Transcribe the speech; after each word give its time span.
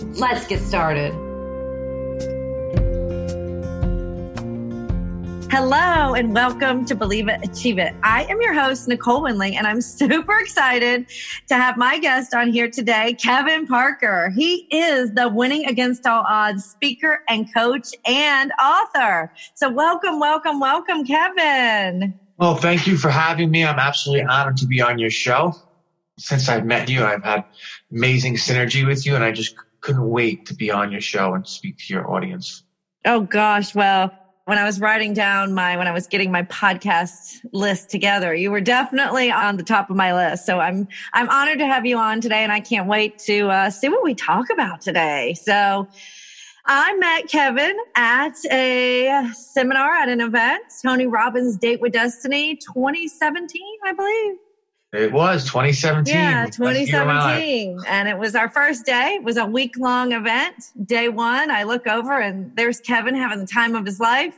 Let's 0.00 0.46
get 0.46 0.60
started. 0.60 1.12
Hello 5.50 6.14
and 6.14 6.32
welcome 6.32 6.84
to 6.84 6.94
Believe 6.94 7.26
It, 7.26 7.40
Achieve 7.42 7.78
It. 7.78 7.96
I 8.04 8.24
am 8.26 8.40
your 8.40 8.54
host, 8.54 8.86
Nicole 8.86 9.22
Winley, 9.22 9.54
and 9.54 9.66
I'm 9.66 9.80
super 9.82 10.38
excited 10.38 11.06
to 11.48 11.56
have 11.56 11.76
my 11.76 11.98
guest 11.98 12.32
on 12.32 12.52
here 12.52 12.70
today, 12.70 13.14
Kevin 13.14 13.66
Parker. 13.66 14.30
He 14.36 14.68
is 14.70 15.12
the 15.14 15.28
Winning 15.28 15.66
Against 15.66 16.06
All 16.06 16.24
Odds 16.28 16.64
speaker 16.64 17.24
and 17.28 17.52
coach 17.52 17.88
and 18.06 18.52
author. 18.62 19.32
So 19.56 19.68
welcome, 19.68 20.20
welcome, 20.20 20.60
welcome, 20.60 21.04
Kevin. 21.04 22.14
Well, 22.36 22.54
thank 22.54 22.86
you 22.86 22.96
for 22.96 23.10
having 23.10 23.50
me. 23.50 23.64
I'm 23.64 23.80
absolutely 23.80 24.26
honored 24.26 24.58
to 24.58 24.66
be 24.66 24.80
on 24.80 25.00
your 25.00 25.10
show. 25.10 25.54
Since 26.18 26.48
I've 26.48 26.66
met 26.66 26.88
you, 26.88 27.04
I've 27.04 27.24
had 27.24 27.44
amazing 27.90 28.36
synergy 28.36 28.86
with 28.86 29.04
you, 29.04 29.16
and 29.16 29.24
I 29.24 29.32
just 29.32 29.56
couldn't 29.80 30.08
wait 30.08 30.44
to 30.46 30.54
be 30.54 30.70
on 30.70 30.90
your 30.90 31.00
show 31.00 31.34
and 31.34 31.46
speak 31.46 31.76
to 31.78 31.92
your 31.92 32.10
audience. 32.10 32.62
Oh 33.04 33.20
gosh, 33.20 33.74
well, 33.74 34.12
when 34.48 34.56
I 34.56 34.64
was 34.64 34.80
writing 34.80 35.12
down 35.12 35.52
my 35.52 35.76
when 35.76 35.86
I 35.86 35.92
was 35.92 36.06
getting 36.06 36.32
my 36.32 36.42
podcast 36.44 37.40
list 37.52 37.90
together, 37.90 38.34
you 38.34 38.50
were 38.50 38.62
definitely 38.62 39.30
on 39.30 39.58
the 39.58 39.62
top 39.62 39.90
of 39.90 39.96
my 39.96 40.14
list. 40.14 40.46
So 40.46 40.58
I'm 40.58 40.88
I'm 41.12 41.28
honored 41.28 41.58
to 41.58 41.66
have 41.66 41.84
you 41.84 41.98
on 41.98 42.22
today, 42.22 42.42
and 42.42 42.50
I 42.50 42.60
can't 42.60 42.88
wait 42.88 43.18
to 43.26 43.48
uh, 43.48 43.70
see 43.70 43.90
what 43.90 44.02
we 44.02 44.14
talk 44.14 44.46
about 44.50 44.80
today. 44.80 45.34
So. 45.34 45.86
I 46.70 46.94
met 46.96 47.30
Kevin 47.30 47.74
at 47.94 48.34
a 48.52 49.30
seminar 49.32 49.90
at 49.90 50.10
an 50.10 50.20
event, 50.20 50.62
Tony 50.84 51.06
Robbins 51.06 51.56
Date 51.56 51.80
with 51.80 51.92
Destiny 51.94 52.56
2017, 52.56 53.62
I 53.86 53.92
believe. 53.94 54.34
It 54.92 55.12
was 55.12 55.44
2017. 55.44 56.14
Yeah, 56.14 56.46
2017. 56.46 57.78
And 57.86 58.08
it 58.08 58.18
was 58.18 58.34
our 58.34 58.48
first 58.48 58.86
day. 58.86 59.16
It 59.16 59.22
was 59.22 59.36
a 59.36 59.44
week 59.44 59.76
long 59.78 60.12
event. 60.12 60.54
Day 60.86 61.10
one, 61.10 61.50
I 61.50 61.64
look 61.64 61.86
over 61.86 62.20
and 62.20 62.56
there's 62.56 62.80
Kevin 62.80 63.14
having 63.14 63.38
the 63.38 63.46
time 63.46 63.74
of 63.74 63.84
his 63.84 64.00
life. 64.00 64.34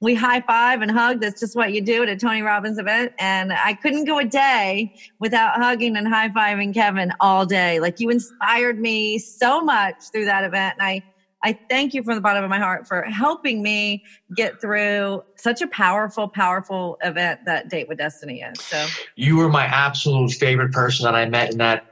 We 0.00 0.14
high 0.14 0.42
five 0.42 0.80
and 0.80 0.92
hug. 0.92 1.20
That's 1.20 1.40
just 1.40 1.56
what 1.56 1.72
you 1.72 1.82
do 1.82 2.04
at 2.04 2.08
a 2.08 2.16
Tony 2.16 2.40
Robbins 2.40 2.78
event. 2.78 3.12
And 3.18 3.52
I 3.52 3.74
couldn't 3.74 4.04
go 4.04 4.20
a 4.20 4.24
day 4.24 4.94
without 5.18 5.56
hugging 5.56 5.96
and 5.96 6.06
high 6.06 6.28
fiving 6.28 6.72
Kevin 6.72 7.12
all 7.20 7.44
day. 7.44 7.80
Like 7.80 7.98
you 7.98 8.10
inspired 8.10 8.78
me 8.78 9.18
so 9.18 9.60
much 9.60 9.96
through 10.12 10.26
that 10.26 10.44
event. 10.44 10.76
And 10.78 10.86
I, 10.86 11.02
I 11.42 11.58
thank 11.68 11.94
you 11.94 12.02
from 12.02 12.14
the 12.16 12.20
bottom 12.20 12.44
of 12.44 12.50
my 12.50 12.58
heart 12.58 12.86
for 12.86 13.02
helping 13.02 13.62
me 13.62 14.04
get 14.36 14.60
through 14.60 15.22
such 15.36 15.62
a 15.62 15.66
powerful, 15.66 16.28
powerful 16.28 16.98
event 17.02 17.40
that 17.46 17.70
Date 17.70 17.88
with 17.88 17.98
Destiny 17.98 18.42
is. 18.42 18.60
So 18.60 18.86
you 19.16 19.36
were 19.36 19.48
my 19.48 19.64
absolute 19.64 20.32
favorite 20.32 20.72
person 20.72 21.04
that 21.04 21.14
I 21.14 21.26
met 21.26 21.52
in 21.52 21.58
that 21.58 21.86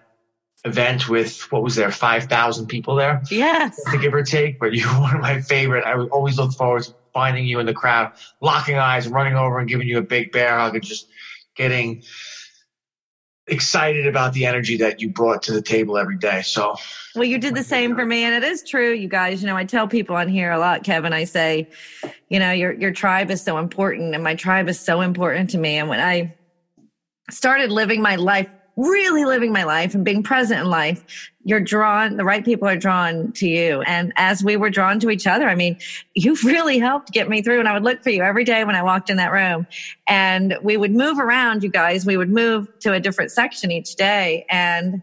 event 0.64 1.08
with 1.08 1.50
what 1.50 1.62
was 1.62 1.76
there, 1.76 1.90
five 1.90 2.24
thousand 2.24 2.66
people 2.66 2.96
there? 2.96 3.22
Yes. 3.30 3.82
To 3.90 3.98
give 3.98 4.12
or 4.12 4.22
take. 4.22 4.58
But 4.58 4.74
you 4.74 4.86
were 4.92 5.00
one 5.00 5.14
of 5.16 5.20
my 5.22 5.40
favorite. 5.40 5.84
I 5.84 5.94
would 5.94 6.10
always 6.10 6.38
look 6.38 6.52
forward 6.52 6.84
to 6.84 6.94
finding 7.14 7.46
you 7.46 7.58
in 7.58 7.66
the 7.66 7.74
crowd, 7.74 8.12
locking 8.40 8.76
eyes, 8.76 9.08
running 9.08 9.34
over 9.34 9.58
and 9.58 9.68
giving 9.68 9.88
you 9.88 9.98
a 9.98 10.02
big 10.02 10.30
bear 10.30 10.58
hug 10.58 10.74
and 10.74 10.84
just 10.84 11.08
getting 11.56 12.02
excited 13.48 14.06
about 14.06 14.32
the 14.32 14.46
energy 14.46 14.76
that 14.76 15.00
you 15.00 15.08
brought 15.08 15.42
to 15.44 15.52
the 15.52 15.62
table 15.62 15.98
every 15.98 16.16
day. 16.16 16.42
So, 16.42 16.76
well, 17.14 17.24
you 17.24 17.38
did 17.38 17.54
the 17.54 17.64
same 17.64 17.94
for 17.94 18.04
me, 18.04 18.24
and 18.24 18.34
it 18.34 18.46
is 18.46 18.62
true, 18.62 18.92
you 18.92 19.08
guys. 19.08 19.42
You 19.42 19.48
know, 19.48 19.56
I 19.56 19.64
tell 19.64 19.88
people 19.88 20.16
on 20.16 20.28
here 20.28 20.50
a 20.50 20.58
lot, 20.58 20.84
Kevin. 20.84 21.12
I 21.12 21.24
say, 21.24 21.68
you 22.28 22.38
know, 22.38 22.52
your 22.52 22.72
your 22.72 22.92
tribe 22.92 23.30
is 23.30 23.42
so 23.42 23.58
important, 23.58 24.14
and 24.14 24.22
my 24.22 24.34
tribe 24.34 24.68
is 24.68 24.78
so 24.78 25.00
important 25.00 25.50
to 25.50 25.58
me. 25.58 25.76
And 25.76 25.88
when 25.88 26.00
I 26.00 26.34
started 27.30 27.70
living 27.70 28.00
my 28.00 28.16
life 28.16 28.48
really 28.78 29.24
living 29.24 29.52
my 29.52 29.64
life 29.64 29.94
and 29.94 30.04
being 30.04 30.22
present 30.22 30.60
in 30.60 30.66
life, 30.66 31.04
you're 31.42 31.60
drawn, 31.60 32.16
the 32.16 32.24
right 32.24 32.44
people 32.44 32.68
are 32.68 32.76
drawn 32.76 33.32
to 33.32 33.48
you. 33.48 33.82
And 33.82 34.12
as 34.16 34.44
we 34.44 34.56
were 34.56 34.70
drawn 34.70 35.00
to 35.00 35.10
each 35.10 35.26
other, 35.26 35.48
I 35.48 35.56
mean, 35.56 35.76
you 36.14 36.36
really 36.44 36.78
helped 36.78 37.12
get 37.12 37.28
me 37.28 37.42
through. 37.42 37.58
And 37.58 37.68
I 37.68 37.74
would 37.74 37.82
look 37.82 38.02
for 38.02 38.10
you 38.10 38.22
every 38.22 38.44
day 38.44 38.64
when 38.64 38.76
I 38.76 38.82
walked 38.82 39.10
in 39.10 39.16
that 39.16 39.32
room. 39.32 39.66
And 40.06 40.56
we 40.62 40.76
would 40.76 40.92
move 40.92 41.18
around, 41.18 41.64
you 41.64 41.70
guys. 41.70 42.06
We 42.06 42.16
would 42.16 42.30
move 42.30 42.68
to 42.80 42.92
a 42.92 43.00
different 43.00 43.32
section 43.32 43.72
each 43.72 43.96
day. 43.96 44.46
And 44.48 45.02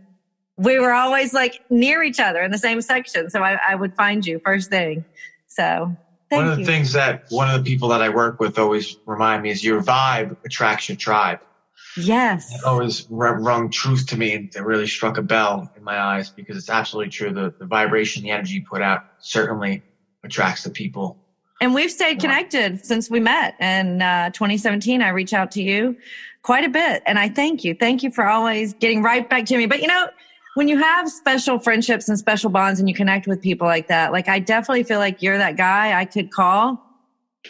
we 0.57 0.79
were 0.79 0.93
always 0.93 1.33
like 1.33 1.59
near 1.69 2.01
each 2.01 2.19
other 2.19 2.41
in 2.41 2.51
the 2.51 2.57
same 2.57 2.81
section. 2.81 3.29
So 3.29 3.43
I, 3.43 3.59
I 3.67 3.75
would 3.75 3.93
find 3.95 4.25
you 4.25 4.39
first 4.45 4.69
thing. 4.69 5.03
So 5.47 5.93
one 6.29 6.47
of 6.47 6.55
the 6.55 6.61
you. 6.61 6.65
things 6.65 6.93
that 6.93 7.25
one 7.29 7.49
of 7.49 7.63
the 7.63 7.69
people 7.69 7.89
that 7.89 8.01
I 8.01 8.09
work 8.09 8.39
with 8.39 8.57
always 8.57 8.97
remind 9.05 9.43
me 9.43 9.49
is 9.49 9.63
your 9.63 9.81
vibe 9.81 10.37
attracts 10.45 10.87
your 10.87 10.95
tribe. 10.95 11.39
Yes. 11.97 12.53
It 12.53 12.63
always 12.63 13.07
rung 13.09 13.69
truth 13.69 14.07
to 14.07 14.17
me 14.17 14.33
and 14.33 14.55
it 14.55 14.61
really 14.61 14.87
struck 14.87 15.17
a 15.17 15.21
bell 15.21 15.71
in 15.75 15.83
my 15.83 15.99
eyes 15.99 16.29
because 16.29 16.57
it's 16.57 16.69
absolutely 16.69 17.11
true. 17.11 17.31
The, 17.31 17.53
the 17.57 17.65
vibration, 17.65 18.23
the 18.23 18.31
energy 18.31 18.55
you 18.55 18.65
put 18.65 18.81
out 18.81 19.05
certainly 19.19 19.83
attracts 20.23 20.63
the 20.63 20.69
people. 20.69 21.17
And 21.61 21.73
we've 21.73 21.91
stayed 21.91 22.19
connected 22.19 22.85
since 22.85 23.09
we 23.09 23.19
met 23.21 23.55
in 23.61 24.01
uh, 24.01 24.29
2017. 24.31 25.01
I 25.01 25.09
reach 25.09 25.33
out 25.33 25.51
to 25.51 25.63
you 25.63 25.95
quite 26.41 26.65
a 26.65 26.69
bit 26.69 27.01
and 27.05 27.17
I 27.17 27.29
thank 27.29 27.63
you. 27.63 27.73
Thank 27.73 28.03
you 28.03 28.11
for 28.11 28.27
always 28.27 28.73
getting 28.73 29.01
right 29.01 29.27
back 29.29 29.45
to 29.45 29.57
me. 29.57 29.65
But 29.65 29.81
you 29.81 29.87
know, 29.87 30.09
when 30.55 30.67
you 30.67 30.77
have 30.77 31.09
special 31.09 31.59
friendships 31.59 32.09
and 32.09 32.19
special 32.19 32.49
bonds 32.49 32.79
and 32.79 32.89
you 32.89 32.95
connect 32.95 33.25
with 33.25 33.41
people 33.41 33.67
like 33.67 33.87
that, 33.87 34.11
like 34.11 34.27
I 34.27 34.39
definitely 34.39 34.83
feel 34.83 34.99
like 34.99 35.21
you're 35.21 35.37
that 35.37 35.55
guy 35.55 35.97
I 35.97 36.05
could 36.05 36.31
call 36.31 36.81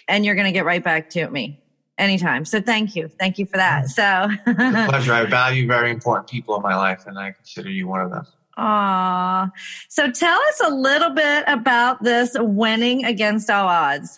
and 0.07 0.23
you're 0.23 0.35
going 0.35 0.47
to 0.47 0.51
get 0.51 0.65
right 0.65 0.83
back 0.83 1.09
to 1.11 1.29
me 1.29 1.59
anytime. 1.97 2.45
So 2.45 2.61
thank 2.61 2.95
you. 2.95 3.07
Thank 3.07 3.37
you 3.37 3.45
for 3.45 3.57
that. 3.57 3.85
Mm-hmm. 3.85 4.75
So 4.75 4.89
pleasure. 4.89 5.13
I 5.13 5.25
value 5.29 5.67
very 5.67 5.91
important 5.91 6.29
people 6.29 6.55
in 6.55 6.61
my 6.61 6.75
life 6.75 7.05
and 7.07 7.17
I 7.17 7.31
consider 7.31 7.69
you 7.69 7.87
one 7.87 8.01
of 8.01 8.11
them. 8.11 8.25
Aw. 8.57 9.51
So 9.89 10.11
tell 10.11 10.39
us 10.39 10.61
a 10.65 10.69
little 10.69 11.09
bit 11.09 11.43
about 11.47 12.03
this 12.03 12.35
winning 12.39 13.05
against 13.05 13.49
all 13.49 13.67
odds. 13.67 14.17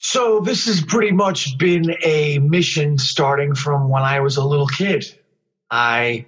So 0.00 0.40
this 0.40 0.66
has 0.66 0.80
pretty 0.80 1.12
much 1.12 1.58
been 1.58 1.94
a 2.02 2.38
mission 2.38 2.98
starting 2.98 3.54
from 3.54 3.88
when 3.90 4.02
I 4.02 4.20
was 4.20 4.38
a 4.38 4.44
little 4.44 4.66
kid. 4.66 5.04
I 5.70 6.26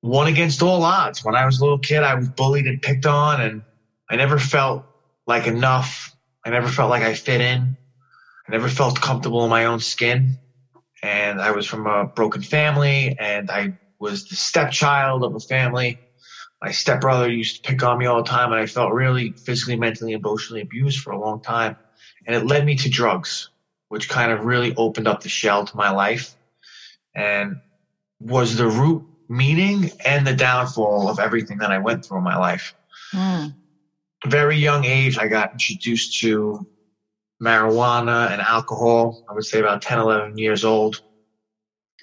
won 0.00 0.28
against 0.28 0.62
all 0.62 0.82
odds. 0.84 1.24
When 1.24 1.34
I 1.34 1.44
was 1.44 1.58
a 1.58 1.64
little 1.64 1.78
kid, 1.78 2.02
I 2.02 2.14
was 2.14 2.28
bullied 2.28 2.66
and 2.66 2.80
picked 2.80 3.06
on 3.06 3.40
and 3.40 3.62
I 4.08 4.16
never 4.16 4.38
felt 4.38 4.84
like 5.26 5.46
enough. 5.46 6.16
I 6.44 6.50
never 6.50 6.68
felt 6.68 6.88
like 6.88 7.02
I 7.02 7.14
fit 7.14 7.40
in. 7.40 7.76
I 8.50 8.52
never 8.54 8.68
felt 8.68 9.00
comfortable 9.00 9.44
in 9.44 9.50
my 9.50 9.66
own 9.66 9.78
skin. 9.78 10.36
And 11.04 11.40
I 11.40 11.52
was 11.52 11.66
from 11.66 11.86
a 11.86 12.06
broken 12.06 12.42
family 12.42 13.16
and 13.16 13.48
I 13.48 13.74
was 14.00 14.24
the 14.24 14.34
stepchild 14.34 15.22
of 15.22 15.36
a 15.36 15.40
family. 15.40 16.00
My 16.60 16.72
stepbrother 16.72 17.30
used 17.30 17.62
to 17.62 17.70
pick 17.70 17.84
on 17.84 17.96
me 17.96 18.06
all 18.06 18.24
the 18.24 18.28
time 18.28 18.50
and 18.50 18.60
I 18.60 18.66
felt 18.66 18.92
really 18.92 19.36
physically, 19.46 19.76
mentally, 19.76 20.14
emotionally 20.14 20.62
abused 20.62 20.98
for 20.98 21.12
a 21.12 21.20
long 21.20 21.40
time. 21.40 21.76
And 22.26 22.34
it 22.34 22.44
led 22.44 22.66
me 22.66 22.74
to 22.78 22.90
drugs, 22.90 23.50
which 23.86 24.08
kind 24.08 24.32
of 24.32 24.44
really 24.44 24.74
opened 24.74 25.06
up 25.06 25.22
the 25.22 25.28
shell 25.28 25.64
to 25.64 25.76
my 25.76 25.90
life 25.90 26.34
and 27.14 27.54
was 28.18 28.56
the 28.56 28.66
root 28.66 29.04
meaning 29.28 29.92
and 30.04 30.26
the 30.26 30.34
downfall 30.34 31.08
of 31.08 31.20
everything 31.20 31.58
that 31.58 31.70
I 31.70 31.78
went 31.78 32.04
through 32.04 32.18
in 32.18 32.24
my 32.24 32.36
life. 32.36 32.74
Mm. 33.14 33.54
Very 34.26 34.56
young 34.56 34.84
age, 34.84 35.18
I 35.18 35.28
got 35.28 35.52
introduced 35.52 36.18
to 36.22 36.66
marijuana 37.42 38.30
and 38.30 38.40
alcohol. 38.40 39.18
I 39.28 39.34
would 39.34 39.44
say 39.44 39.60
about 39.60 39.82
10, 39.82 39.98
11 39.98 40.38
years 40.38 40.64
old. 40.64 41.00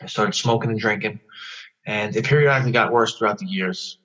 I 0.01 0.07
started 0.07 0.35
smoking 0.35 0.69
and 0.69 0.79
drinking, 0.79 1.19
and 1.85 2.15
it 2.15 2.25
periodically 2.25 2.71
got 2.71 2.91
worse 2.91 3.15
throughout 3.15 3.37
the 3.39 3.45
years. 3.45 3.97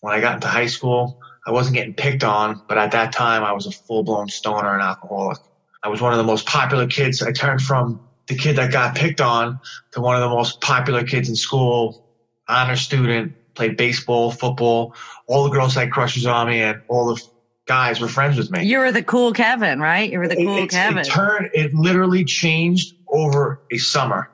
When 0.00 0.14
I 0.14 0.20
got 0.20 0.36
into 0.36 0.48
high 0.48 0.66
school, 0.66 1.18
I 1.46 1.50
wasn't 1.50 1.76
getting 1.76 1.94
picked 1.94 2.24
on, 2.24 2.62
but 2.68 2.78
at 2.78 2.92
that 2.92 3.12
time 3.12 3.42
I 3.42 3.52
was 3.52 3.66
a 3.66 3.72
full 3.72 4.02
blown 4.02 4.28
stoner 4.28 4.72
and 4.72 4.82
alcoholic. 4.82 5.38
I 5.82 5.88
was 5.88 6.00
one 6.00 6.12
of 6.12 6.18
the 6.18 6.24
most 6.24 6.46
popular 6.46 6.86
kids. 6.86 7.22
I 7.22 7.32
turned 7.32 7.62
from 7.62 8.00
the 8.26 8.36
kid 8.36 8.56
that 8.56 8.72
got 8.72 8.94
picked 8.94 9.20
on 9.20 9.58
to 9.92 10.00
one 10.00 10.16
of 10.16 10.22
the 10.22 10.28
most 10.28 10.60
popular 10.60 11.04
kids 11.04 11.28
in 11.28 11.36
school, 11.36 11.98
honor 12.48 12.76
student, 12.76 13.34
played 13.54 13.76
baseball, 13.76 14.30
football. 14.30 14.94
All 15.26 15.44
the 15.44 15.50
girls 15.50 15.74
had 15.74 15.90
crushes 15.90 16.26
on 16.26 16.48
me, 16.48 16.60
and 16.60 16.80
all 16.88 17.14
the 17.14 17.22
guys 17.68 18.00
were 18.00 18.08
friends 18.08 18.36
with 18.36 18.50
me. 18.50 18.64
You 18.64 18.78
were 18.78 18.90
the 18.90 19.02
cool 19.02 19.32
Kevin, 19.32 19.78
right? 19.78 20.10
You 20.10 20.18
were 20.18 20.26
the 20.26 20.36
cool 20.36 20.64
it, 20.64 20.70
Kevin. 20.70 20.98
It 20.98 21.04
turned. 21.04 21.50
It 21.52 21.72
literally 21.74 22.24
changed 22.24 22.94
over 23.06 23.60
a 23.70 23.78
summer. 23.78 24.30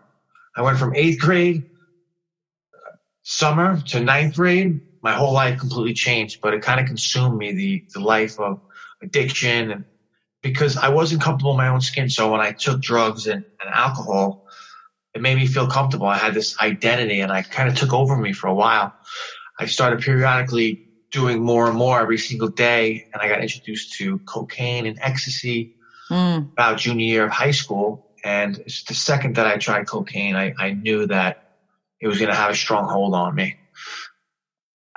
I 0.56 0.62
went 0.62 0.78
from 0.78 0.94
eighth 0.94 1.20
grade 1.20 1.64
summer 3.25 3.81
to 3.88 4.00
ninth 4.00 4.36
grade. 4.36 4.81
My 5.02 5.12
whole 5.12 5.34
life 5.34 5.58
completely 5.58 5.92
changed, 5.92 6.38
but 6.40 6.54
it 6.54 6.62
kind 6.62 6.81
of 6.81 6.86
consumed 6.86 7.36
me 7.36 7.52
the 7.52 7.84
the 7.92 8.00
life 8.00 8.38
of 8.38 8.60
addiction 9.02 9.70
and 9.72 9.84
because 10.42 10.76
I 10.76 10.90
wasn't 10.90 11.22
comfortable 11.22 11.52
in 11.52 11.56
my 11.56 11.69
own 11.69 11.81
skin. 11.81 12.08
So 12.10 12.31
when 12.31 12.40
I 12.40 12.52
took 12.52 12.81
drugs 12.81 13.26
and, 13.26 13.44
and 13.60 13.75
alcohol, 13.75 14.42
it 15.14 15.22
made 15.22 15.36
me 15.36 15.46
feel 15.46 15.66
comfortable. 15.66 16.06
I 16.06 16.19
had 16.19 16.34
this 16.34 16.60
identity 16.60 17.20
and 17.20 17.32
I 17.32 17.42
kind 17.42 17.69
of 17.69 17.76
took 17.76 17.94
over 17.94 18.14
me 18.16 18.34
for 18.34 18.48
a 18.48 18.54
while. 18.54 18.94
I 19.58 19.66
started 19.66 20.00
periodically 20.00 20.81
doing 21.14 21.40
more 21.40 21.69
and 21.69 21.76
more 21.76 22.00
every 22.00 22.19
single 22.19 22.49
day. 22.49 23.08
And 23.12 23.22
I 23.22 23.28
got 23.28 23.40
introduced 23.40 23.94
to 23.99 24.19
cocaine 24.20 24.84
and 24.84 24.99
ecstasy 25.00 25.76
mm. 26.11 26.52
about 26.52 26.78
junior 26.78 27.06
year 27.06 27.25
of 27.26 27.31
high 27.31 27.52
school. 27.52 28.11
And 28.25 28.56
the 28.56 28.94
second 28.94 29.37
that 29.37 29.46
I 29.46 29.56
tried 29.58 29.87
cocaine, 29.87 30.34
I, 30.34 30.52
I 30.58 30.72
knew 30.72 31.06
that 31.06 31.56
it 32.00 32.08
was 32.08 32.19
going 32.19 32.31
to 32.31 32.37
have 32.37 32.50
a 32.50 32.55
strong 32.55 32.88
hold 32.88 33.14
on 33.14 33.34
me. 33.34 33.56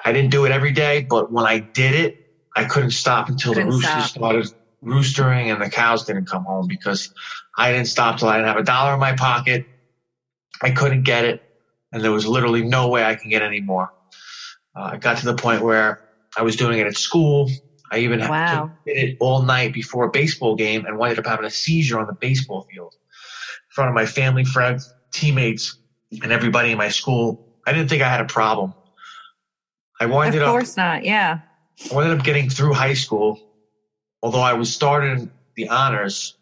I 0.04 0.12
didn't 0.12 0.32
do 0.32 0.46
it 0.46 0.52
every 0.52 0.72
day, 0.72 1.06
but 1.08 1.32
when 1.32 1.46
I 1.46 1.60
did 1.60 1.94
it, 1.94 2.26
I 2.56 2.66
couldn't 2.66 2.92
stop 2.92 3.30
until 3.30 3.54
couldn't 3.54 3.70
the 3.70 3.76
roosters 3.76 4.06
started 4.06 4.52
roostering 4.84 5.54
and 5.54 5.62
the 5.62 5.70
cows 5.70 6.06
didn't 6.06 6.26
come 6.26 6.46
home 6.46 6.68
because 6.68 7.14
I 7.56 7.72
didn't 7.72 7.88
stop 7.88 8.18
till 8.18 8.30
I 8.30 8.38
didn't 8.38 8.48
have 8.48 8.58
a 8.58 8.64
dollar 8.64 8.96
in 8.96 9.00
my 9.00 9.14
pocket. 9.14 9.68
I 10.64 10.72
couldn't 10.72 11.04
get 11.04 11.26
it, 11.26 11.44
and 11.92 12.04
there 12.04 12.12
was 12.12 12.26
literally 12.26 12.64
no 12.64 12.88
way 12.88 13.04
I 13.04 13.14
could 13.14 13.30
get 13.30 13.44
any 13.44 13.62
more. 13.62 13.94
Uh, 14.76 14.92
I 14.94 14.98
got 14.98 15.18
to 15.18 15.26
the 15.26 15.36
point 15.36 15.62
where 15.62 16.07
I 16.38 16.44
was 16.44 16.56
doing 16.56 16.78
it 16.80 16.88
at 16.88 16.96
school. 16.96 17.50
I 17.92 18.00
even 18.00 18.20
wow. 18.20 18.72
did 18.86 18.98
it 18.98 19.18
all 19.20 19.42
night 19.42 19.74
before 19.74 20.06
a 20.06 20.12
baseball 20.12 20.56
game 20.56 20.86
and 20.86 20.98
wound 20.98 21.18
up 21.18 21.26
having 21.26 21.46
a 21.46 21.50
seizure 21.50 22.00
on 22.00 22.06
the 22.06 22.14
baseball 22.14 22.68
field 22.72 22.94
in 22.94 23.74
front 23.74 23.90
of 23.90 23.96
my 23.96 24.06
family, 24.06 24.46
friends, 24.46 24.94
teammates, 25.12 25.78
and 26.22 26.32
everybody 26.32 26.72
in 26.72 26.78
my 26.78 26.90
school. 26.90 27.48
I 27.66 27.74
didn't 27.74 27.90
think 27.90 28.04
I 28.04 28.10
had 28.10 28.22
a 28.22 28.26
problem. 28.26 28.74
I 30.00 30.06
wound 30.06 30.36
up. 30.36 30.42
Of 30.42 30.50
course 30.50 30.78
not. 30.78 31.06
Yeah. 31.06 31.40
I 31.92 31.96
ended 31.96 32.20
up 32.20 32.26
getting 32.26 32.50
through 32.50 32.74
high 32.74 32.94
school. 32.94 33.40
Although 34.22 34.42
I 34.42 34.54
was 34.54 34.74
starting 34.74 35.32
the 35.56 35.70
honors, 35.70 36.38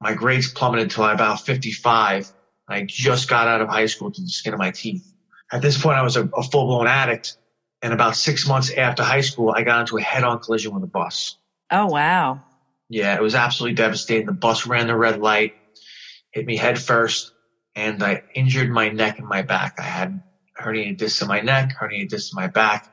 my 0.00 0.14
grades 0.14 0.50
plummeted 0.50 0.90
to 0.92 1.04
about 1.04 1.40
55. 1.44 2.30
I 2.68 2.82
just 2.82 3.28
got 3.28 3.48
out 3.48 3.60
of 3.60 3.68
high 3.68 3.86
school 3.86 4.10
to 4.10 4.20
the 4.20 4.28
skin 4.28 4.52
of 4.52 4.58
my 4.58 4.70
teeth. 4.70 5.12
At 5.52 5.62
this 5.62 5.80
point, 5.80 5.98
I 5.98 6.02
was 6.02 6.16
a, 6.16 6.24
a 6.36 6.42
full 6.42 6.66
blown 6.66 6.86
addict. 6.86 7.36
And 7.82 7.92
about 7.92 8.16
six 8.16 8.46
months 8.46 8.70
after 8.70 9.02
high 9.02 9.22
school, 9.22 9.54
I 9.56 9.62
got 9.62 9.80
into 9.80 9.96
a 9.96 10.02
head 10.02 10.22
on 10.22 10.38
collision 10.38 10.74
with 10.74 10.82
a 10.82 10.86
bus. 10.86 11.36
Oh, 11.70 11.86
wow. 11.86 12.42
Yeah, 12.88 13.14
it 13.14 13.22
was 13.22 13.34
absolutely 13.34 13.76
devastating. 13.76 14.26
The 14.26 14.32
bus 14.32 14.66
ran 14.66 14.86
the 14.86 14.96
red 14.96 15.20
light, 15.20 15.52
hit 16.32 16.44
me 16.44 16.56
head 16.56 16.78
first, 16.78 17.32
and 17.74 18.02
I 18.02 18.22
injured 18.34 18.68
my 18.68 18.88
neck 18.88 19.18
and 19.18 19.28
my 19.28 19.42
back. 19.42 19.74
I 19.78 19.84
had 19.84 20.20
herniated 20.60 20.98
discs 20.98 21.22
in 21.22 21.28
my 21.28 21.40
neck, 21.40 21.74
herniated 21.80 22.08
discs 22.08 22.32
in 22.32 22.36
my 22.36 22.48
back. 22.48 22.86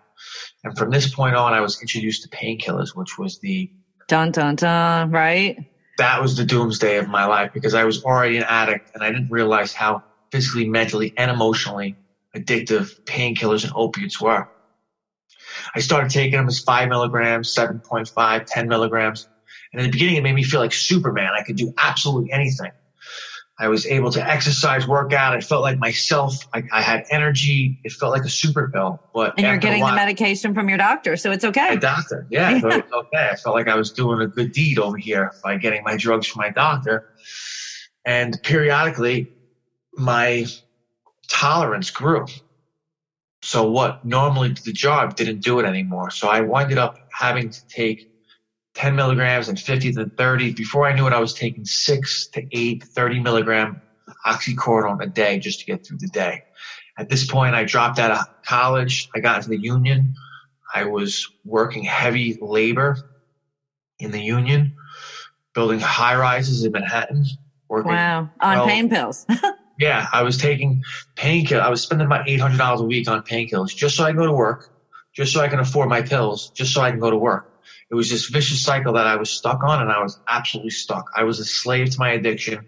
And 0.63 0.77
from 0.77 0.91
this 0.91 1.13
point 1.13 1.35
on, 1.35 1.53
I 1.53 1.61
was 1.61 1.81
introduced 1.81 2.23
to 2.23 2.29
painkillers, 2.29 2.95
which 2.95 3.17
was 3.17 3.39
the 3.39 3.69
dun 4.07 4.31
dun 4.31 4.55
dun, 4.55 5.11
right? 5.11 5.57
That 5.97 6.21
was 6.21 6.37
the 6.37 6.45
doomsday 6.45 6.97
of 6.97 7.09
my 7.09 7.25
life 7.25 7.51
because 7.53 7.73
I 7.73 7.83
was 7.83 8.03
already 8.03 8.37
an 8.37 8.43
addict 8.43 8.91
and 8.93 9.03
I 9.03 9.11
didn't 9.11 9.31
realize 9.31 9.73
how 9.73 10.03
physically, 10.31 10.69
mentally, 10.69 11.13
and 11.17 11.31
emotionally 11.31 11.97
addictive 12.35 12.91
painkillers 13.05 13.63
and 13.63 13.73
opiates 13.75 14.21
were. 14.21 14.47
I 15.77 15.79
started 15.79 16.09
taking 16.09 16.31
them 16.31 16.47
as 16.47 16.57
five 16.57 16.89
milligrams, 16.89 17.53
7.5, 17.53 18.45
10 18.47 18.68
milligrams. 18.68 19.27
And 19.71 19.79
in 19.79 19.85
the 19.85 19.91
beginning, 19.91 20.15
it 20.15 20.24
made 20.24 20.33
me 20.33 20.41
feel 20.41 20.59
like 20.59 20.74
Superman. 20.74 21.29
I 21.38 21.44
could 21.44 21.56
do 21.56 21.71
absolutely 21.77 22.31
anything. 22.31 22.71
I 23.59 23.68
was 23.68 23.85
able 23.85 24.09
to 24.12 24.27
exercise, 24.27 24.88
work 24.88 25.13
out. 25.13 25.35
I 25.35 25.41
felt 25.41 25.62
like 25.62 25.77
myself. 25.77 26.33
I, 26.51 26.63
I 26.74 26.81
had 26.81 27.06
energy. 27.12 27.79
It 27.83 27.91
felt 27.91 28.12
like 28.12 28.24
a 28.24 28.29
super 28.29 28.71
pill. 28.74 29.00
But 29.13 29.35
and 29.38 29.45
you're 29.45 29.57
getting 29.57 29.81
while, 29.81 29.91
the 29.91 29.95
medication 29.97 30.56
from 30.56 30.68
your 30.68 30.79
doctor, 30.79 31.15
so 31.15 31.31
it's 31.31 31.44
okay. 31.44 31.69
My 31.69 31.75
doctor, 31.75 32.25
yeah, 32.31 32.50
yeah. 32.50 32.57
it 32.57 32.63
was 32.63 32.83
okay. 32.91 33.30
I 33.31 33.35
felt 33.35 33.56
like 33.56 33.68
I 33.68 33.75
was 33.75 33.91
doing 33.91 34.19
a 34.19 34.27
good 34.27 34.51
deed 34.53 34.80
over 34.80 34.97
here 34.97 35.31
by 35.44 35.57
getting 35.57 35.83
my 35.83 35.95
drugs 35.95 36.25
from 36.25 36.41
my 36.41 36.50
doctor. 36.50 37.09
And 38.03 38.39
periodically, 38.41 39.31
my 39.94 40.47
tolerance 41.27 41.91
grew. 41.91 42.25
So 43.43 43.69
what 43.69 44.03
normally 44.03 44.49
did 44.49 44.63
the 44.65 44.73
job 44.73 45.15
didn't 45.15 45.43
do 45.43 45.59
it 45.59 45.65
anymore. 45.65 46.09
So 46.11 46.27
I 46.27 46.41
winded 46.41 46.77
up 46.77 46.95
having 47.11 47.49
to 47.49 47.59
take 47.69 48.05
10 48.75 48.95
milligrams 48.95 49.47
and 49.47 49.59
50 49.59 49.93
to 49.93 50.11
30. 50.17 50.53
Before 50.53 50.87
I 50.87 50.93
knew 50.93 51.07
it, 51.07 51.13
I 51.13 51.19
was 51.19 51.33
taking 51.33 51.65
six 51.65 52.27
to 52.33 52.43
eight 52.51 52.83
30 52.95 53.21
milligram 53.21 53.81
oxycodone 54.25 55.03
a 55.03 55.07
day 55.07 55.39
just 55.39 55.59
to 55.59 55.65
get 55.65 55.85
through 55.85 55.97
the 55.99 56.07
day. 56.07 56.41
At 56.97 57.09
this 57.09 57.25
point, 57.27 57.55
I 57.55 57.63
dropped 57.63 57.99
out 57.99 58.11
of 58.11 58.19
college. 58.45 59.07
I 59.15 59.19
got 59.19 59.37
into 59.37 59.49
the 59.49 59.59
union. 59.59 60.13
I 60.73 60.85
was 60.85 61.25
working 61.45 61.83
heavy 61.83 62.37
labor 62.41 62.97
in 63.99 64.11
the 64.11 64.21
union, 64.21 64.73
building 65.53 65.79
high 65.79 66.15
rises 66.15 66.63
in 66.63 66.71
Manhattan. 66.71 67.25
Working, 67.69 67.93
wow. 67.93 68.29
On 68.41 68.57
well, 68.57 68.67
pain 68.67 68.89
pills. 68.89 69.25
yeah. 69.77 70.07
I 70.12 70.24
was 70.24 70.38
taking 70.38 70.81
painkillers. 71.15 71.62
I 71.62 71.69
was 71.69 71.81
spending 71.81 72.06
about 72.06 72.27
$800 72.27 72.79
a 72.79 72.83
week 72.83 73.09
on 73.09 73.21
painkillers 73.24 73.75
just 73.75 73.95
so 73.95 74.03
I 74.03 74.12
go 74.12 74.25
to 74.25 74.33
work, 74.33 74.69
just 75.15 75.33
so 75.33 75.41
I 75.41 75.47
can 75.47 75.59
afford 75.59 75.89
my 75.89 76.01
pills, 76.01 76.51
just 76.56 76.74
so 76.74 76.81
I 76.81 76.91
can 76.91 77.00
go 77.00 77.12
to 77.12 77.18
work 77.18 77.47
it 77.89 77.95
was 77.95 78.09
this 78.09 78.27
vicious 78.27 78.62
cycle 78.63 78.94
that 78.94 79.07
I 79.07 79.15
was 79.15 79.31
stuck 79.31 79.63
on 79.63 79.81
and 79.81 79.91
I 79.91 80.01
was 80.01 80.19
absolutely 80.27 80.71
stuck. 80.71 81.06
I 81.15 81.24
was 81.24 81.39
a 81.39 81.45
slave 81.45 81.91
to 81.91 82.00
my 82.00 82.12
addiction 82.12 82.65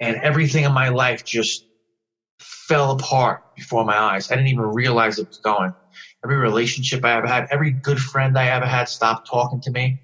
and 0.00 0.16
everything 0.16 0.64
in 0.64 0.72
my 0.72 0.88
life 0.88 1.24
just 1.24 1.64
fell 2.40 2.92
apart 2.92 3.40
before 3.56 3.84
my 3.84 3.96
eyes. 3.96 4.30
I 4.30 4.34
didn't 4.34 4.48
even 4.48 4.64
realize 4.64 5.18
it 5.18 5.28
was 5.28 5.38
going. 5.42 5.72
Every 6.24 6.36
relationship 6.36 7.04
I 7.04 7.16
ever 7.16 7.26
had, 7.26 7.46
every 7.50 7.70
good 7.70 8.00
friend 8.00 8.36
I 8.36 8.48
ever 8.48 8.66
had 8.66 8.88
stopped 8.88 9.28
talking 9.30 9.60
to 9.62 9.70
me 9.70 10.00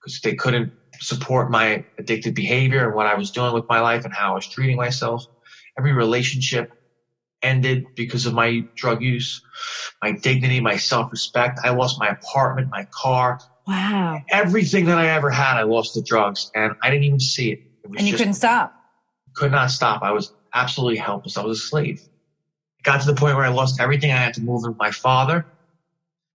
because 0.00 0.20
they 0.20 0.34
couldn't 0.34 0.72
support 1.00 1.50
my 1.50 1.84
addictive 2.00 2.34
behavior 2.34 2.86
and 2.86 2.94
what 2.94 3.06
I 3.06 3.14
was 3.14 3.30
doing 3.30 3.52
with 3.52 3.64
my 3.68 3.80
life 3.80 4.04
and 4.04 4.14
how 4.14 4.32
I 4.32 4.34
was 4.34 4.48
treating 4.48 4.76
myself. 4.76 5.22
Every 5.78 5.92
relationship 5.92 6.66
ended 7.42 7.84
because 7.94 8.26
of 8.26 8.34
my 8.34 8.62
drug 8.76 9.00
use, 9.00 9.40
my 10.02 10.12
dignity, 10.22 10.60
my 10.60 10.76
self 10.76 11.06
respect. 11.10 11.58
I 11.62 11.70
lost 11.70 11.96
my 11.98 12.08
apartment, 12.08 12.68
my 12.70 12.84
car, 13.02 13.38
Wow. 13.68 14.18
Everything 14.30 14.86
that 14.86 14.96
I 14.96 15.08
ever 15.08 15.30
had, 15.30 15.58
I 15.58 15.62
lost 15.64 15.92
to 15.92 16.02
drugs 16.02 16.50
and 16.54 16.72
I 16.82 16.88
didn't 16.88 17.04
even 17.04 17.20
see 17.20 17.52
it. 17.52 17.60
it 17.84 17.90
and 17.98 18.00
you 18.00 18.12
just, 18.12 18.18
couldn't 18.18 18.34
stop. 18.34 18.70
Could 19.34 19.52
not 19.52 19.70
stop. 19.70 20.02
I 20.02 20.10
was 20.10 20.32
absolutely 20.54 20.96
helpless. 20.96 21.36
I 21.36 21.44
was 21.44 21.58
a 21.58 21.62
slave. 21.62 21.98
It 22.78 22.82
got 22.82 23.02
to 23.02 23.06
the 23.06 23.14
point 23.14 23.36
where 23.36 23.44
I 23.44 23.50
lost 23.50 23.78
everything. 23.78 24.10
I 24.10 24.16
had 24.16 24.32
to 24.34 24.40
move 24.40 24.62
in 24.64 24.70
with 24.70 24.78
my 24.78 24.90
father. 24.90 25.44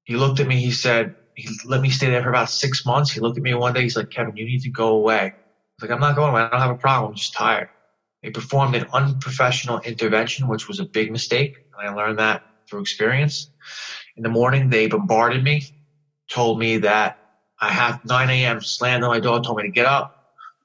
He 0.03 0.15
looked 0.15 0.39
at 0.39 0.47
me. 0.47 0.59
He 0.61 0.71
said, 0.71 1.09
he 1.33 1.49
let 1.65 1.81
me 1.81 1.89
stay 1.89 2.11
there 2.11 2.21
for 2.21 2.29
about 2.29 2.49
six 2.49 2.85
months. 2.85 3.11
He 3.11 3.19
looked 3.19 3.37
at 3.37 3.43
me 3.43 3.55
one 3.55 3.73
day. 3.73 3.81
He's 3.81 3.95
like, 3.95 4.09
Kevin, 4.15 4.35
you 4.35 4.45
need 4.45 4.61
to 4.61 4.69
go 4.69 4.89
away. 4.89 5.21
I 5.21 5.31
was 5.81 5.89
like, 5.89 5.91
I'm 5.91 5.99
not 5.99 6.15
going 6.15 6.29
away. 6.29 6.41
I 6.41 6.49
don't 6.49 6.61
have 6.61 6.69
a 6.69 6.77
problem. 6.77 7.09
I'm 7.09 7.15
just 7.15 7.33
tired. 7.35 7.67
They 8.23 8.29
performed 8.29 8.75
an 8.75 8.85
unprofessional 8.93 9.79
intervention, 9.81 10.47
which 10.47 10.67
was 10.67 10.79
a 10.79 10.85
big 10.85 11.11
mistake. 11.11 11.53
And 11.77 11.89
I 11.89 11.93
learned 11.93 12.19
that 12.19 12.41
through 12.69 12.81
experience. 12.81 13.51
In 14.15 14.23
the 14.23 14.29
morning, 14.29 14.69
they 14.69 14.87
bombarded 14.87 15.43
me, 15.43 15.63
told 16.31 16.57
me 16.57 16.77
that 16.77 17.15
I 17.59 17.69
have 17.69 17.99
9 18.05 18.29
a.m. 18.29 18.61
slammed 18.61 19.03
on 19.03 19.09
my 19.09 19.19
door, 19.19 19.41
told 19.41 19.57
me 19.57 19.63
to 19.63 19.71
get 19.71 19.85
up. 19.85 20.09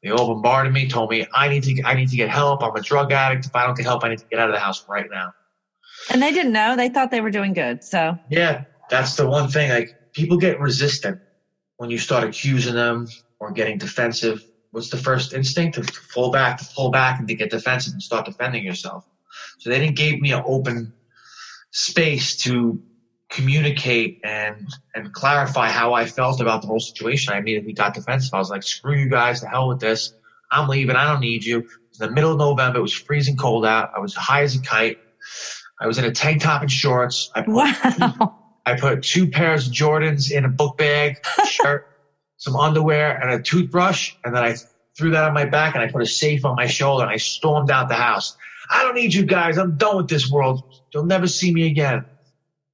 They 0.02 0.10
all 0.10 0.28
bombarded 0.28 0.72
me, 0.72 0.88
told 0.88 1.10
me 1.10 1.26
I 1.34 1.48
need 1.48 1.64
to 1.64 1.82
I 1.84 1.94
need 1.94 2.08
to 2.08 2.16
get 2.16 2.30
help. 2.30 2.62
I'm 2.62 2.74
a 2.76 2.80
drug 2.80 3.10
addict. 3.10 3.46
If 3.46 3.54
I 3.54 3.66
don't 3.66 3.76
get 3.76 3.86
help, 3.86 4.04
I 4.04 4.10
need 4.10 4.18
to 4.18 4.26
get 4.30 4.38
out 4.38 4.48
of 4.48 4.54
the 4.54 4.60
house 4.60 4.84
right 4.88 5.06
now. 5.10 5.32
And 6.10 6.22
they 6.22 6.32
didn't 6.32 6.52
know. 6.52 6.76
They 6.76 6.88
thought 6.88 7.10
they 7.10 7.20
were 7.20 7.32
doing 7.32 7.52
good. 7.52 7.82
So 7.82 8.14
yeah, 8.28 8.62
that's 8.90 9.16
the 9.16 9.28
one 9.28 9.48
thing. 9.48 9.70
Like 9.70 9.88
people 10.14 10.36
get 10.36 10.60
resistant 10.60 11.18
when 11.78 11.90
you 11.90 11.98
start 11.98 12.22
accusing 12.22 12.74
them 12.74 13.06
or 13.40 13.50
getting 13.50 13.78
defensive. 13.78 14.38
What's 14.70 14.90
the 14.90 14.96
first 14.96 15.32
instinct? 15.32 15.76
To 15.76 16.00
pull 16.12 16.30
back, 16.30 16.58
to 16.58 16.68
pull 16.74 16.90
back, 16.90 17.18
and 17.18 17.28
to 17.28 17.34
get 17.34 17.50
defensive 17.50 17.92
and 17.92 18.02
start 18.02 18.26
defending 18.26 18.64
yourself. 18.64 19.06
So 19.58 19.70
they 19.70 19.78
didn't 19.78 19.96
give 19.96 20.20
me 20.20 20.32
an 20.32 20.42
open 20.46 20.92
space 21.70 22.36
to 22.42 22.82
communicate 23.30 24.20
and 24.24 24.66
and 24.94 25.12
clarify 25.12 25.68
how 25.68 25.92
I 25.92 26.06
felt 26.06 26.40
about 26.40 26.62
the 26.62 26.68
whole 26.68 26.80
situation. 26.80 27.32
I 27.32 27.38
immediately 27.38 27.72
got 27.72 27.94
defensive. 27.94 28.32
I 28.32 28.38
was 28.38 28.50
like, 28.50 28.62
"Screw 28.62 28.96
you 28.96 29.08
guys! 29.08 29.40
To 29.40 29.48
hell 29.48 29.68
with 29.68 29.80
this! 29.80 30.12
I'm 30.50 30.68
leaving. 30.68 30.96
I 30.96 31.10
don't 31.10 31.20
need 31.20 31.44
you." 31.44 31.58
It 31.58 31.66
was 31.90 31.98
the 31.98 32.10
middle 32.10 32.32
of 32.32 32.38
November. 32.38 32.78
It 32.78 32.82
was 32.82 32.92
freezing 32.92 33.36
cold 33.36 33.66
out. 33.66 33.90
I 33.96 34.00
was 34.00 34.14
high 34.14 34.42
as 34.42 34.56
a 34.56 34.60
kite. 34.60 34.98
I 35.80 35.86
was 35.86 35.98
in 35.98 36.04
a 36.04 36.12
tank 36.12 36.42
top 36.42 36.62
and 36.62 36.70
shorts. 36.70 37.30
I 37.34 37.42
put, 37.42 37.54
wow. 37.54 38.38
I 38.66 38.78
put 38.78 39.02
two 39.02 39.28
pairs 39.30 39.68
of 39.68 39.72
Jordans 39.72 40.30
in 40.30 40.44
a 40.44 40.48
book 40.48 40.76
bag, 40.76 41.16
shirt, 41.46 41.86
some 42.38 42.56
underwear, 42.56 43.20
and 43.20 43.30
a 43.30 43.42
toothbrush, 43.42 44.14
and 44.24 44.34
then 44.34 44.42
I 44.42 44.56
threw 44.96 45.12
that 45.12 45.24
on 45.24 45.32
my 45.32 45.44
back 45.44 45.74
and 45.74 45.84
I 45.84 45.90
put 45.90 46.02
a 46.02 46.06
safe 46.06 46.44
on 46.44 46.56
my 46.56 46.66
shoulder 46.66 47.04
and 47.04 47.12
I 47.12 47.18
stormed 47.18 47.70
out 47.70 47.88
the 47.88 47.94
house. 47.94 48.36
I 48.68 48.82
don't 48.82 48.96
need 48.96 49.14
you 49.14 49.24
guys. 49.24 49.56
I'm 49.56 49.76
done 49.76 49.96
with 49.96 50.08
this 50.08 50.28
world. 50.28 50.64
You'll 50.92 51.06
never 51.06 51.28
see 51.28 51.52
me 51.52 51.66
again. 51.66 52.04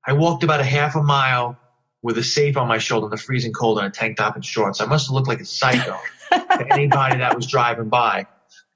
I 0.06 0.14
walked 0.14 0.42
about 0.42 0.60
a 0.60 0.64
half 0.64 0.96
a 0.96 1.02
mile 1.02 1.58
with 2.02 2.16
a 2.16 2.24
safe 2.24 2.56
on 2.56 2.66
my 2.66 2.78
shoulder 2.78 3.06
in 3.06 3.10
the 3.10 3.16
freezing 3.18 3.52
cold 3.52 3.78
and 3.78 3.86
a 3.86 3.90
tank 3.90 4.16
top 4.16 4.36
and 4.36 4.44
shorts. 4.44 4.80
I 4.80 4.86
must 4.86 5.06
have 5.06 5.14
looked 5.14 5.28
like 5.28 5.40
a 5.40 5.44
psycho 5.44 5.98
to 6.32 6.66
anybody 6.72 7.18
that 7.18 7.36
was 7.36 7.46
driving 7.46 7.88
by, 7.88 8.26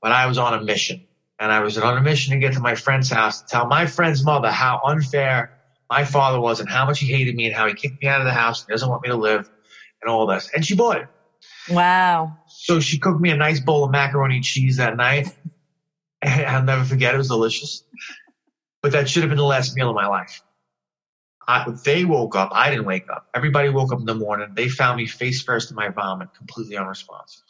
but 0.03 0.13
I 0.13 0.27
was 0.27 0.37
on 0.37 0.55
a 0.55 0.63
mission. 0.63 1.03
And 1.41 1.53
I 1.53 1.61
was 1.61 1.79
on 1.79 1.97
a 1.97 2.03
mission 2.03 2.35
to 2.35 2.41
get 2.41 2.55
to 2.55 2.61
my 2.61 2.75
friend's 2.75 3.11
house 3.11 3.43
to 3.43 3.47
tell 3.47 3.67
my 3.67 3.87
friend's 3.87 4.25
mother 4.25 4.51
how 4.51 4.81
unfair 4.85 5.53
my 5.89 6.05
father 6.05 6.41
was 6.41 6.61
and 6.61 6.69
how 6.69 6.85
much 6.85 6.99
he 6.99 7.07
hated 7.07 7.35
me 7.35 7.47
and 7.47 7.55
how 7.55 7.67
he 7.67 7.75
kicked 7.75 8.03
me 8.03 8.09
out 8.09 8.21
of 8.21 8.27
the 8.27 8.33
house 8.33 8.63
and 8.63 8.71
doesn't 8.71 8.89
want 8.89 9.03
me 9.03 9.09
to 9.09 9.17
live 9.17 9.49
and 10.03 10.11
all 10.11 10.27
this. 10.27 10.51
And 10.55 10.65
she 10.65 10.75
bought 10.75 10.99
it. 10.99 11.09
Wow. 11.71 12.37
So 12.49 12.81
she 12.81 12.99
cooked 12.99 13.21
me 13.21 13.31
a 13.31 13.37
nice 13.37 13.61
bowl 13.61 13.85
of 13.85 13.91
macaroni 13.91 14.37
and 14.37 14.45
cheese 14.45 14.77
that 14.77 14.97
night. 14.97 15.35
And 16.23 16.47
I'll 16.47 16.63
never 16.63 16.85
forget. 16.85 17.15
It 17.15 17.19
was 17.19 17.29
delicious. 17.29 17.85
But 18.83 18.93
that 18.93 19.09
should 19.09 19.23
have 19.23 19.31
been 19.31 19.39
the 19.39 19.45
last 19.45 19.75
meal 19.77 19.91
of 19.91 19.95
my 19.95 20.07
life. 20.07 20.43
I, 21.47 21.67
they 21.85 22.05
woke 22.05 22.37
up. 22.37 22.51
I 22.53 22.71
didn't 22.71 22.85
wake 22.85 23.09
up. 23.11 23.27
Everybody 23.35 23.71
woke 23.71 23.93
up 23.93 24.01
in 24.01 24.05
the 24.05 24.15
morning. 24.15 24.49
They 24.55 24.69
found 24.69 24.99
me 24.99 25.07
face 25.07 25.43
first 25.43 25.71
in 25.71 25.77
my 25.77 25.89
vomit, 25.89 26.35
completely 26.37 26.77
unresponsive. 26.77 27.43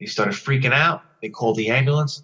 They 0.00 0.06
started 0.06 0.34
freaking 0.34 0.72
out. 0.72 1.02
They 1.20 1.28
called 1.28 1.56
the 1.56 1.68
ambulance. 1.68 2.22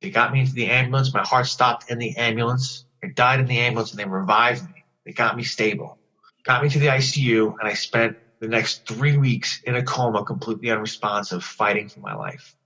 They 0.00 0.10
got 0.10 0.32
me 0.32 0.40
into 0.40 0.52
the 0.52 0.66
ambulance. 0.66 1.12
My 1.12 1.22
heart 1.22 1.46
stopped 1.46 1.90
in 1.90 1.98
the 1.98 2.16
ambulance. 2.16 2.86
I 3.02 3.08
died 3.08 3.40
in 3.40 3.46
the 3.46 3.58
ambulance 3.58 3.90
and 3.90 4.00
they 4.00 4.06
revived 4.06 4.64
me. 4.64 4.84
They 5.04 5.12
got 5.12 5.36
me 5.36 5.42
stable, 5.42 5.98
got 6.44 6.62
me 6.62 6.70
to 6.70 6.78
the 6.78 6.86
ICU, 6.86 7.54
and 7.58 7.68
I 7.68 7.74
spent 7.74 8.16
the 8.40 8.48
next 8.48 8.86
three 8.86 9.16
weeks 9.16 9.62
in 9.64 9.76
a 9.76 9.82
coma, 9.82 10.24
completely 10.24 10.70
unresponsive, 10.70 11.44
fighting 11.44 11.88
for 11.88 12.00
my 12.00 12.14
life. 12.14 12.56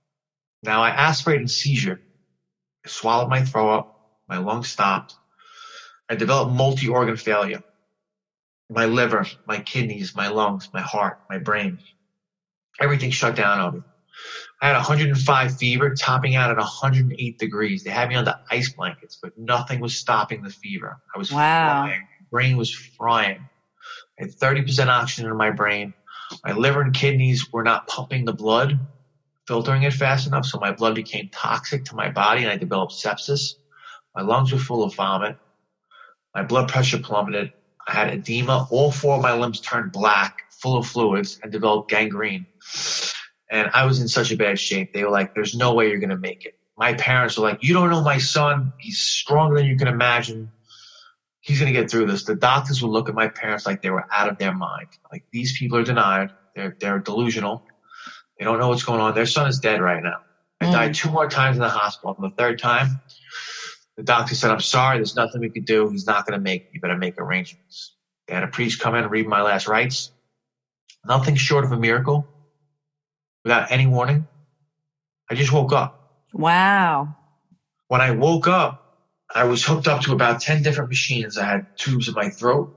Now 0.63 0.81
I 0.81 0.89
aspirated 0.89 1.49
seizure. 1.49 2.01
I 2.85 2.89
swallowed 2.89 3.29
my 3.29 3.43
throw 3.43 3.69
up. 3.69 3.95
My 4.27 4.37
lungs 4.37 4.69
stopped. 4.69 5.15
I 6.09 6.15
developed 6.15 6.51
multi-organ 6.51 7.17
failure. 7.17 7.63
My 8.69 8.85
liver, 8.85 9.25
my 9.47 9.59
kidneys, 9.59 10.15
my 10.15 10.27
lungs, 10.27 10.69
my 10.73 10.81
heart, 10.81 11.19
my 11.29 11.39
brain. 11.39 11.79
Everything 12.79 13.11
shut 13.11 13.35
down 13.35 13.59
on 13.59 13.73
me. 13.75 13.81
I 14.61 14.67
had 14.67 14.75
105 14.75 15.57
fever, 15.57 15.95
topping 15.95 16.35
out 16.35 16.51
at 16.51 16.57
108 16.57 17.39
degrees. 17.39 17.83
They 17.83 17.91
had 17.91 18.09
me 18.09 18.15
on 18.15 18.25
the 18.25 18.39
ice 18.51 18.73
blankets, 18.73 19.17
but 19.21 19.37
nothing 19.37 19.79
was 19.79 19.97
stopping 19.97 20.41
the 20.41 20.49
fever. 20.49 20.97
I 21.15 21.17
was 21.17 21.31
wow. 21.31 21.85
flying. 21.85 22.07
Brain 22.29 22.57
was 22.57 22.73
frying. 22.73 23.47
I 24.19 24.23
had 24.23 24.35
30% 24.35 24.87
oxygen 24.87 25.29
in 25.29 25.37
my 25.37 25.51
brain. 25.51 25.93
My 26.45 26.53
liver 26.53 26.81
and 26.81 26.93
kidneys 26.93 27.47
were 27.51 27.63
not 27.63 27.87
pumping 27.87 28.25
the 28.25 28.33
blood, 28.33 28.79
filtering 29.47 29.83
it 29.83 29.93
fast 29.93 30.27
enough, 30.27 30.45
so 30.45 30.59
my 30.59 30.73
blood 30.73 30.95
became 30.95 31.29
toxic 31.31 31.85
to 31.85 31.95
my 31.95 32.09
body 32.11 32.43
and 32.43 32.51
I 32.51 32.57
developed 32.57 32.93
sepsis. 32.93 33.55
My 34.15 34.21
lungs 34.21 34.51
were 34.51 34.59
full 34.59 34.83
of 34.83 34.93
vomit. 34.95 35.37
My 36.35 36.43
blood 36.43 36.69
pressure 36.69 36.99
plummeted. 36.99 37.51
I 37.87 37.93
had 37.93 38.13
edema. 38.13 38.67
All 38.69 38.91
four 38.91 39.15
of 39.15 39.21
my 39.21 39.33
limbs 39.33 39.61
turned 39.61 39.91
black, 39.91 40.33
full 40.61 40.77
of 40.77 40.85
fluids, 40.85 41.39
and 41.41 41.51
developed 41.51 41.89
gangrene. 41.89 42.45
And 43.49 43.69
I 43.73 43.85
was 43.85 43.99
in 43.99 44.07
such 44.07 44.31
a 44.31 44.37
bad 44.37 44.59
shape. 44.59 44.91
They 44.93 45.03
were 45.03 45.09
like, 45.09 45.31
there's 45.33 45.55
no 45.55 45.73
way 45.73 45.89
you're 45.89 45.99
going 45.99 46.09
to 46.09 46.17
make 46.17 46.45
it. 46.45 46.53
My 46.77 46.93
parents 46.93 47.37
were 47.37 47.49
like, 47.49 47.57
you 47.61 47.73
don't 47.73 47.89
know 47.89 48.03
my 48.03 48.19
son. 48.19 48.71
He's 48.77 48.99
stronger 48.99 49.57
than 49.57 49.65
you 49.65 49.75
can 49.75 49.87
imagine. 49.87 50.51
He's 51.49 51.59
going 51.59 51.73
to 51.73 51.79
get 51.79 51.89
through 51.89 52.05
this. 52.05 52.25
The 52.25 52.35
doctors 52.35 52.83
would 52.83 52.91
look 52.91 53.09
at 53.09 53.15
my 53.15 53.27
parents 53.27 53.65
like 53.65 53.81
they 53.81 53.89
were 53.89 54.05
out 54.11 54.29
of 54.29 54.37
their 54.37 54.53
mind. 54.53 54.89
Like 55.11 55.23
these 55.31 55.57
people 55.57 55.79
are 55.79 55.83
denied. 55.83 56.29
They're, 56.55 56.77
they're 56.79 56.99
delusional. 56.99 57.63
They 58.37 58.45
don't 58.45 58.59
know 58.59 58.69
what's 58.69 58.83
going 58.83 59.01
on. 59.01 59.15
Their 59.15 59.25
son 59.25 59.47
is 59.47 59.57
dead 59.57 59.81
right 59.81 60.03
now. 60.03 60.21
I 60.61 60.65
mm. 60.65 60.71
died 60.71 60.93
two 60.93 61.09
more 61.09 61.27
times 61.27 61.57
in 61.57 61.63
the 61.63 61.69
hospital. 61.69 62.15
And 62.19 62.31
the 62.31 62.35
third 62.35 62.59
time, 62.59 63.01
the 63.97 64.03
doctor 64.03 64.35
said, 64.35 64.51
I'm 64.51 64.59
sorry. 64.59 64.99
There's 64.99 65.15
nothing 65.15 65.41
we 65.41 65.49
can 65.49 65.63
do. 65.63 65.89
He's 65.89 66.05
not 66.05 66.27
going 66.27 66.37
to 66.37 66.43
make 66.43 66.65
it. 66.65 66.69
You 66.73 66.81
better 66.81 66.95
make 66.95 67.19
arrangements. 67.19 67.95
They 68.27 68.35
had 68.35 68.43
a 68.43 68.47
priest 68.47 68.79
come 68.79 68.93
in 68.93 69.01
and 69.01 69.11
read 69.11 69.25
my 69.25 69.41
last 69.41 69.67
rites. 69.67 70.11
Nothing 71.03 71.33
short 71.33 71.65
of 71.65 71.71
a 71.71 71.77
miracle 71.77 72.27
without 73.43 73.71
any 73.71 73.87
warning. 73.87 74.27
I 75.31 75.33
just 75.33 75.51
woke 75.51 75.73
up. 75.73 76.27
Wow. 76.31 77.15
When 77.87 78.01
I 78.01 78.11
woke 78.11 78.47
up, 78.47 78.78
I 79.33 79.43
was 79.43 79.63
hooked 79.63 79.87
up 79.87 80.01
to 80.01 80.13
about 80.13 80.41
10 80.41 80.63
different 80.63 80.89
machines. 80.89 81.37
I 81.37 81.45
had 81.45 81.67
tubes 81.77 82.07
in 82.07 82.15
my 82.15 82.29
throat, 82.29 82.71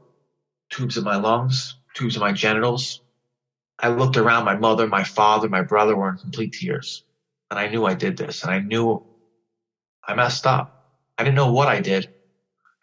tubes 0.70 0.96
in 0.96 1.04
my 1.04 1.16
lungs, 1.16 1.76
tubes 1.94 2.16
in 2.16 2.20
my 2.20 2.32
genitals. 2.32 3.00
I 3.78 3.88
looked 3.88 4.16
around. 4.16 4.44
My 4.44 4.56
mother, 4.56 4.86
my 4.86 5.04
father, 5.04 5.48
my 5.48 5.62
brother 5.62 5.96
were 5.96 6.10
in 6.10 6.16
complete 6.18 6.52
tears. 6.52 7.04
And 7.50 7.58
I 7.58 7.68
knew 7.68 7.84
I 7.84 7.94
did 7.94 8.16
this. 8.16 8.42
And 8.42 8.52
I 8.52 8.60
knew 8.60 9.02
I 10.06 10.14
messed 10.14 10.46
up. 10.46 10.70
I 11.18 11.24
didn't 11.24 11.36
know 11.36 11.52
what 11.52 11.68
I 11.68 11.80
did. 11.80 12.06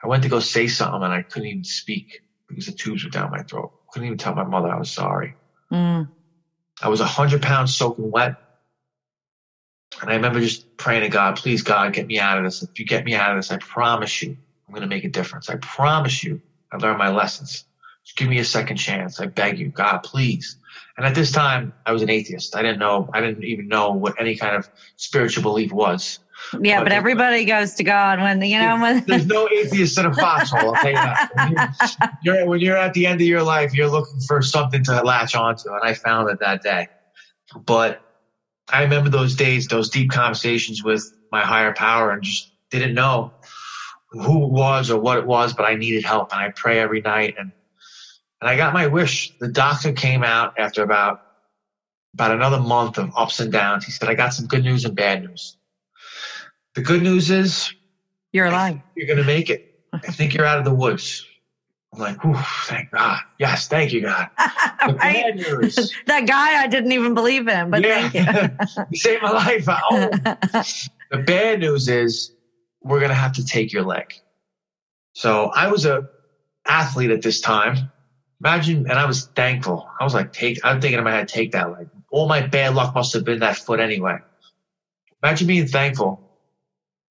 I 0.03 0.07
went 0.07 0.23
to 0.23 0.29
go 0.29 0.39
say 0.39 0.67
something 0.67 1.03
and 1.03 1.13
I 1.13 1.23
couldn't 1.29 1.49
even 1.49 1.63
speak 1.63 2.07
because 2.47 2.65
the 2.65 2.71
tubes 2.73 3.03
were 3.03 3.09
down 3.09 3.31
my 3.31 3.43
throat. 3.43 3.71
Couldn't 3.91 4.07
even 4.07 4.17
tell 4.17 4.33
my 4.33 4.43
mother 4.43 4.69
I 4.69 4.79
was 4.79 4.93
sorry. 4.93 5.35
Mm. 5.71 6.09
I 6.81 6.87
was 6.87 7.01
a 7.01 7.05
hundred 7.05 7.41
pounds 7.41 7.75
soaking 7.75 8.09
wet. 8.09 8.33
And 10.01 10.09
I 10.09 10.15
remember 10.15 10.39
just 10.39 10.65
praying 10.77 11.01
to 11.01 11.09
God, 11.09 11.35
please 11.35 11.61
God, 11.61 11.93
get 11.93 12.07
me 12.07 12.19
out 12.19 12.37
of 12.37 12.43
this. 12.43 12.61
If 12.61 12.79
you 12.79 12.85
get 12.85 13.05
me 13.05 13.15
out 13.15 13.31
of 13.31 13.37
this, 13.37 13.51
I 13.51 13.57
promise 13.57 14.21
you, 14.21 14.37
I'm 14.67 14.73
going 14.73 14.81
to 14.81 14.87
make 14.87 15.03
a 15.03 15.09
difference. 15.09 15.49
I 15.49 15.55
promise 15.57 16.23
you, 16.23 16.41
I 16.71 16.77
learned 16.77 16.99
my 16.99 17.09
lessons. 17.09 17.65
Just 18.05 18.17
give 18.17 18.29
me 18.29 18.39
a 18.39 18.45
second 18.45 18.77
chance. 18.77 19.19
I 19.19 19.25
beg 19.27 19.59
you, 19.59 19.69
God, 19.69 19.99
please. 20.03 20.57
And 20.97 21.05
at 21.05 21.15
this 21.15 21.31
time, 21.31 21.73
I 21.85 21.91
was 21.91 22.01
an 22.01 22.09
atheist. 22.09 22.55
I 22.55 22.61
didn't 22.61 22.79
know, 22.79 23.09
I 23.13 23.21
didn't 23.21 23.43
even 23.43 23.67
know 23.67 23.91
what 23.91 24.19
any 24.19 24.35
kind 24.35 24.55
of 24.55 24.69
spiritual 24.95 25.43
belief 25.43 25.71
was. 25.71 26.19
Yeah, 26.61 26.79
but, 26.79 26.85
but 26.85 26.91
everybody 26.93 27.45
goes 27.45 27.73
to 27.75 27.83
God 27.83 28.19
when 28.19 28.41
you 28.41 28.59
know 28.59 28.79
when 28.79 29.03
there's 29.05 29.25
no 29.25 29.49
atheist 29.49 29.97
in 29.97 30.05
a 30.05 30.13
foxhole. 30.13 30.73
I'll 30.73 30.81
tell 30.81 30.91
you 30.91 30.95
that. 30.95 31.29
When 31.33 31.51
you're, 31.51 31.67
you're, 32.21 32.45
when 32.45 32.59
you're 32.61 32.77
at 32.77 32.93
the 32.93 33.05
end 33.05 33.19
of 33.19 33.27
your 33.27 33.43
life, 33.43 33.73
you're 33.73 33.89
looking 33.89 34.19
for 34.21 34.41
something 34.41 34.83
to 34.85 35.01
latch 35.03 35.35
onto, 35.35 35.69
and 35.69 35.81
I 35.83 35.93
found 35.93 36.29
it 36.29 36.39
that 36.39 36.61
day. 36.61 36.87
But 37.65 38.01
I 38.71 38.83
remember 38.83 39.09
those 39.09 39.35
days, 39.35 39.67
those 39.67 39.89
deep 39.89 40.11
conversations 40.11 40.83
with 40.83 41.03
my 41.31 41.41
higher 41.41 41.73
power, 41.73 42.11
and 42.11 42.23
just 42.23 42.51
didn't 42.71 42.93
know 42.93 43.33
who 44.11 44.45
it 44.45 44.51
was 44.51 44.89
or 44.91 44.99
what 44.99 45.17
it 45.17 45.25
was, 45.25 45.53
but 45.53 45.65
I 45.65 45.75
needed 45.75 46.03
help, 46.03 46.31
and 46.31 46.41
I 46.41 46.51
pray 46.55 46.79
every 46.79 47.01
night, 47.01 47.35
and 47.37 47.51
and 48.41 48.49
I 48.49 48.55
got 48.57 48.73
my 48.73 48.87
wish. 48.87 49.33
The 49.39 49.49
doctor 49.49 49.91
came 49.93 50.23
out 50.23 50.53
after 50.57 50.83
about 50.83 51.19
about 52.13 52.31
another 52.31 52.59
month 52.59 52.97
of 52.97 53.11
ups 53.17 53.39
and 53.39 53.51
downs. 53.51 53.85
He 53.85 53.91
said, 53.91 54.09
"I 54.09 54.15
got 54.15 54.33
some 54.33 54.47
good 54.47 54.63
news 54.63 54.85
and 54.85 54.95
bad 54.95 55.23
news." 55.23 55.57
The 56.75 56.81
good 56.81 57.03
news 57.03 57.31
is 57.31 57.71
you're 58.31 58.47
alive. 58.47 58.79
You're 58.95 59.07
going 59.07 59.17
to 59.19 59.25
make 59.25 59.49
it. 59.49 59.61
I 59.93 60.11
think 60.11 60.33
you're 60.33 60.45
out 60.45 60.59
of 60.59 60.65
the 60.65 60.73
woods. 60.73 61.25
I'm 61.99 62.15
like, 62.15 62.25
Ooh, 62.25 62.35
thank 62.65 62.91
God. 62.91 63.19
Yes, 63.39 63.67
thank 63.67 63.91
you, 63.91 64.01
God. 64.01 64.29
The 64.87 64.93
right? 64.93 65.35
that 66.05 66.25
guy 66.25 66.63
I 66.63 66.67
didn't 66.67 66.93
even 66.93 67.13
believe 67.13 67.49
in, 67.49 67.69
but 67.69 67.81
yeah. 67.81 68.09
thank 68.09 68.13
you. 68.13 68.85
you 68.91 68.97
saved 68.97 69.21
my 69.21 69.31
life. 69.31 69.65
Oh. 69.67 70.09
the 71.11 71.17
bad 71.17 71.59
news 71.59 71.89
is 71.89 72.31
we're 72.81 72.99
going 72.99 73.09
to 73.09 73.15
have 73.15 73.33
to 73.33 73.45
take 73.45 73.73
your 73.73 73.83
leg. 73.83 74.13
So 75.11 75.47
I 75.47 75.67
was 75.67 75.85
a 75.85 76.07
athlete 76.65 77.11
at 77.11 77.21
this 77.21 77.41
time. 77.41 77.91
Imagine, 78.39 78.89
and 78.89 78.97
I 78.97 79.05
was 79.05 79.25
thankful. 79.35 79.89
I 79.99 80.05
was 80.05 80.13
like, 80.13 80.31
take, 80.31 80.59
I'm 80.63 80.79
thinking 80.79 80.97
in 80.97 81.03
my 81.03 81.11
head, 81.11 81.27
take 81.27 81.51
that 81.51 81.73
leg. 81.73 81.89
All 82.09 82.29
my 82.29 82.39
bad 82.47 82.73
luck 82.73 82.95
must 82.95 83.11
have 83.13 83.25
been 83.25 83.39
that 83.39 83.57
foot 83.57 83.81
anyway. 83.81 84.19
Imagine 85.21 85.47
being 85.47 85.67
thankful 85.67 86.28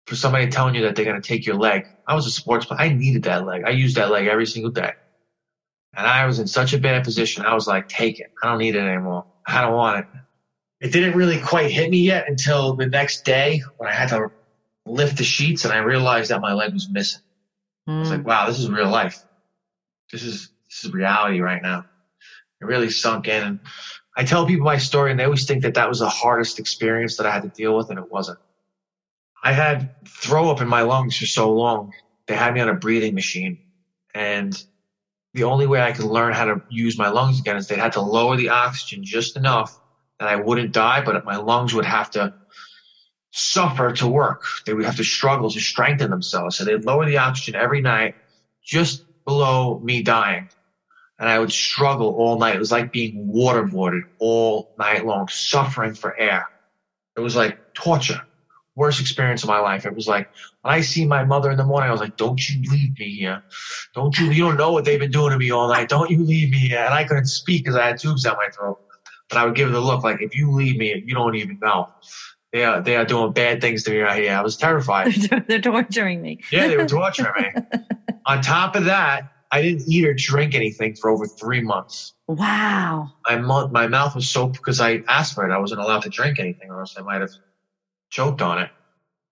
for 0.09 0.17
somebody 0.17 0.49
telling 0.49 0.75
you 0.75 0.83
that 0.83 0.97
they're 0.97 1.05
going 1.05 1.21
to 1.21 1.29
take 1.29 1.45
your 1.45 1.57
leg. 1.57 1.87
I 2.07 2.15
was 2.15 2.27
a 2.27 2.31
sports 2.31 2.65
player. 2.65 2.81
I 2.81 2.88
needed 2.88 3.25
that 3.25 3.45
leg. 3.45 3.65
I 3.67 3.71
used 3.71 3.97
that 3.97 4.11
leg 4.11 4.27
every 4.27 4.47
single 4.47 4.71
day. 4.71 4.93
And 5.95 6.07
I 6.07 6.25
was 6.25 6.38
in 6.38 6.47
such 6.47 6.73
a 6.73 6.79
bad 6.79 7.05
position. 7.05 7.45
I 7.45 7.53
was 7.53 7.67
like, 7.67 7.91
take 7.91 8.19
it. 8.19 8.33
I 8.43 8.49
don't 8.49 8.59
need 8.59 8.75
it 8.75 8.81
anymore. 8.81 9.27
I 9.47 9.61
don't 9.61 9.75
want 9.75 9.99
it. 9.99 10.07
It 10.81 10.93
didn't 10.93 11.15
really 11.15 11.38
quite 11.38 11.71
hit 11.71 11.91
me 11.91 11.99
yet 11.99 12.27
until 12.27 12.75
the 12.75 12.87
next 12.87 13.27
day 13.27 13.62
when 13.77 13.91
I 13.91 13.93
had 13.93 14.09
to 14.09 14.31
lift 14.87 15.19
the 15.19 15.25
sheets 15.25 15.67
and 15.67 15.75
I 15.75 15.79
realized 15.79 16.31
that 16.31 16.41
my 16.41 16.55
leg 16.55 16.73
was 16.73 16.88
missing. 16.88 17.21
Mm. 17.87 17.97
I 17.97 18.00
was 18.00 18.11
like, 18.11 18.21
hmm. 18.21 18.29
wow, 18.29 18.47
this 18.47 18.59
is 18.59 18.71
real 18.71 18.88
life. 18.88 19.23
This 20.11 20.23
is, 20.23 20.50
this 20.71 20.87
is 20.87 20.93
reality 20.95 21.41
right 21.41 21.61
now. 21.61 21.85
It 22.62 22.65
really 22.65 22.88
sunk 22.88 23.29
in. 23.29 23.43
And 23.43 23.61
I 24.17 24.25
tell 24.25 24.47
people 24.47 24.65
my 24.65 24.79
story 24.79 25.11
and 25.11 25.21
they 25.21 25.25
always 25.25 25.45
think 25.45 25.65
that 25.65 25.75
that 25.75 25.91
was 25.91 25.99
the 25.99 26.09
hardest 26.09 26.59
experience 26.59 27.19
that 27.19 27.27
I 27.27 27.31
had 27.31 27.43
to 27.43 27.50
deal 27.50 27.77
with 27.77 27.91
and 27.91 27.99
it 27.99 28.11
wasn't. 28.11 28.38
I 29.42 29.52
had 29.52 29.90
throw 30.07 30.50
up 30.50 30.61
in 30.61 30.68
my 30.68 30.83
lungs 30.83 31.16
for 31.16 31.26
so 31.26 31.52
long. 31.52 31.92
They 32.26 32.35
had 32.37 32.54
me 32.54 32.61
on 32.61 32.68
a 32.68 32.75
breathing 32.75 33.14
machine. 33.14 33.59
And 34.14 34.57
the 35.35 35.45
only 35.45 35.66
way 35.66 35.80
I 35.83 35.92
could 35.92 36.07
learn 36.07 36.35
how 36.35 36.47
to 36.47 36.62
use 36.68 36.99
my 36.99 37.09
lungs 37.11 37.40
again 37.40 37.57
is 37.57 37.68
they 37.68 37.76
had 37.76 37.92
to 37.92 38.00
lower 38.02 38.37
the 38.37 38.50
oxygen 38.50 39.04
just 39.04 39.37
enough 39.37 39.78
that 40.21 40.28
I 40.28 40.37
wouldn't 40.37 40.73
die, 40.73 41.02
but 41.02 41.25
my 41.25 41.37
lungs 41.37 41.75
would 41.75 41.85
have 41.87 42.11
to 42.12 42.35
suffer 43.33 43.92
to 43.95 44.09
work. 44.09 44.42
They 44.66 44.75
would 44.75 44.87
have 44.87 44.97
to 44.97 45.04
struggle 45.04 45.50
to 45.50 45.61
strengthen 45.61 46.11
themselves. 46.11 46.57
So 46.57 46.64
they'd 46.64 46.85
lower 46.85 47.07
the 47.07 47.18
oxygen 47.18 47.54
every 47.61 47.83
night 47.83 48.16
just 48.64 49.04
below 49.26 49.80
me 49.80 50.02
dying. 50.02 50.49
And 51.18 51.28
I 51.28 51.38
would 51.38 51.52
struggle 51.52 52.14
all 52.16 52.38
night. 52.38 52.57
It 52.57 52.61
was 52.61 52.73
like 52.73 52.92
being 52.92 53.33
waterboarded 53.35 54.02
all 54.18 54.71
night 54.78 55.07
long, 55.07 55.28
suffering 55.28 55.95
for 55.95 56.18
air 56.18 56.47
It 57.16 57.21
was 57.21 57.37
like 57.37 57.59
torture. 57.75 58.23
Worst 58.78 59.00
experience 59.00 59.42
of 59.42 59.49
my 59.49 59.58
life. 59.58 59.87
It 59.87 59.94
was 59.94 60.06
like 60.06 60.28
when 60.62 60.73
I 60.73 60.82
see 60.82 61.04
my 61.04 61.25
mother 61.25 61.50
in 61.50 61.56
the 61.56 61.64
morning, 61.64 61.88
I 61.88 61.92
was 61.92 62.00
like, 62.00 62.16
"Don't 62.16 62.40
you 62.49 62.62
leave 62.70 62.97
me 62.97 63.11
here! 63.11 63.42
Don't 63.92 64.16
you? 64.16 64.30
You 64.30 64.44
don't 64.44 64.56
know 64.56 64.70
what 64.70 64.85
they've 64.85 65.00
been 65.00 65.11
doing 65.11 65.32
to 65.32 65.37
me 65.37 65.50
all 65.50 65.66
night. 65.66 65.88
Don't 65.88 66.08
you 66.11 66.23
leave 66.23 66.50
me 66.50 66.58
here!" 66.58 66.78
And 66.78 66.94
I 66.94 67.02
couldn't 67.02 67.26
speak 67.26 67.64
because 67.64 67.75
I 67.75 67.88
had 67.88 67.99
tubes 67.99 68.23
down 68.23 68.37
my 68.37 68.49
throat. 68.56 68.78
But 69.28 69.38
I 69.38 69.44
would 69.44 69.56
give 69.56 69.66
her 69.66 69.75
the 69.75 69.80
look 69.80 70.04
like, 70.04 70.23
"If 70.23 70.37
you 70.37 70.52
leave 70.52 70.76
me, 70.76 71.02
you 71.04 71.14
don't 71.14 71.35
even 71.35 71.58
know." 71.61 71.88
They 72.52 72.64
are 72.64 72.80
they 72.80 72.94
are 72.94 73.04
doing 73.04 73.32
bad 73.32 73.61
things 73.61 73.82
to 73.82 73.90
me 73.90 73.99
right 73.99 74.23
here. 74.23 74.32
I 74.32 74.42
was 74.42 74.56
terrified. 74.56 75.12
They're 75.49 75.61
torturing 75.61 76.23
me. 76.23 76.38
Yeah, 76.52 76.68
they 76.68 76.76
were 76.76 76.87
torturing 76.99 77.52
me. 77.56 77.62
On 78.26 78.40
top 78.40 78.76
of 78.76 78.85
that, 78.85 79.32
I 79.50 79.61
didn't 79.62 79.88
eat 79.88 80.06
or 80.06 80.14
drink 80.14 80.54
anything 80.54 80.94
for 80.94 81.11
over 81.11 81.26
three 81.26 81.62
months. 81.62 82.14
Wow. 82.26 83.12
My 83.26 83.38
mouth, 83.38 83.73
my 83.73 83.87
mouth 83.87 84.14
was 84.14 84.30
so 84.30 84.47
because 84.47 84.80
I 84.80 85.02
asked 85.08 85.35
for 85.35 85.49
it. 85.49 85.52
I 85.52 85.58
wasn't 85.58 85.80
allowed 85.80 86.02
to 86.02 86.11
drink 86.11 86.38
anything, 86.38 86.70
or 86.70 86.80
else 86.80 86.94
I 86.99 87.02
might 87.02 87.20
have 87.20 87.30
choked 88.11 88.43
on 88.43 88.59
it. 88.59 88.71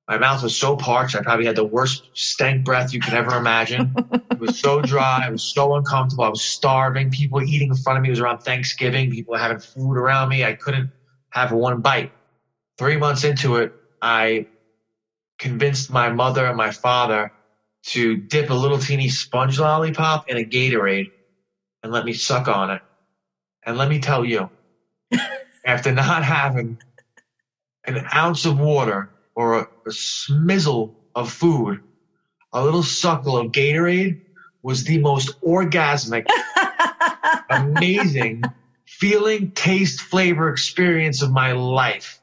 My 0.08 0.18
mouth 0.18 0.42
was 0.42 0.56
so 0.56 0.76
parched. 0.76 1.16
I 1.16 1.22
probably 1.22 1.46
had 1.46 1.56
the 1.56 1.64
worst 1.64 2.08
stank 2.14 2.64
breath 2.64 2.92
you 2.92 3.00
could 3.00 3.14
ever 3.14 3.36
imagine. 3.36 3.92
it 4.12 4.38
was 4.38 4.60
so 4.60 4.80
dry. 4.80 5.22
I 5.26 5.30
was 5.30 5.42
so 5.42 5.74
uncomfortable. 5.74 6.24
I 6.24 6.28
was 6.28 6.44
starving. 6.44 7.10
People 7.10 7.40
were 7.40 7.44
eating 7.44 7.70
in 7.70 7.76
front 7.76 7.98
of 7.98 8.02
me. 8.02 8.08
It 8.08 8.12
was 8.12 8.20
around 8.20 8.38
Thanksgiving. 8.38 9.10
People 9.10 9.32
were 9.32 9.38
having 9.38 9.58
food 9.58 9.96
around 9.96 10.28
me. 10.28 10.44
I 10.44 10.54
couldn't 10.54 10.90
have 11.30 11.50
one 11.50 11.80
bite. 11.80 12.12
Three 12.78 12.96
months 12.96 13.24
into 13.24 13.56
it, 13.56 13.72
I 14.00 14.46
convinced 15.38 15.90
my 15.90 16.10
mother 16.10 16.46
and 16.46 16.56
my 16.56 16.70
father 16.70 17.32
to 17.86 18.16
dip 18.16 18.50
a 18.50 18.54
little 18.54 18.78
teeny 18.78 19.08
sponge 19.08 19.58
lollipop 19.58 20.28
in 20.28 20.36
a 20.36 20.44
Gatorade 20.44 21.10
and 21.82 21.92
let 21.92 22.04
me 22.04 22.12
suck 22.12 22.48
on 22.48 22.70
it. 22.70 22.82
And 23.64 23.76
let 23.76 23.88
me 23.88 24.00
tell 24.00 24.24
you, 24.24 24.50
after 25.64 25.92
not 25.92 26.22
having 26.24 26.78
an 27.86 28.06
ounce 28.14 28.44
of 28.44 28.58
water 28.58 29.10
or 29.34 29.54
a, 29.54 29.60
a 29.86 29.90
smizzle 29.90 30.92
of 31.14 31.30
food, 31.30 31.78
a 32.52 32.62
little 32.62 32.82
suckle 32.82 33.36
of 33.36 33.52
Gatorade 33.52 34.18
was 34.62 34.84
the 34.84 34.98
most 34.98 35.30
orgasmic, 35.42 36.26
amazing 37.50 38.42
feeling, 38.86 39.50
taste, 39.54 40.00
flavor 40.00 40.48
experience 40.48 41.22
of 41.22 41.30
my 41.30 41.52
life. 41.52 42.20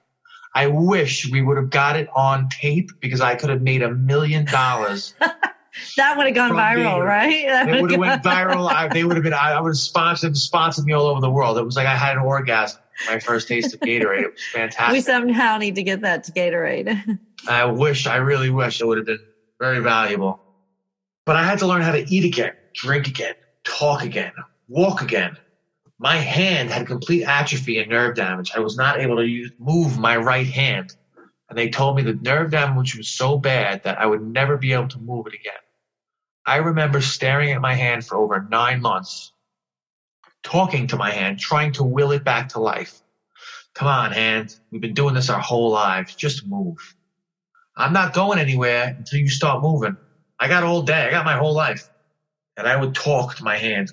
I 0.55 0.67
wish 0.67 1.29
we 1.31 1.41
would 1.41 1.57
have 1.57 1.69
got 1.69 1.95
it 1.95 2.07
on 2.15 2.47
tape 2.49 2.89
because 2.99 3.21
I 3.21 3.35
could 3.35 3.49
have 3.49 3.61
made 3.61 3.81
a 3.81 3.91
million 3.93 4.45
dollars. 4.45 5.13
That 5.97 6.17
would 6.17 6.27
have 6.27 6.35
gone 6.35 6.51
viral, 6.51 6.99
Gatorade. 6.99 7.05
right? 7.05 7.47
That 7.47 7.67
It 7.73 7.81
would 7.81 7.89
have 7.89 7.99
went 7.99 8.23
viral. 8.23 8.69
I, 8.71 8.89
they 8.89 9.03
would 9.03 9.15
have 9.15 9.23
been. 9.23 9.33
I, 9.33 9.53
I 9.53 9.59
would 9.59 9.69
have 9.69 9.77
sponsored 9.77 10.37
sponsored 10.37 10.85
me 10.85 10.93
all 10.93 11.07
over 11.07 11.19
the 11.19 11.31
world. 11.31 11.57
It 11.57 11.63
was 11.63 11.75
like 11.75 11.87
I 11.87 11.95
had 11.95 12.15
an 12.15 12.21
orgasm. 12.21 12.79
My 13.07 13.19
first 13.19 13.47
taste 13.47 13.73
of 13.73 13.79
Gatorade. 13.81 14.21
It 14.21 14.33
was 14.33 14.43
fantastic. 14.51 14.93
We 14.93 15.01
somehow 15.01 15.57
need 15.57 15.75
to 15.75 15.83
get 15.83 16.01
that 16.01 16.23
to 16.25 16.31
Gatorade. 16.31 17.19
I 17.47 17.65
wish. 17.65 18.07
I 18.07 18.17
really 18.17 18.49
wish 18.49 18.81
it 18.81 18.87
would 18.87 18.97
have 18.97 19.07
been 19.07 19.19
very 19.59 19.79
valuable. 19.79 20.39
But 21.25 21.35
I 21.35 21.43
had 21.43 21.59
to 21.59 21.67
learn 21.67 21.81
how 21.81 21.91
to 21.91 22.05
eat 22.13 22.25
again, 22.25 22.53
drink 22.73 23.07
again, 23.07 23.35
talk 23.63 24.03
again, 24.03 24.33
walk 24.67 25.01
again. 25.01 25.37
My 25.99 26.17
hand 26.17 26.69
had 26.69 26.85
complete 26.87 27.23
atrophy 27.23 27.79
and 27.79 27.89
nerve 27.89 28.15
damage. 28.15 28.51
I 28.55 28.59
was 28.59 28.75
not 28.75 28.99
able 28.99 29.17
to 29.17 29.25
use, 29.25 29.51
move 29.57 29.97
my 29.97 30.17
right 30.17 30.47
hand. 30.47 30.93
And 31.49 31.57
they 31.57 31.69
told 31.69 31.95
me 31.95 32.01
the 32.01 32.15
nerve 32.15 32.51
damage 32.51 32.97
was 32.97 33.07
so 33.07 33.37
bad 33.37 33.83
that 33.83 33.99
I 33.99 34.05
would 34.05 34.21
never 34.21 34.57
be 34.57 34.73
able 34.73 34.87
to 34.89 34.99
move 34.99 35.27
it 35.27 35.33
again. 35.33 35.53
I 36.45 36.57
remember 36.57 36.99
staring 36.99 37.51
at 37.51 37.61
my 37.61 37.73
hand 37.73 38.05
for 38.05 38.17
over 38.17 38.45
nine 38.49 38.81
months, 38.81 39.32
talking 40.43 40.87
to 40.87 40.97
my 40.97 41.11
hand, 41.11 41.39
trying 41.39 41.73
to 41.73 41.83
will 41.83 42.11
it 42.11 42.23
back 42.23 42.49
to 42.49 42.59
life. 42.59 43.01
Come 43.75 43.87
on, 43.87 44.11
hand. 44.11 44.49
We've 44.71 44.81
been 44.81 44.93
doing 44.93 45.15
this 45.15 45.29
our 45.29 45.39
whole 45.39 45.71
lives. 45.71 46.15
Just 46.15 46.45
move. 46.45 46.77
I'm 47.75 47.93
not 47.93 48.13
going 48.13 48.39
anywhere 48.39 48.93
until 48.97 49.19
you 49.19 49.29
start 49.29 49.63
moving. 49.63 49.97
I 50.39 50.47
got 50.47 50.63
all 50.63 50.83
day. 50.83 51.07
I 51.07 51.11
got 51.11 51.25
my 51.25 51.37
whole 51.37 51.55
life. 51.55 51.89
And 52.57 52.67
I 52.67 52.75
would 52.75 52.93
talk 52.93 53.35
to 53.35 53.43
my 53.43 53.57
hand 53.57 53.91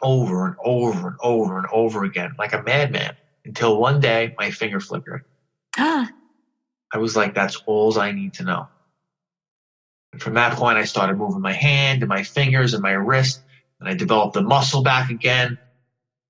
over 0.00 0.46
and 0.46 0.56
over 0.64 1.08
and 1.08 1.16
over 1.22 1.58
and 1.58 1.66
over 1.72 2.04
again 2.04 2.30
like 2.38 2.54
a 2.54 2.62
madman 2.62 3.12
until 3.44 3.78
one 3.78 4.00
day 4.00 4.34
my 4.38 4.50
finger 4.50 4.80
flickered. 4.80 5.22
Ah, 5.76 6.08
I 6.92 6.98
was 6.98 7.16
like, 7.16 7.34
that's 7.34 7.60
all 7.66 7.98
I 7.98 8.12
need 8.12 8.34
to 8.34 8.44
know. 8.44 8.68
And 10.12 10.20
from 10.20 10.34
that 10.34 10.56
point, 10.56 10.78
I 10.78 10.84
started 10.84 11.16
moving 11.16 11.40
my 11.40 11.52
hand 11.52 12.02
and 12.02 12.08
my 12.08 12.22
fingers 12.22 12.74
and 12.74 12.82
my 12.82 12.92
wrist, 12.92 13.42
and 13.80 13.88
I 13.88 13.94
developed 13.94 14.34
the 14.34 14.42
muscle 14.42 14.82
back 14.82 15.10
again. 15.10 15.58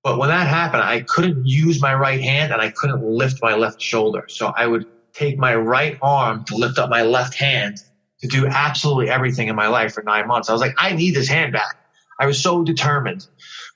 But 0.03 0.17
when 0.17 0.29
that 0.29 0.47
happened, 0.47 0.81
I 0.83 1.01
couldn't 1.01 1.45
use 1.45 1.81
my 1.81 1.93
right 1.93 2.21
hand 2.21 2.51
and 2.51 2.61
I 2.61 2.71
couldn't 2.71 3.03
lift 3.03 3.37
my 3.41 3.53
left 3.55 3.79
shoulder. 3.81 4.25
So 4.29 4.51
I 4.57 4.65
would 4.65 4.85
take 5.13 5.37
my 5.37 5.55
right 5.55 5.97
arm 6.01 6.43
to 6.45 6.55
lift 6.55 6.79
up 6.79 6.89
my 6.89 7.03
left 7.03 7.35
hand 7.35 7.77
to 8.21 8.27
do 8.27 8.47
absolutely 8.47 9.09
everything 9.09 9.47
in 9.47 9.55
my 9.55 9.67
life 9.67 9.93
for 9.93 10.01
nine 10.03 10.27
months. 10.27 10.49
I 10.49 10.53
was 10.53 10.61
like, 10.61 10.73
I 10.79 10.93
need 10.93 11.15
this 11.15 11.27
hand 11.27 11.53
back. 11.53 11.75
I 12.19 12.25
was 12.25 12.41
so 12.41 12.63
determined. 12.63 13.27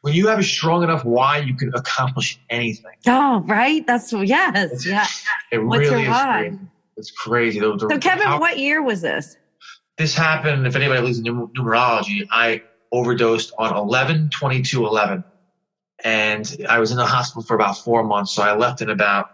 When 0.01 0.13
you 0.13 0.27
have 0.27 0.39
a 0.39 0.43
strong 0.43 0.83
enough 0.83 1.03
why, 1.03 1.39
you 1.39 1.55
can 1.55 1.71
accomplish 1.75 2.39
anything. 2.49 2.91
oh, 3.07 3.41
right. 3.45 3.85
That's 3.87 4.13
yes, 4.13 4.85
yeah. 4.85 5.05
It 5.51 5.57
What's 5.59 5.89
really 5.89 6.03
your 6.03 6.11
why? 6.11 6.41
crazy. 6.49 6.59
It's 6.97 7.11
crazy. 7.11 7.59
The- 7.59 7.75
the- 7.75 7.87
So, 7.89 7.97
Kevin, 7.99 8.27
how- 8.27 8.39
what 8.39 8.57
year 8.59 8.81
was 8.83 9.01
this? 9.01 9.35
this 9.97 10.13
happened, 10.15 10.67
if 10.67 10.75
anybody 10.75 10.99
believes 11.01 11.19
in 11.19 11.25
numer- 11.25 11.49
numerology, 11.57 12.27
I 12.31 12.61
overdosed 12.95 13.51
on 13.57 13.75
11 13.75 14.29
22 14.29 14.85
11. 14.85 15.23
And 16.03 16.65
I 16.67 16.79
was 16.79 16.91
in 16.91 16.97
the 16.97 17.05
hospital 17.05 17.43
for 17.43 17.55
about 17.55 17.77
four 17.77 18.03
months. 18.03 18.33
So 18.33 18.43
I 18.43 18.55
left 18.55 18.81
in 18.81 18.89
about, 18.89 19.27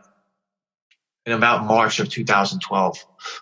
in 1.26 1.34
about 1.34 1.66
March 1.66 2.00
of 2.00 2.10
2012. 2.10 2.98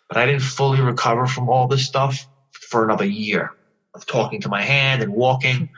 But 0.07 0.17
I 0.17 0.25
didn't 0.25 0.41
fully 0.41 0.81
recover 0.81 1.27
from 1.27 1.49
all 1.49 1.67
this 1.67 1.85
stuff 1.85 2.27
for 2.51 2.83
another 2.83 3.05
year 3.05 3.51
of 3.93 4.05
talking 4.05 4.41
to 4.41 4.49
my 4.49 4.61
hand 4.61 5.01
and 5.01 5.11
walking. 5.11 5.69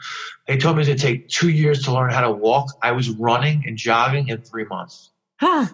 They 0.47 0.57
told 0.57 0.77
me 0.77 0.87
would 0.87 0.97
take 0.97 1.27
two 1.27 1.49
years 1.49 1.83
to 1.83 1.93
learn 1.93 2.11
how 2.11 2.21
to 2.21 2.31
walk. 2.31 2.67
I 2.81 2.91
was 2.91 3.09
running 3.09 3.63
and 3.65 3.77
jogging 3.77 4.27
in 4.27 4.41
three 4.41 4.65
months. 4.65 5.11
Huh. 5.39 5.67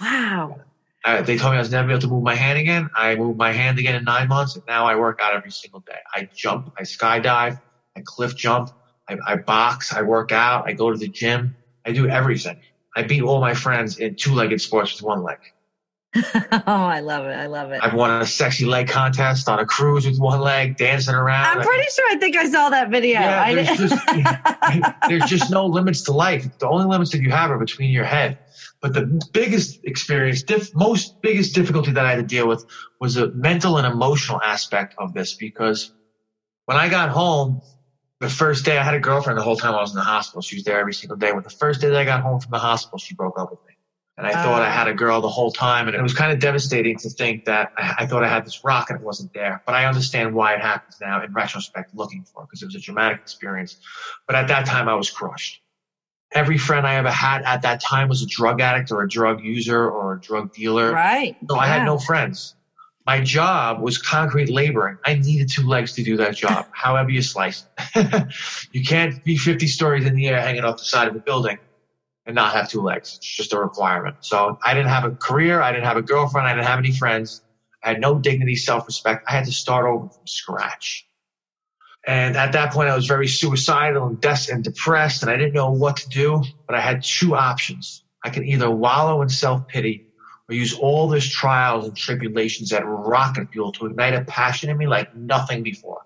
Wow. 0.00 0.60
Uh, 1.04 1.20
they 1.20 1.36
told 1.36 1.52
me 1.52 1.58
I 1.58 1.60
was 1.60 1.70
never 1.70 1.90
able 1.90 2.00
to 2.00 2.08
move 2.08 2.22
my 2.22 2.34
hand 2.34 2.58
again. 2.58 2.88
I 2.96 3.14
moved 3.14 3.38
my 3.38 3.52
hand 3.52 3.78
again 3.78 3.94
in 3.94 4.04
nine 4.04 4.28
months, 4.28 4.56
and 4.56 4.64
now 4.66 4.86
I 4.86 4.96
work 4.96 5.20
out 5.22 5.34
every 5.34 5.50
single 5.50 5.80
day. 5.80 5.98
I 6.14 6.28
jump, 6.34 6.72
I 6.78 6.82
skydive, 6.82 7.60
I 7.96 8.02
cliff 8.04 8.34
jump, 8.36 8.70
I, 9.08 9.16
I 9.26 9.36
box, 9.36 9.92
I 9.92 10.02
work 10.02 10.32
out, 10.32 10.66
I 10.66 10.72
go 10.72 10.90
to 10.90 10.98
the 10.98 11.08
gym, 11.08 11.56
I 11.84 11.92
do 11.92 12.08
everything. 12.08 12.58
I 12.96 13.02
beat 13.02 13.22
all 13.22 13.40
my 13.40 13.54
friends 13.54 13.98
in 13.98 14.14
two-legged 14.14 14.60
sports 14.60 14.94
with 14.94 15.02
one 15.02 15.22
leg. 15.22 15.38
oh, 16.16 16.62
I 16.66 17.00
love 17.00 17.26
it. 17.26 17.32
I 17.32 17.46
love 17.46 17.72
it. 17.72 17.80
I've 17.82 17.94
won 17.94 18.22
a 18.22 18.26
sexy 18.26 18.64
leg 18.64 18.86
contest 18.86 19.48
on 19.48 19.58
a 19.58 19.66
cruise 19.66 20.06
with 20.06 20.20
one 20.20 20.40
leg, 20.40 20.76
dancing 20.76 21.14
around. 21.14 21.58
I'm 21.58 21.66
pretty 21.66 21.88
sure 21.90 22.08
I 22.12 22.16
think 22.16 22.36
I 22.36 22.48
saw 22.48 22.68
that 22.68 22.88
video. 22.88 23.18
Yeah, 23.18 23.52
there's 23.52 23.78
just 23.78 24.06
there's 25.08 25.24
just 25.24 25.50
no 25.50 25.66
limits 25.66 26.02
to 26.02 26.12
life. 26.12 26.46
The 26.58 26.68
only 26.68 26.86
limits 26.86 27.10
that 27.10 27.20
you 27.20 27.30
have 27.30 27.50
are 27.50 27.58
between 27.58 27.90
your 27.90 28.04
head. 28.04 28.38
But 28.80 28.92
the 28.92 29.20
biggest 29.32 29.80
experience, 29.84 30.42
diff, 30.42 30.72
most 30.74 31.20
biggest 31.20 31.54
difficulty 31.54 31.90
that 31.90 32.06
I 32.06 32.10
had 32.10 32.16
to 32.16 32.22
deal 32.22 32.46
with 32.46 32.64
was 33.00 33.14
the 33.14 33.32
mental 33.32 33.78
and 33.78 33.86
emotional 33.86 34.40
aspect 34.42 34.94
of 34.98 35.14
this 35.14 35.34
because 35.34 35.90
when 36.66 36.76
I 36.76 36.88
got 36.88 37.08
home, 37.08 37.60
the 38.24 38.30
first 38.30 38.64
day 38.64 38.78
I 38.78 38.82
had 38.82 38.94
a 38.94 39.00
girlfriend 39.00 39.38
the 39.38 39.42
whole 39.42 39.56
time 39.56 39.74
I 39.74 39.80
was 39.80 39.90
in 39.90 39.96
the 39.96 40.02
hospital. 40.02 40.42
She 40.42 40.56
was 40.56 40.64
there 40.64 40.78
every 40.80 40.94
single 40.94 41.16
day. 41.16 41.32
When 41.32 41.42
the 41.42 41.50
first 41.50 41.80
day 41.80 41.88
that 41.88 41.96
I 41.96 42.04
got 42.04 42.22
home 42.22 42.40
from 42.40 42.50
the 42.50 42.58
hospital, 42.58 42.98
she 42.98 43.14
broke 43.14 43.38
up 43.38 43.50
with 43.50 43.60
me. 43.66 43.74
And 44.16 44.26
I 44.26 44.30
oh. 44.30 44.44
thought 44.44 44.62
I 44.62 44.70
had 44.70 44.88
a 44.88 44.94
girl 44.94 45.20
the 45.20 45.28
whole 45.28 45.50
time. 45.50 45.88
And 45.88 45.96
it 45.96 46.02
was 46.02 46.14
kind 46.14 46.32
of 46.32 46.38
devastating 46.38 46.96
to 46.98 47.10
think 47.10 47.44
that 47.44 47.72
I, 47.76 47.94
I 47.98 48.06
thought 48.06 48.24
I 48.24 48.28
had 48.28 48.46
this 48.46 48.64
rock 48.64 48.90
and 48.90 48.98
it 48.98 49.04
wasn't 49.04 49.32
there. 49.34 49.62
But 49.66 49.74
I 49.74 49.86
understand 49.86 50.34
why 50.34 50.54
it 50.54 50.60
happens 50.60 50.98
now 51.00 51.22
in 51.22 51.32
retrospect 51.32 51.94
looking 51.94 52.24
for 52.24 52.42
it 52.42 52.46
because 52.46 52.62
it 52.62 52.66
was 52.66 52.76
a 52.76 52.80
dramatic 52.80 53.20
experience. 53.20 53.76
But 54.26 54.36
at 54.36 54.48
that 54.48 54.66
time, 54.66 54.88
I 54.88 54.94
was 54.94 55.10
crushed. 55.10 55.60
Every 56.32 56.58
friend 56.58 56.86
I 56.86 56.96
ever 56.96 57.10
had 57.10 57.42
at 57.42 57.62
that 57.62 57.80
time 57.80 58.08
was 58.08 58.22
a 58.22 58.26
drug 58.26 58.60
addict 58.60 58.90
or 58.90 59.02
a 59.02 59.08
drug 59.08 59.42
user 59.42 59.88
or 59.88 60.14
a 60.14 60.20
drug 60.20 60.52
dealer. 60.52 60.92
right. 60.92 61.36
So 61.48 61.56
I 61.56 61.66
had 61.66 61.84
no 61.84 61.98
friends. 61.98 62.54
My 63.06 63.20
job 63.20 63.80
was 63.80 63.98
concrete 63.98 64.48
laboring. 64.48 64.96
I 65.04 65.14
needed 65.14 65.50
two 65.52 65.66
legs 65.66 65.92
to 65.94 66.02
do 66.02 66.16
that 66.18 66.36
job, 66.36 66.66
however 66.72 67.10
you 67.10 67.22
slice 67.22 67.66
it. 67.94 68.26
you 68.72 68.82
can't 68.82 69.22
be 69.24 69.36
50 69.36 69.66
stories 69.66 70.06
in 70.06 70.14
the 70.14 70.28
air 70.28 70.40
hanging 70.40 70.64
off 70.64 70.78
the 70.78 70.84
side 70.84 71.08
of 71.08 71.14
a 71.16 71.20
building 71.20 71.58
and 72.26 72.34
not 72.34 72.54
have 72.54 72.68
two 72.70 72.80
legs. 72.80 73.14
It's 73.18 73.36
just 73.36 73.52
a 73.52 73.58
requirement. 73.58 74.16
So 74.20 74.58
I 74.64 74.72
didn't 74.74 74.88
have 74.88 75.04
a 75.04 75.10
career. 75.10 75.60
I 75.60 75.72
didn't 75.72 75.84
have 75.84 75.98
a 75.98 76.02
girlfriend. 76.02 76.48
I 76.48 76.54
didn't 76.54 76.66
have 76.66 76.78
any 76.78 76.92
friends. 76.92 77.42
I 77.82 77.88
had 77.88 78.00
no 78.00 78.18
dignity, 78.18 78.56
self 78.56 78.86
respect. 78.86 79.24
I 79.28 79.32
had 79.32 79.44
to 79.44 79.52
start 79.52 79.86
over 79.86 80.08
from 80.08 80.26
scratch. 80.26 81.06
And 82.06 82.36
at 82.36 82.52
that 82.52 82.72
point, 82.72 82.88
I 82.88 82.96
was 82.96 83.06
very 83.06 83.28
suicidal 83.28 84.06
and, 84.06 84.20
des- 84.20 84.50
and 84.52 84.62
depressed, 84.62 85.22
and 85.22 85.30
I 85.30 85.36
didn't 85.36 85.54
know 85.54 85.70
what 85.70 85.96
to 85.98 86.08
do. 86.08 86.42
But 86.66 86.76
I 86.76 86.80
had 86.80 87.02
two 87.02 87.34
options. 87.34 88.04
I 88.24 88.30
could 88.30 88.44
either 88.44 88.70
wallow 88.70 89.20
in 89.20 89.28
self 89.28 89.68
pity 89.68 90.06
or 90.48 90.54
use 90.54 90.74
all 90.74 91.08
this 91.08 91.26
trials 91.26 91.86
and 91.86 91.96
tribulations 91.96 92.72
at 92.72 92.84
rocket 92.86 93.48
fuel 93.52 93.72
to 93.72 93.86
ignite 93.86 94.14
a 94.14 94.24
passion 94.24 94.70
in 94.70 94.76
me 94.76 94.86
like 94.86 95.14
nothing 95.14 95.62
before. 95.62 96.00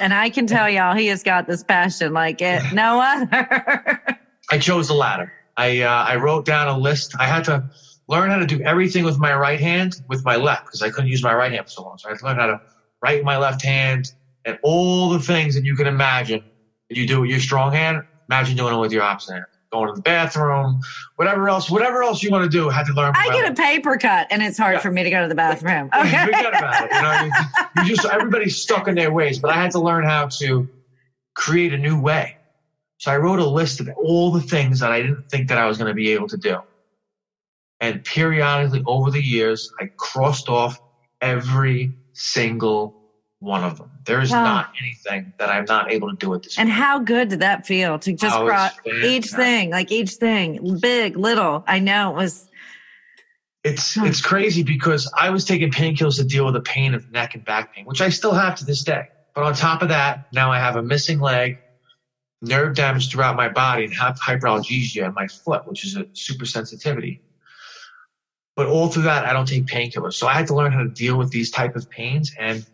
And 0.00 0.14
I 0.14 0.30
can 0.30 0.46
tell 0.46 0.70
y'all, 0.70 0.94
he 0.94 1.06
has 1.08 1.22
got 1.22 1.46
this 1.46 1.62
passion 1.62 2.12
like 2.12 2.40
it 2.40 2.62
no 2.72 3.00
other. 3.00 4.18
I 4.50 4.58
chose 4.58 4.88
the 4.88 4.94
latter. 4.94 5.32
I 5.56 5.82
uh, 5.82 6.04
I 6.04 6.16
wrote 6.16 6.46
down 6.46 6.68
a 6.68 6.78
list. 6.78 7.14
I 7.18 7.26
had 7.26 7.44
to 7.44 7.62
learn 8.08 8.30
how 8.30 8.38
to 8.38 8.46
do 8.46 8.60
everything 8.62 9.04
with 9.04 9.18
my 9.18 9.34
right 9.34 9.60
hand 9.60 9.94
with 10.08 10.24
my 10.24 10.36
left 10.36 10.66
because 10.66 10.82
I 10.82 10.90
couldn't 10.90 11.10
use 11.10 11.22
my 11.22 11.34
right 11.34 11.52
hand 11.52 11.66
for 11.66 11.70
so 11.70 11.82
long. 11.82 11.98
So 11.98 12.08
I 12.08 12.12
had 12.12 12.18
to 12.18 12.24
learn 12.24 12.36
how 12.38 12.46
to 12.46 12.60
write 13.02 13.18
with 13.18 13.24
my 13.24 13.36
left 13.36 13.62
hand 13.62 14.06
and 14.44 14.58
all 14.62 15.10
the 15.10 15.20
things 15.20 15.54
that 15.54 15.64
you 15.64 15.76
can 15.76 15.86
imagine 15.86 16.40
that 16.88 16.96
you 16.96 17.06
do 17.06 17.20
with 17.20 17.30
your 17.30 17.40
strong 17.40 17.72
hand. 17.72 18.02
Imagine 18.28 18.56
doing 18.56 18.74
it 18.74 18.78
with 18.78 18.92
your 18.92 19.02
opposite 19.02 19.34
hand. 19.34 19.44
Going 19.72 19.88
to 19.88 19.94
the 19.94 20.02
bathroom, 20.02 20.80
whatever 21.16 21.48
else, 21.48 21.70
whatever 21.70 22.02
else 22.02 22.22
you 22.22 22.30
want 22.30 22.44
to 22.44 22.50
do, 22.50 22.68
I 22.68 22.74
had 22.74 22.86
to 22.86 22.92
learn. 22.92 23.14
I 23.16 23.28
get 23.30 23.50
a 23.50 23.54
paper 23.54 23.96
cut, 23.96 24.26
and 24.30 24.42
it's 24.42 24.58
hard 24.58 24.74
Yeah. 24.74 24.80
for 24.80 24.90
me 24.90 25.02
to 25.02 25.08
go 25.10 25.22
to 25.22 25.28
the 25.28 25.34
bathroom. 25.34 25.88
Okay. 25.96 26.24
Forget 26.26 26.48
about 26.58 26.84
it. 26.84 26.92
You 26.92 27.02
know, 27.02 27.22
you, 27.24 27.82
you 27.88 27.96
just 27.96 28.06
everybody's 28.06 28.56
stuck 28.60 28.86
in 28.86 28.94
their 28.94 29.10
ways, 29.10 29.38
but 29.38 29.50
I 29.50 29.54
had 29.54 29.70
to 29.70 29.80
learn 29.80 30.04
how 30.04 30.26
to 30.40 30.68
create 31.34 31.72
a 31.72 31.78
new 31.78 31.98
way. 31.98 32.36
So 32.98 33.10
I 33.10 33.16
wrote 33.16 33.38
a 33.38 33.46
list 33.46 33.80
of 33.80 33.88
all 33.96 34.30
the 34.30 34.42
things 34.42 34.78
that 34.80 34.92
I 34.92 35.00
didn't 35.00 35.30
think 35.30 35.48
that 35.48 35.56
I 35.56 35.66
was 35.66 35.78
going 35.78 35.88
to 35.88 35.94
be 35.94 36.12
able 36.12 36.28
to 36.28 36.36
do. 36.36 36.58
And 37.80 38.04
periodically 38.04 38.82
over 38.86 39.10
the 39.10 39.22
years, 39.22 39.72
I 39.80 39.90
crossed 39.96 40.48
off 40.50 40.78
every 41.22 41.94
single 42.12 43.01
one 43.42 43.64
of 43.64 43.76
them. 43.76 43.90
There 44.06 44.20
is 44.20 44.30
Wow. 44.30 44.44
not 44.44 44.68
anything 44.80 45.32
that 45.38 45.50
I'm 45.50 45.64
not 45.66 45.90
able 45.92 46.08
to 46.08 46.16
do 46.16 46.32
at 46.34 46.42
this 46.42 46.56
And 46.58 46.68
point. 46.68 46.78
how 46.78 46.98
good 47.00 47.28
did 47.28 47.40
that 47.40 47.66
feel 47.66 47.98
to 47.98 48.12
just 48.12 48.36
Oh, 48.36 48.46
cross 48.46 48.72
each 49.04 49.26
thing, 49.26 49.70
like 49.70 49.90
each 49.90 50.12
thing, 50.12 50.78
big, 50.80 51.16
little? 51.16 51.64
I 51.66 51.80
know 51.80 52.10
it 52.10 52.16
was. 52.16 52.46
It's 53.64 53.96
it's 53.96 54.20
crazy 54.20 54.62
because 54.62 55.08
I 55.16 55.30
was 55.30 55.44
taking 55.44 55.70
painkillers 55.70 56.16
to 56.16 56.24
deal 56.24 56.44
with 56.44 56.54
the 56.54 56.62
pain 56.62 56.94
of 56.94 57.08
neck 57.10 57.34
and 57.34 57.44
back 57.44 57.72
pain, 57.72 57.84
which 57.84 58.00
I 58.00 58.08
still 58.08 58.32
have 58.34 58.56
to 58.56 58.64
this 58.64 58.82
day. 58.82 59.02
But 59.34 59.44
on 59.44 59.54
top 59.54 59.82
of 59.82 59.88
that, 59.88 60.20
now 60.32 60.50
I 60.50 60.58
have 60.58 60.74
a 60.76 60.82
missing 60.82 61.20
leg, 61.20 61.58
nerve 62.40 62.74
damage 62.74 63.10
throughout 63.10 63.36
my 63.36 63.48
body, 63.48 63.84
and 63.84 63.94
have 63.94 64.16
hyperalgesia 64.26 65.06
in 65.06 65.14
my 65.14 65.26
foot, 65.44 65.62
which 65.64 65.84
is 65.84 65.96
a 65.96 66.06
super 66.12 66.44
sensitivity. 66.44 67.20
But 68.56 68.66
all 68.66 68.88
through 68.88 69.04
that, 69.04 69.24
I 69.24 69.32
don't 69.32 69.46
take 69.48 69.66
painkillers. 69.66 70.14
So 70.14 70.26
I 70.26 70.34
had 70.34 70.48
to 70.48 70.54
learn 70.54 70.72
how 70.72 70.82
to 70.82 70.88
deal 70.88 71.16
with 71.16 71.30
these 71.30 71.50
type 71.50 71.74
of 71.76 71.88
pains 71.90 72.30
and 72.38 72.64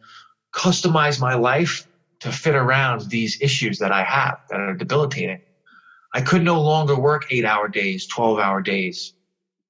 customize 0.52 1.20
my 1.20 1.34
life 1.34 1.86
to 2.20 2.32
fit 2.32 2.54
around 2.54 3.02
these 3.02 3.40
issues 3.40 3.78
that 3.78 3.92
I 3.92 4.02
have 4.02 4.40
that 4.50 4.60
are 4.60 4.74
debilitating. 4.74 5.40
I 6.14 6.20
could 6.22 6.42
no 6.42 6.60
longer 6.60 6.98
work 6.98 7.26
eight 7.30 7.44
hour 7.44 7.68
days, 7.68 8.06
12 8.06 8.38
hour 8.38 8.60
days. 8.60 9.12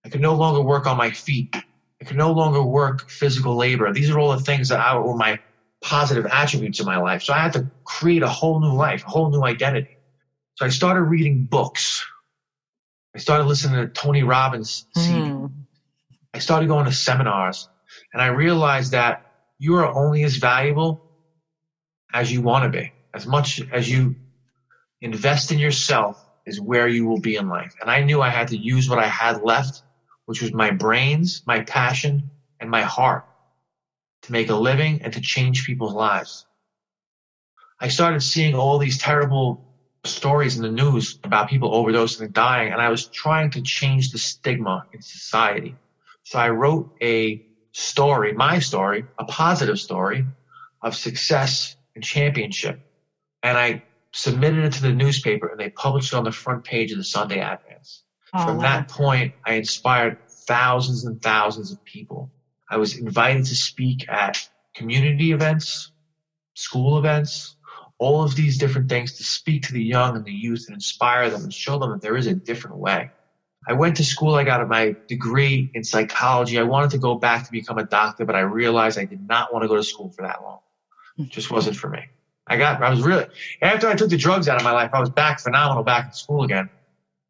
I 0.05 0.09
could 0.09 0.21
no 0.21 0.35
longer 0.35 0.63
work 0.63 0.87
on 0.87 0.97
my 0.97 1.11
feet. 1.11 1.55
I 2.01 2.05
could 2.05 2.17
no 2.17 2.33
longer 2.33 2.63
work 2.63 3.11
physical 3.11 3.57
labor. 3.57 3.93
These 3.93 4.11
are 4.11 4.19
all 4.19 4.37
the 4.37 4.43
things 4.43 4.69
that 4.69 4.81
I, 4.81 4.97
were 4.97 5.17
my 5.17 5.39
positive 5.83 6.27
attributes 6.27 6.81
in 6.81 6.87
my 6.87 6.97
life. 6.99 7.23
So 7.23 7.33
I 7.33 7.39
had 7.39 7.53
to 7.55 7.71
create 7.85 8.23
a 8.23 8.29
whole 8.29 8.61
new 8.61 8.73
life, 8.73 9.05
a 9.05 9.11
whole 9.11 9.31
new 9.31 9.43
identity. 9.43 9.97
So 10.55 10.65
I 10.65 10.69
started 10.69 11.03
reading 11.03 11.45
books. 11.45 12.05
I 13.15 13.19
started 13.19 13.45
listening 13.45 13.81
to 13.81 13.93
Tony 13.93 14.23
Robbins. 14.23 14.87
CD. 14.95 15.29
Hmm. 15.29 15.47
I 16.35 16.39
started 16.39 16.69
going 16.69 16.85
to 16.85 16.93
seminars 16.93 17.69
and 18.13 18.23
I 18.23 18.27
realized 18.29 18.93
that 18.93 19.28
you 19.59 19.77
are 19.77 19.87
only 19.87 20.23
as 20.25 20.37
valuable 20.37 21.03
as 22.13 22.33
you 22.33 22.41
want 22.43 22.65
to 22.65 22.79
be. 22.79 22.93
As 23.15 23.27
much 23.27 23.61
as 23.73 23.91
you 23.91 24.15
invest 25.01 25.53
in 25.53 25.59
yourself 25.59 26.25
is 26.47 26.61
where 26.61 26.89
you 26.89 27.07
will 27.07 27.21
be 27.21 27.37
in 27.37 27.49
life. 27.49 27.75
And 27.81 27.91
I 27.91 28.03
knew 28.03 28.23
I 28.23 28.31
had 28.31 28.49
to 28.49 28.57
use 28.57 28.89
what 28.89 28.99
I 28.99 29.07
had 29.07 29.43
left, 29.43 29.83
which 30.27 30.43
was 30.43 30.53
my 30.53 30.71
brains, 30.71 31.43
my 31.47 31.61
passion, 31.63 32.31
and 32.61 32.71
my 32.71 32.83
heart 32.83 33.25
to 34.23 34.33
make 34.33 34.51
a 34.51 34.55
living 34.55 35.03
and 35.03 35.13
to 35.13 35.21
change 35.21 35.67
people's 35.67 35.95
lives. 35.95 36.47
I 37.81 37.89
started 37.89 38.23
seeing 38.23 38.55
all 38.55 38.79
these 38.79 38.99
terrible 38.99 39.65
stories 40.05 40.57
in 40.57 40.63
the 40.63 40.71
news 40.71 41.19
about 41.23 41.49
people 41.49 41.71
overdosing 41.71 42.23
and 42.23 42.33
dying, 42.33 42.73
and 42.73 42.81
I 42.81 42.89
was 42.89 43.07
trying 43.07 43.51
to 43.53 43.63
change 43.63 44.11
the 44.11 44.19
stigma 44.19 44.87
in 44.93 45.03
society. 45.03 45.77
So 46.25 46.39
I 46.39 46.51
wrote 46.51 46.95
a 47.01 47.48
story, 47.79 48.33
my 48.33 48.59
story, 48.59 49.05
a 49.19 49.25
positive 49.25 49.79
story 49.79 50.25
of 50.83 50.97
success 50.97 51.77
and 51.95 52.03
championship. 52.03 52.81
And 53.43 53.57
I 53.57 53.85
submitted 54.13 54.65
it 54.65 54.73
to 54.75 54.83
the 54.83 54.93
newspaper 54.93 55.47
and 55.47 55.61
they 55.61 55.71
published 55.71 56.13
it 56.13 56.17
on 56.17 56.25
the 56.25 56.33
front 56.33 56.65
page 56.65 56.91
of 56.91 56.99
the 56.99 57.05
Sunday 57.05 57.41
Advance. 57.41 58.03
Oh, 58.35 58.45
From 58.45 58.57
wow. 58.57 58.63
that 58.63 58.89
point, 58.89 59.35
I 59.47 59.55
inspired 59.55 60.19
thousands 60.29 61.05
and 61.05 61.23
thousands 61.23 61.71
of 61.71 61.83
people. 61.85 62.33
I 62.69 62.79
was 62.79 62.97
invited 62.97 63.47
to 63.47 63.55
speak 63.55 64.09
at 64.09 64.49
community 64.75 65.31
events, 65.31 65.93
school 66.55 66.99
events, 66.99 67.55
all 67.99 68.25
of 68.25 68.35
these 68.35 68.59
different 68.59 68.89
things 68.89 69.17
to 69.19 69.25
speak 69.25 69.63
to 69.63 69.73
the 69.73 69.83
young 69.83 70.17
and 70.17 70.25
the 70.25 70.33
youth 70.33 70.65
and 70.67 70.75
inspire 70.75 71.31
them 71.31 71.45
and 71.45 71.55
show 71.55 71.79
them 71.79 71.91
that 71.93 72.03
there 72.03 72.17
is 72.17 72.27
a 72.27 72.35
different 72.35 72.77
way. 72.77 73.11
I 73.69 73.75
went 73.75 73.97
to 73.99 74.05
school. 74.05 74.35
I 74.35 74.45
got 74.45 74.67
my 74.67 74.97
degree 75.09 75.71
in 75.75 75.85
psychology. 75.85 76.59
I 76.59 76.63
wanted 76.63 76.91
to 76.93 76.99
go 76.99 77.15
back 77.17 77.45
to 77.45 77.53
become 77.53 77.77
a 77.79 77.85
doctor, 77.85 78.25
but 78.25 78.35
I 78.35 78.41
realized 78.41 78.99
I 78.99 79.05
did 79.05 79.21
not 79.29 79.53
want 79.53 79.63
to 79.63 79.69
go 79.69 79.77
to 79.77 79.85
school 79.85 80.11
for 80.11 80.23
that 80.23 80.43
long. 80.43 80.61
It 81.19 81.29
just 81.29 81.51
wasn't 81.51 81.77
for 81.77 81.91
me. 81.91 82.01
I 82.47 82.57
got, 82.57 82.83
I 82.83 82.89
was 82.89 83.03
really, 83.03 83.27
after 83.61 83.87
I 83.89 83.95
took 83.95 84.09
the 84.09 84.17
drugs 84.17 84.49
out 84.49 84.57
of 84.57 84.65
my 84.65 84.73
life, 84.73 84.91
I 84.95 85.01
was 85.01 85.11
back 85.11 85.39
phenomenal 85.41 85.85
back 85.85 86.07
in 86.07 86.13
school 86.15 86.45
again. 86.45 86.71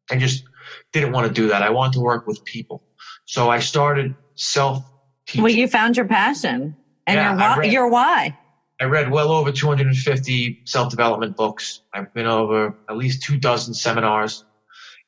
I 0.09 0.15
just 0.17 0.45
didn't 0.93 1.11
want 1.11 1.27
to 1.27 1.33
do 1.33 1.49
that. 1.49 1.61
I 1.61 1.71
wanted 1.71 1.93
to 1.93 1.99
work 1.99 2.25
with 2.25 2.43
people. 2.45 2.83
So 3.25 3.49
I 3.49 3.59
started 3.59 4.15
self 4.35 4.81
teaching. 5.27 5.43
Well, 5.43 5.51
you 5.51 5.67
found 5.67 5.97
your 5.97 6.07
passion 6.07 6.73
and 7.05 7.17
Yeah, 7.17 7.31
your 7.31 7.37
why. 7.37 7.57
read- 7.57 7.73
Your 7.73 7.89
why. 7.89 8.37
I 8.81 8.85
read 8.85 9.11
well 9.11 9.29
over 9.33 9.51
250 9.51 10.61
self 10.63 10.89
development 10.89 11.35
books. 11.35 11.81
I've 11.93 12.13
been 12.13 12.27
over 12.27 12.77
at 12.89 12.95
least 12.95 13.23
two 13.23 13.37
dozen 13.37 13.73
seminars. 13.73 14.45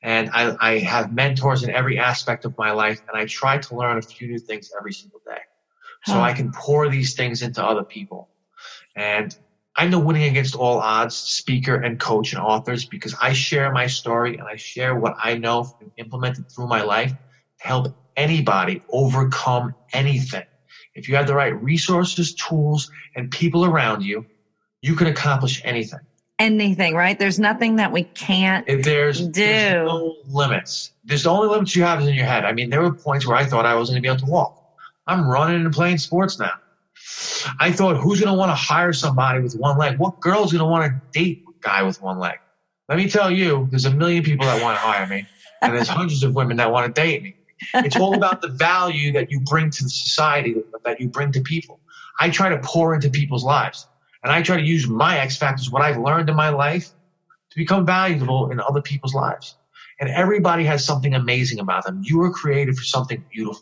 And 0.04 0.30
I, 0.34 0.56
I 0.60 0.80
have 0.80 1.14
mentors 1.14 1.64
in 1.64 1.70
every 1.72 2.00
aspect 2.00 2.46
of 2.46 2.56
my 2.58 2.72
life. 2.72 3.02
And 3.08 3.18
I 3.20 3.26
try 3.26 3.60
to 3.60 3.76
learn 3.76 3.98
a 3.98 4.02
few 4.02 4.28
new 4.28 4.40
things 4.40 4.72
every 4.78 4.94
single 4.94 5.22
day. 5.26 5.40
So 6.06 6.14
Huh. 6.14 6.22
I 6.22 6.34
can 6.34 6.52
pour 6.52 6.90
these 6.90 7.16
things 7.16 7.42
into 7.42 7.64
other 7.64 7.84
people. 7.84 8.30
And 8.96 9.36
I'm 9.76 9.92
the 9.92 10.00
winning 10.00 10.24
against 10.24 10.56
all 10.56 10.80
odds 10.80 11.16
speaker 11.16 11.76
and 11.76 12.00
coach 12.00 12.34
and 12.34 12.42
authors 12.42 12.86
because 12.86 13.16
I 13.22 13.34
share 13.34 13.72
my 13.72 13.88
story 13.88 14.38
and 14.38 14.48
I 14.48 14.56
share 14.58 14.96
what 14.96 15.16
I 15.24 15.38
know 15.38 15.72
and 15.80 15.92
implemented 15.98 16.46
through 16.52 16.68
my 16.68 16.84
life 16.84 17.12
to 17.12 17.68
help 17.68 17.88
anybody 18.18 18.84
overcome 18.92 19.76
anything. 19.94 20.44
If 20.96 21.08
you 21.08 21.16
have 21.16 21.28
the 21.28 21.36
right 21.36 21.56
resources, 21.62 22.34
tools, 22.36 22.90
and 23.16 23.32
people 23.32 23.66
around 23.66 24.04
you, 24.04 24.28
you 24.82 24.96
can 24.96 25.08
accomplish 25.08 25.62
anything. 25.64 26.00
Anything, 26.42 26.96
right? 26.96 27.20
There's 27.20 27.38
nothing 27.38 27.76
that 27.76 27.92
we 27.92 28.04
can't. 28.04 28.68
If 28.68 28.84
there's, 28.84 29.22
Do. 29.22 29.32
there's 29.32 29.88
no 29.88 30.16
limits. 30.28 30.92
There's 31.06 31.22
the 31.24 31.30
only 31.30 31.48
limits 31.48 31.76
you 31.76 31.84
have 31.84 32.02
is 32.02 32.08
in 32.08 32.16
your 32.16 32.26
head. 32.26 32.46
I 32.46 32.52
mean, 32.52 32.72
there 32.72 32.82
were 32.82 32.92
points 32.92 33.28
where 33.28 33.38
I 33.38 33.46
thought 33.46 33.68
I 33.68 33.76
wasn't 33.76 33.96
going 33.96 34.02
to 34.04 34.08
be 34.08 34.12
able 34.12 34.26
to 34.26 34.32
walk. 34.32 34.58
I'm 35.06 35.28
running 35.30 35.64
and 35.64 35.72
playing 35.72 36.00
sports 36.00 36.40
now. 36.40 36.54
I 37.60 37.72
thought, 37.72 37.98
who's 37.98 38.20
going 38.20 38.34
to 38.34 38.38
want 38.38 38.50
to 38.50 38.56
hire 38.56 38.92
somebody 38.92 39.40
with 39.40 39.56
one 39.56 39.78
leg? 39.78 40.00
What 40.00 40.20
girl's 40.20 40.52
going 40.52 40.62
to 40.62 40.66
want 40.66 40.92
to 40.92 41.20
date 41.20 41.44
a 41.48 41.52
guy 41.62 41.84
with 41.84 42.02
one 42.02 42.18
leg? 42.18 42.40
Let 42.90 42.98
me 42.98 43.08
tell 43.08 43.30
you, 43.30 43.68
there's 43.70 43.86
a 43.86 43.94
million 43.94 44.24
people 44.24 44.48
that 44.48 44.64
want 44.64 44.78
to 44.78 44.82
hire 44.82 45.06
me, 45.06 45.28
and 45.62 45.76
there's 45.76 45.88
hundreds 46.00 46.24
of 46.24 46.34
women 46.34 46.58
that 46.58 46.72
want 46.72 46.94
to 46.94 47.02
date 47.02 47.22
me. 47.22 47.36
It's 47.76 47.96
all 47.96 48.16
about 48.16 48.42
the 48.42 48.48
value 48.48 49.12
that 49.14 49.30
you 49.30 49.42
bring 49.42 49.70
to 49.70 49.84
the 49.84 49.90
society, 49.90 50.56
that 50.84 51.00
you 51.00 51.08
bring 51.08 51.32
to 51.34 51.42
people. 51.42 51.80
I 52.20 52.32
try 52.32 52.50
to 52.50 52.58
pour 52.64 52.96
into 52.96 53.12
people's 53.12 53.44
lives, 53.44 53.88
and 54.24 54.32
I 54.32 54.42
try 54.42 54.58
to 54.58 54.64
use 54.64 54.88
my 54.88 55.20
X 55.20 55.38
factors, 55.38 55.70
what 55.72 55.82
I've 55.82 55.98
learned 55.98 56.30
in 56.30 56.36
my 56.36 56.50
life, 56.50 56.86
to 57.52 57.58
become 57.58 57.86
valuable 57.86 58.50
in 58.52 58.60
other 58.62 58.82
people's 58.82 59.14
lives. 59.14 59.56
And 60.00 60.10
everybody 60.10 60.64
has 60.66 60.86
something 60.86 61.14
amazing 61.14 61.60
about 61.60 61.84
them. 61.86 62.00
You 62.02 62.18
were 62.20 62.32
created 62.32 62.76
for 62.76 62.84
something 62.84 63.24
beautiful. 63.32 63.62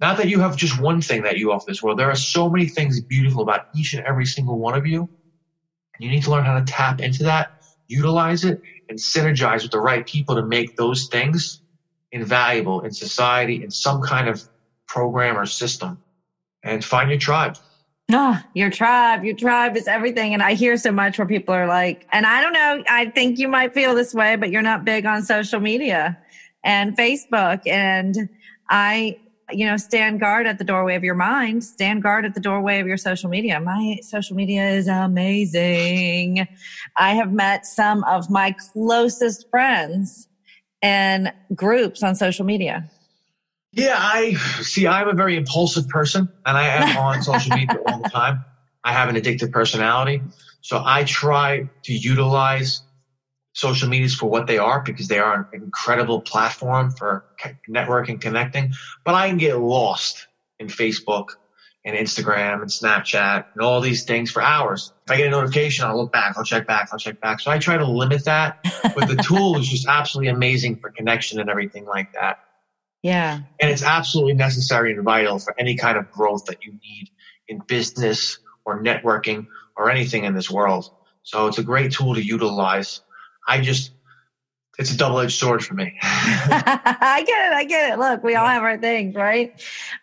Not 0.00 0.16
that 0.18 0.28
you 0.28 0.40
have 0.40 0.56
just 0.56 0.80
one 0.80 1.00
thing 1.00 1.22
that 1.22 1.36
you 1.36 1.52
offer 1.52 1.64
this 1.66 1.82
world. 1.82 1.98
There 1.98 2.10
are 2.10 2.16
so 2.16 2.50
many 2.50 2.68
things 2.68 3.00
beautiful 3.08 3.42
about 3.42 3.60
each 3.74 3.94
and 3.94 4.04
every 4.04 4.26
single 4.26 4.58
one 4.58 4.74
of 4.74 4.86
you. 4.86 5.06
You 5.98 6.10
need 6.10 6.24
to 6.24 6.30
learn 6.30 6.44
how 6.44 6.58
to 6.58 6.64
tap 6.64 7.00
into 7.00 7.22
that, 7.24 7.48
utilize 7.86 8.44
it, 8.44 8.58
and 8.88 8.98
synergize 8.98 9.62
with 9.62 9.70
the 9.70 9.80
right 9.80 10.04
people 10.06 10.34
to 10.34 10.44
make 10.44 10.66
those 10.76 11.06
things 11.10 11.60
invaluable 12.12 12.80
in 12.80 12.92
society 12.92 13.62
in 13.62 13.70
some 13.70 14.00
kind 14.02 14.28
of 14.28 14.42
program 14.88 15.38
or 15.38 15.46
system. 15.46 15.98
And 16.62 16.84
find 16.84 17.10
your 17.10 17.18
tribe. 17.18 17.54
Ah, 18.12 18.44
your 18.54 18.70
tribe, 18.70 19.24
your 19.24 19.34
tribe 19.34 19.76
is 19.76 19.88
everything. 19.88 20.34
And 20.34 20.42
I 20.42 20.54
hear 20.54 20.76
so 20.76 20.92
much 20.92 21.18
where 21.18 21.26
people 21.26 21.54
are 21.54 21.66
like, 21.66 22.06
and 22.12 22.26
I 22.26 22.40
don't 22.40 22.52
know, 22.52 22.82
I 22.88 23.06
think 23.06 23.38
you 23.38 23.48
might 23.48 23.72
feel 23.72 23.94
this 23.94 24.12
way, 24.12 24.36
but 24.36 24.50
you're 24.50 24.62
not 24.62 24.84
big 24.84 25.06
on 25.06 25.22
social 25.22 25.58
media 25.58 26.18
and 26.62 26.96
Facebook. 26.96 27.60
And 27.66 28.28
I, 28.68 29.16
you 29.50 29.64
know, 29.66 29.78
stand 29.78 30.20
guard 30.20 30.46
at 30.46 30.58
the 30.58 30.64
doorway 30.64 30.96
of 30.96 31.02
your 31.04 31.14
mind, 31.14 31.64
stand 31.64 32.02
guard 32.02 32.26
at 32.26 32.34
the 32.34 32.40
doorway 32.40 32.78
of 32.78 32.86
your 32.86 32.98
social 32.98 33.30
media. 33.30 33.58
My 33.58 33.96
social 34.02 34.36
media 34.36 34.68
is 34.70 34.86
amazing. 34.86 36.46
I 36.96 37.14
have 37.14 37.32
met 37.32 37.64
some 37.64 38.04
of 38.04 38.28
my 38.28 38.54
closest 38.72 39.46
friends 39.50 40.28
and 40.82 41.32
groups 41.54 42.02
on 42.02 42.14
social 42.14 42.44
media. 42.44 42.84
Yeah, 43.76 43.96
I 43.98 44.34
see. 44.62 44.86
I'm 44.86 45.08
a 45.08 45.14
very 45.14 45.36
impulsive 45.36 45.88
person, 45.88 46.28
and 46.46 46.56
I 46.56 46.66
am 46.66 46.96
on 46.96 47.22
social 47.22 47.56
media 47.56 47.78
all 47.86 48.00
the 48.02 48.08
time. 48.08 48.44
I 48.84 48.92
have 48.92 49.08
an 49.08 49.16
addictive 49.16 49.50
personality, 49.50 50.22
so 50.60 50.82
I 50.84 51.04
try 51.04 51.68
to 51.84 51.92
utilize 51.92 52.82
social 53.54 53.88
medias 53.88 54.14
for 54.14 54.28
what 54.28 54.46
they 54.46 54.58
are 54.58 54.82
because 54.82 55.08
they 55.08 55.18
are 55.18 55.48
an 55.52 55.62
incredible 55.62 56.22
platform 56.22 56.90
for 56.98 57.24
networking, 57.68 58.20
connecting. 58.20 58.72
But 59.04 59.14
I 59.14 59.28
can 59.28 59.38
get 59.38 59.58
lost 59.58 60.28
in 60.58 60.66
Facebook 60.68 61.26
and 61.84 61.96
Instagram 61.96 62.62
and 62.62 62.70
Snapchat 62.70 63.44
and 63.54 63.64
all 63.64 63.80
these 63.80 64.04
things 64.04 64.30
for 64.30 64.42
hours. 64.42 64.92
If 65.06 65.12
I 65.12 65.16
get 65.18 65.26
a 65.28 65.30
notification, 65.30 65.84
I'll 65.84 65.96
look 65.96 66.12
back, 66.12 66.34
I'll 66.36 66.44
check 66.44 66.66
back, 66.66 66.88
I'll 66.92 66.98
check 66.98 67.20
back. 67.20 67.40
So 67.40 67.50
I 67.50 67.58
try 67.58 67.76
to 67.76 67.86
limit 67.86 68.24
that. 68.24 68.56
but 68.94 69.08
the 69.08 69.16
tool 69.22 69.58
is 69.58 69.68
just 69.68 69.86
absolutely 69.86 70.30
amazing 70.30 70.78
for 70.80 70.90
connection 70.96 71.40
and 71.40 71.50
everything 71.50 71.84
like 71.84 72.08
that. 72.14 72.38
Yeah. 73.04 73.40
And 73.60 73.70
it's 73.70 73.82
absolutely 73.82 74.32
necessary 74.32 74.94
and 74.94 75.02
vital 75.04 75.38
for 75.38 75.54
any 75.58 75.76
kind 75.76 75.98
of 75.98 76.10
growth 76.10 76.46
that 76.46 76.64
you 76.64 76.72
need 76.72 77.10
in 77.46 77.58
business 77.58 78.38
or 78.64 78.82
networking 78.82 79.46
or 79.76 79.90
anything 79.90 80.24
in 80.24 80.34
this 80.34 80.50
world. 80.50 80.90
So 81.22 81.46
it's 81.46 81.58
a 81.58 81.62
great 81.62 81.92
tool 81.92 82.14
to 82.14 82.24
utilize. 82.24 83.02
I 83.46 83.60
just 83.60 83.90
it's 84.78 84.90
a 84.90 84.96
double 84.96 85.20
edged 85.20 85.38
sword 85.38 85.64
for 85.64 85.74
me. 85.74 85.94
I 86.02 87.22
get 87.26 87.52
it. 87.52 87.54
I 87.54 87.64
get 87.64 87.92
it. 87.92 87.98
Look, 87.98 88.24
we 88.24 88.34
all 88.34 88.46
have 88.46 88.62
our 88.62 88.76
things, 88.76 89.14
right? 89.14 89.52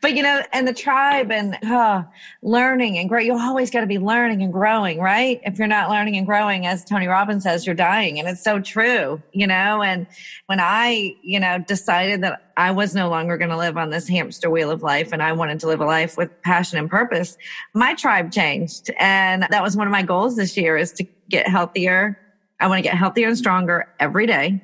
But 0.01 0.15
you 0.15 0.23
know, 0.23 0.41
and 0.53 0.67
the 0.67 0.73
tribe 0.73 1.31
and 1.31 1.57
uh, 1.63 2.03
learning 2.41 2.97
and 2.97 3.09
grow, 3.09 3.19
you 3.19 3.37
always 3.37 3.69
got 3.69 3.81
to 3.81 3.87
be 3.87 3.99
learning 3.99 4.41
and 4.41 4.53
growing, 4.53 4.99
right? 4.99 5.41
If 5.43 5.57
you're 5.57 5.67
not 5.67 5.89
learning 5.89 6.15
and 6.15 6.25
growing, 6.25 6.65
as 6.65 6.85
Tony 6.85 7.07
Robbins 7.07 7.43
says, 7.43 7.65
you're 7.65 7.75
dying. 7.75 8.17
And 8.17 8.27
it's 8.27 8.43
so 8.43 8.59
true, 8.59 9.21
you 9.33 9.45
know? 9.45 9.81
And 9.83 10.07
when 10.45 10.59
I, 10.61 11.15
you 11.21 11.39
know, 11.39 11.59
decided 11.59 12.21
that 12.21 12.51
I 12.55 12.71
was 12.71 12.95
no 12.95 13.09
longer 13.09 13.37
going 13.37 13.49
to 13.49 13.57
live 13.57 13.77
on 13.77 13.89
this 13.89 14.07
hamster 14.07 14.49
wheel 14.49 14.71
of 14.71 14.83
life 14.83 15.11
and 15.11 15.21
I 15.21 15.33
wanted 15.33 15.59
to 15.61 15.67
live 15.67 15.81
a 15.81 15.85
life 15.85 16.15
with 16.17 16.29
passion 16.43 16.77
and 16.77 16.89
purpose, 16.89 17.37
my 17.73 17.93
tribe 17.93 18.31
changed. 18.31 18.89
And 18.99 19.47
that 19.49 19.63
was 19.63 19.75
one 19.75 19.87
of 19.87 19.91
my 19.91 20.03
goals 20.03 20.37
this 20.37 20.55
year 20.55 20.77
is 20.77 20.93
to 20.93 21.05
get 21.29 21.47
healthier 21.47 22.20
I 22.61 22.67
want 22.67 22.77
to 22.77 22.83
get 22.83 22.95
healthier 22.95 23.27
and 23.27 23.37
stronger 23.37 23.89
every 23.99 24.27
day. 24.27 24.61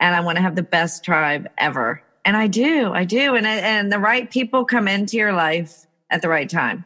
And 0.00 0.14
I 0.14 0.20
want 0.20 0.36
to 0.36 0.42
have 0.42 0.56
the 0.56 0.62
best 0.62 1.04
tribe 1.04 1.48
ever. 1.56 2.02
And 2.24 2.36
I 2.36 2.48
do, 2.48 2.92
I 2.92 3.04
do. 3.04 3.36
And, 3.36 3.46
and 3.46 3.90
the 3.90 4.00
right 4.00 4.30
people 4.30 4.64
come 4.64 4.88
into 4.88 5.16
your 5.16 5.32
life 5.32 5.86
at 6.10 6.22
the 6.22 6.28
right 6.28 6.50
time. 6.50 6.84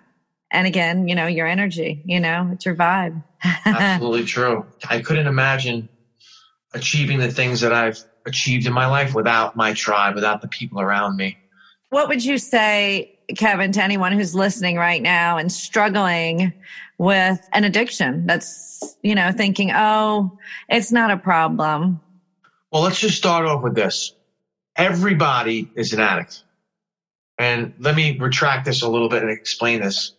And 0.53 0.67
again, 0.67 1.09
you 1.09 1.15
know, 1.15 1.27
your 1.27 1.47
energy, 1.47 2.03
you 2.05 2.21
know, 2.21 2.51
it's 2.53 2.67
your 2.67 2.77
vibe. 2.77 3.25
Absolutely 3.65 4.27
true. 4.27 4.67
I 4.89 5.01
couldn't 5.01 5.27
imagine 5.27 5.89
achieving 6.75 7.19
the 7.19 7.31
things 7.33 7.61
that 7.61 7.73
I've 7.73 7.99
achieved 8.27 8.67
in 8.67 8.73
my 8.73 8.87
life 8.87 9.15
without 9.15 9.57
my 9.57 9.73
tribe, 9.73 10.15
without 10.15 10.43
the 10.43 10.49
people 10.49 10.81
around 10.81 11.17
me. 11.17 11.39
What 11.89 12.09
would 12.09 12.25
you 12.25 12.37
say, 12.39 13.19
Kevin, 13.37 13.73
to 13.73 13.83
anyone 13.83 14.13
who's 14.13 14.35
listening 14.35 14.77
right 14.77 15.03
now 15.03 15.39
and 15.39 15.51
struggling 15.51 16.53
with 16.99 17.41
an 17.53 17.65
addiction 17.65 18.27
that's, 18.27 18.97
you 19.03 19.15
know, 19.15 19.33
thinking, 19.33 19.71
oh, 19.75 20.39
it's 20.69 20.93
not 20.93 21.11
a 21.11 21.17
problem? 21.17 22.01
Well, 22.73 22.83
let's 22.83 23.01
just 23.01 23.17
start 23.17 23.47
off 23.47 23.63
with 23.63 23.75
this. 23.75 24.13
Everybody 24.77 25.71
is 25.75 25.93
an 25.93 26.01
addict. 26.01 26.45
And 27.39 27.75
let 27.79 27.97
me 27.97 28.19
retract 28.19 28.67
this 28.67 28.83
a 28.83 28.89
little 28.89 29.09
bit 29.09 29.23
and 29.23 29.31
explain 29.31 29.81
this. 29.81 30.13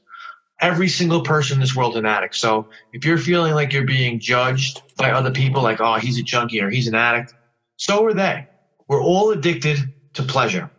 Every 0.60 0.90
single 0.90 1.22
person 1.22 1.56
in 1.56 1.62
this 1.62 1.76
world 1.76 1.94
is 1.94 2.00
an 2.00 2.06
addict. 2.06 2.36
So 2.36 2.70
if 2.94 3.06
you're 3.06 3.18
feeling 3.18 3.54
like 3.54 3.74
you're 3.74 3.86
being 3.86 4.20
judged 4.20 4.82
by 4.98 5.12
other 5.12 5.32
people, 5.32 5.62
like, 5.62 5.80
oh, 5.80 5.96
he's 5.96 6.20
a 6.20 6.24
junkie 6.24 6.62
or 6.62 6.70
he's 6.70 6.88
an 6.88 6.96
addict, 6.96 7.34
so 7.78 8.06
are 8.06 8.14
they. 8.14 8.48
We're 8.88 9.02
all 9.02 9.32
addicted 9.32 9.80
to 10.14 10.24
pleasure. 10.24 10.70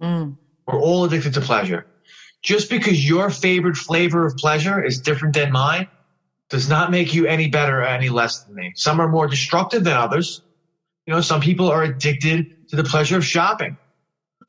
Mm. 0.00 0.36
We're 0.66 0.80
all 0.80 1.04
addicted 1.04 1.34
to 1.34 1.40
pleasure. 1.40 1.86
Just 2.42 2.70
because 2.70 3.08
your 3.08 3.30
favorite 3.30 3.76
flavor 3.76 4.26
of 4.26 4.36
pleasure 4.36 4.82
is 4.82 5.00
different 5.00 5.34
than 5.34 5.52
mine 5.52 5.88
does 6.48 6.68
not 6.68 6.90
make 6.90 7.14
you 7.14 7.26
any 7.26 7.48
better 7.48 7.80
or 7.80 7.84
any 7.84 8.08
less 8.08 8.44
than 8.44 8.54
me. 8.54 8.72
Some 8.76 9.00
are 9.00 9.08
more 9.08 9.26
destructive 9.26 9.84
than 9.84 9.94
others. 9.94 10.42
You 11.06 11.14
know, 11.14 11.20
some 11.20 11.40
people 11.40 11.68
are 11.68 11.82
addicted 11.82 12.68
to 12.68 12.76
the 12.76 12.84
pleasure 12.84 13.16
of 13.16 13.24
shopping. 13.24 13.76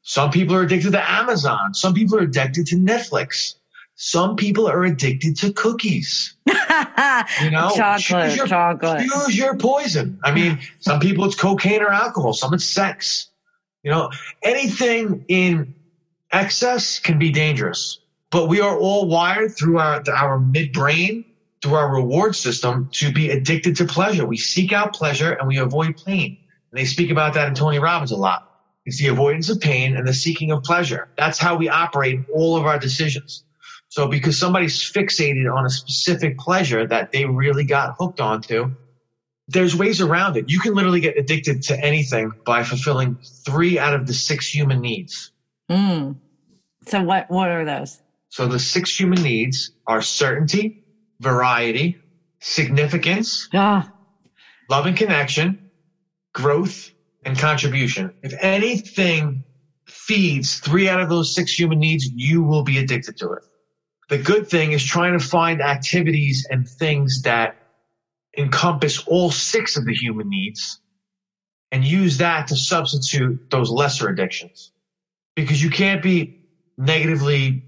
Some 0.02 0.32
people 0.32 0.56
are 0.56 0.62
addicted 0.62 0.92
to 0.92 1.12
Amazon. 1.12 1.74
Some 1.74 1.94
people 1.94 2.18
are 2.18 2.24
addicted 2.24 2.68
to 2.68 2.76
Netflix. 2.76 3.56
Some 3.96 4.36
people 4.36 4.68
are 4.68 4.84
addicted 4.84 5.36
to 5.38 5.52
cookies. 5.52 6.36
you 6.46 7.50
know, 7.50 7.72
chocolate, 7.76 8.28
choose 8.30 8.36
your, 8.36 8.48
chocolate. 8.48 9.08
Choose 9.08 9.38
your 9.38 9.58
poison. 9.58 10.20
I 10.24 10.32
mean, 10.32 10.60
some 10.80 11.00
people 11.00 11.26
it's 11.26 11.36
cocaine 11.36 11.82
or 11.82 11.90
alcohol. 11.90 12.34
Some 12.34 12.54
it's 12.54 12.66
sex. 12.66 13.30
You 13.84 13.92
know, 13.92 14.12
anything 14.44 15.26
in 15.28 15.74
excess 16.32 17.00
can 17.00 17.20
be 17.20 17.32
dangerous, 17.32 18.00
but 18.32 18.48
we 18.48 18.62
are 18.62 18.78
all 18.78 19.08
wired 19.08 19.56
through 19.58 19.80
our, 19.80 20.04
our 20.14 20.40
midbrain, 20.40 21.26
through 21.62 21.76
our 21.76 21.94
reward 21.94 22.36
system 22.36 22.90
to 22.94 23.12
be 23.12 23.30
addicted 23.30 23.76
to 23.78 23.86
pleasure. 23.86 24.26
We 24.26 24.38
seek 24.38 24.74
out 24.74 24.94
pleasure 24.94 25.32
and 25.32 25.48
we 25.48 25.58
avoid 25.58 26.02
pain. 26.06 26.38
And 26.72 26.80
they 26.80 26.86
speak 26.86 27.10
about 27.10 27.34
that 27.34 27.48
in 27.48 27.56
Tony 27.56 27.80
Robbins 27.80 28.12
a 28.12 28.18
lot. 28.18 28.44
It's 28.86 29.00
the 29.00 29.08
avoidance 29.08 29.50
of 29.50 29.60
pain 29.60 29.98
and 29.98 30.08
the 30.08 30.14
seeking 30.14 30.52
of 30.52 30.64
pleasure. 30.64 31.10
That's 31.18 31.38
how 31.38 31.58
we 31.58 31.68
operate 31.68 32.22
all 32.34 32.56
of 32.56 32.66
our 32.66 32.80
decisions. 32.80 33.44
So 33.90 34.08
because 34.08 34.40
somebody's 34.40 34.80
fixated 34.80 35.54
on 35.54 35.66
a 35.66 35.70
specific 35.70 36.38
pleasure 36.38 36.86
that 36.88 37.12
they 37.12 37.26
really 37.26 37.64
got 37.64 37.96
hooked 37.98 38.20
onto, 38.20 38.72
there's 39.48 39.76
ways 39.76 40.02
around 40.02 40.36
it. 40.36 40.50
You 40.50 40.60
can 40.60 40.74
literally 40.74 41.00
get 41.00 41.18
addicted 41.18 41.64
to 41.64 41.80
anything 41.80 42.32
by 42.46 42.64
fulfilling 42.64 43.18
three 43.46 43.80
out 43.80 43.94
of 43.94 44.06
the 44.06 44.14
six 44.14 44.48
human 44.48 44.82
needs. 44.82 45.32
Mm. 45.70 46.16
So 46.88 47.04
what 47.04 47.30
what 47.30 47.50
are 47.50 47.66
those? 47.66 48.02
So 48.30 48.48
the 48.48 48.60
six 48.60 48.98
human 48.98 49.22
needs 49.22 49.72
are 49.86 50.02
certainty, 50.02 50.84
variety, 51.20 51.98
significance, 52.40 53.50
ah. 53.54 53.92
love 54.70 54.86
and 54.86 54.96
connection, 54.96 55.72
growth, 56.34 56.92
and 57.26 57.38
contribution. 57.38 58.14
If 58.22 58.34
anything 58.40 59.44
feeds 59.86 60.60
three 60.60 60.90
out 60.90 61.02
of 61.02 61.10
those 61.10 61.34
six 61.34 61.58
human 61.58 61.80
needs, 61.80 62.10
you 62.14 62.44
will 62.44 62.64
be 62.64 62.78
addicted 62.78 63.18
to 63.18 63.32
it. 63.34 63.44
The 64.10 64.18
good 64.18 64.50
thing 64.50 64.72
is 64.72 64.84
trying 64.84 65.18
to 65.18 65.26
find 65.26 65.62
activities 65.62 66.48
and 66.50 66.68
things 66.68 67.24
that 67.24 67.58
encompass 68.38 69.00
all 69.08 69.32
six 69.32 69.76
of 69.78 69.86
the 69.86 69.94
human 69.94 70.30
needs 70.30 70.80
and 71.72 71.84
use 71.84 72.18
that 72.18 72.48
to 72.48 72.56
substitute 72.56 73.50
those 73.50 73.70
lesser 73.70 74.08
addictions 74.08 74.72
because 75.38 75.62
you 75.64 75.70
can't 75.70 76.02
be 76.02 76.40
negatively 76.80 77.64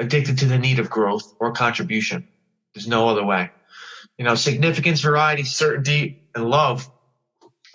addicted 0.00 0.38
to 0.38 0.46
the 0.46 0.58
need 0.58 0.78
of 0.78 0.88
growth 0.88 1.34
or 1.38 1.52
contribution. 1.52 2.26
There's 2.74 2.88
no 2.88 3.10
other 3.10 3.22
way. 3.22 3.50
You 4.16 4.24
know, 4.24 4.34
significance, 4.34 5.02
variety, 5.02 5.44
certainty, 5.44 6.22
and 6.34 6.48
love, 6.48 6.90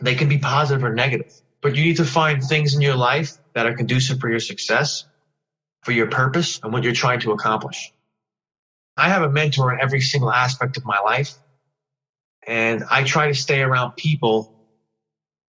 they 0.01 0.15
can 0.15 0.27
be 0.27 0.39
positive 0.39 0.83
or 0.83 0.91
negative, 0.91 1.31
but 1.61 1.75
you 1.75 1.83
need 1.83 1.97
to 1.97 2.03
find 2.03 2.43
things 2.43 2.73
in 2.73 2.81
your 2.81 2.95
life 2.95 3.37
that 3.53 3.67
are 3.67 3.75
conducive 3.75 4.19
for 4.19 4.27
your 4.27 4.39
success, 4.39 5.05
for 5.83 5.91
your 5.91 6.07
purpose, 6.07 6.59
and 6.63 6.73
what 6.73 6.81
you're 6.81 6.91
trying 6.91 7.19
to 7.19 7.31
accomplish. 7.31 7.93
I 8.97 9.09
have 9.09 9.21
a 9.21 9.29
mentor 9.29 9.71
in 9.71 9.81
every 9.81 10.01
single 10.01 10.31
aspect 10.31 10.77
of 10.77 10.83
my 10.83 10.97
life, 10.99 11.31
and 12.47 12.83
I 12.89 13.03
try 13.03 13.27
to 13.27 13.35
stay 13.35 13.61
around 13.61 13.97
people 13.97 14.51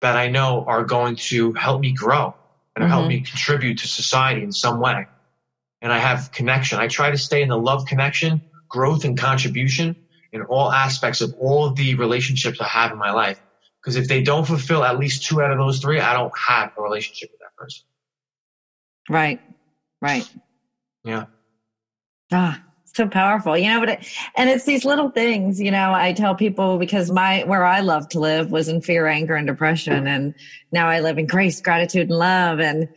that 0.03 0.17
I 0.17 0.29
know 0.29 0.65
are 0.69 0.85
going 0.85 1.17
to 1.31 1.53
help 1.55 1.81
me 1.81 1.93
grow 1.93 2.37
and 2.77 2.85
mm-hmm. 2.85 2.93
help 2.93 3.09
me 3.09 3.21
contribute 3.21 3.79
to 3.79 3.89
society 3.89 4.43
in 4.43 4.53
some 4.53 4.81
way. 4.81 5.07
And 5.83 5.93
I 5.93 5.99
have 5.99 6.31
connection. 6.31 6.79
I 6.79 6.89
try 6.89 7.11
to 7.11 7.19
stay 7.19 7.43
in 7.43 7.49
the 7.49 7.59
love 7.59 7.87
connection, 7.87 8.43
growth 8.69 9.05
and 9.05 9.19
contribution 9.19 9.97
in 10.33 10.43
all 10.43 10.71
aspects 10.71 11.21
of 11.21 11.35
all 11.41 11.65
of 11.65 11.77
the 11.77 11.95
relationships 11.95 12.61
I 12.61 12.69
have 12.69 12.93
in 12.93 12.99
my 12.99 13.11
life. 13.11 13.41
Because 13.81 13.97
if 13.97 14.09
they 14.09 14.23
don't 14.23 14.47
fulfill 14.47 14.85
at 14.85 14.99
least 14.99 15.27
two 15.27 15.41
out 15.41 15.51
of 15.51 15.59
those 15.59 15.81
three, 15.81 16.01
I 16.01 16.13
don't 16.13 16.33
have 16.37 16.73
a 16.77 16.83
relationship 16.83 17.31
with 17.33 17.41
that 17.41 17.57
person. 17.57 17.85
Right. 19.09 19.41
Right. 20.01 20.29
Yeah. 21.05 21.27
Ah, 22.33 22.63
so 22.97 23.07
powerful 23.07 23.57
you 23.57 23.69
know 23.69 23.81
but 23.81 23.91
it, 23.91 24.07
and 24.37 24.51
it's 24.51 24.65
these 24.65 24.85
little 24.85 25.11
things 25.11 25.61
you 25.61 25.71
know 25.71 25.93
i 25.95 26.13
tell 26.13 26.35
people 26.35 26.79
because 26.79 27.11
my 27.11 27.43
where 27.45 27.65
i 27.65 27.81
love 27.81 28.09
to 28.09 28.19
live 28.19 28.51
was 28.51 28.69
in 28.69 28.81
fear 28.81 29.07
anger 29.07 29.35
and 29.35 29.47
depression. 29.47 30.07
And 30.07 30.35
now 30.73 30.89
i 30.89 31.01
live 31.01 31.19
in 31.19 31.27
grace 31.27 31.61
gratitude 31.61 32.09
and 32.09 32.19
love. 32.19 32.61
And 32.61 32.89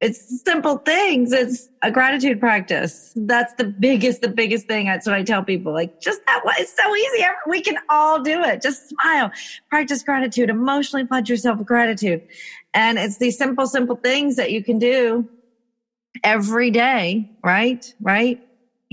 it's 0.00 0.42
simple 0.44 0.78
things. 0.78 1.32
It's 1.32 1.68
a 1.82 1.92
gratitude 1.92 2.40
practice. 2.40 3.12
That's 3.14 3.54
the 3.56 3.64
biggest 3.64 4.20
the 4.20 4.28
biggest 4.28 4.66
thing. 4.66 4.86
That's 4.86 5.06
what 5.06 5.14
i 5.14 5.22
tell 5.22 5.44
people. 5.44 5.72
Like 5.72 5.90
just 6.00 6.20
that 6.26 6.44
way 6.44 6.54
it's 6.58 6.74
so 6.76 6.94
easy. 6.94 7.24
We 7.46 7.62
can 7.62 7.76
all 7.88 8.22
do 8.22 8.42
it. 8.42 8.62
Just 8.62 8.88
smile. 8.88 9.30
Practice 9.70 10.02
gratitude. 10.02 10.50
Emotionally 10.50 11.06
pledge 11.06 11.28
yourself 11.28 11.58
with 11.58 11.66
gratitude. 11.66 12.20
And 12.74 12.98
it's 12.98 13.18
these 13.18 13.36
simple 13.36 13.66
simple 13.66 13.98
things 14.02 14.36
that 14.36 14.50
you 14.50 14.62
can 14.62 14.78
do 14.78 15.28
every 16.24 16.70
day 16.70 17.26
right? 17.44 17.84
Right 18.00 18.38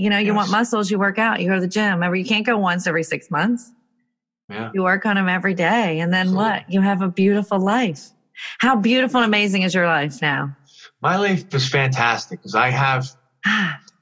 you 0.00 0.08
know, 0.08 0.16
you 0.16 0.34
want 0.34 0.50
muscles, 0.50 0.90
you 0.90 0.98
work 0.98 1.18
out, 1.18 1.40
you 1.40 1.48
go 1.48 1.56
to 1.56 1.60
the 1.60 1.68
gym. 1.68 2.02
You 2.14 2.24
can't 2.24 2.46
go 2.46 2.56
once 2.56 2.86
every 2.86 3.02
six 3.02 3.30
months. 3.30 3.70
Yeah. 4.48 4.70
You 4.72 4.82
work 4.82 5.04
on 5.04 5.16
them 5.16 5.28
every 5.28 5.52
day. 5.52 6.00
And 6.00 6.10
then 6.10 6.28
Absolutely. 6.28 6.44
what? 6.44 6.72
You 6.72 6.80
have 6.80 7.02
a 7.02 7.08
beautiful 7.08 7.60
life. 7.60 8.08
How 8.60 8.76
beautiful 8.76 9.20
and 9.20 9.26
amazing 9.26 9.62
is 9.62 9.74
your 9.74 9.86
life 9.86 10.22
now? 10.22 10.56
My 11.02 11.16
life 11.16 11.54
is 11.54 11.68
fantastic 11.68 12.40
because 12.40 12.54
I 12.54 12.70
have 12.70 13.14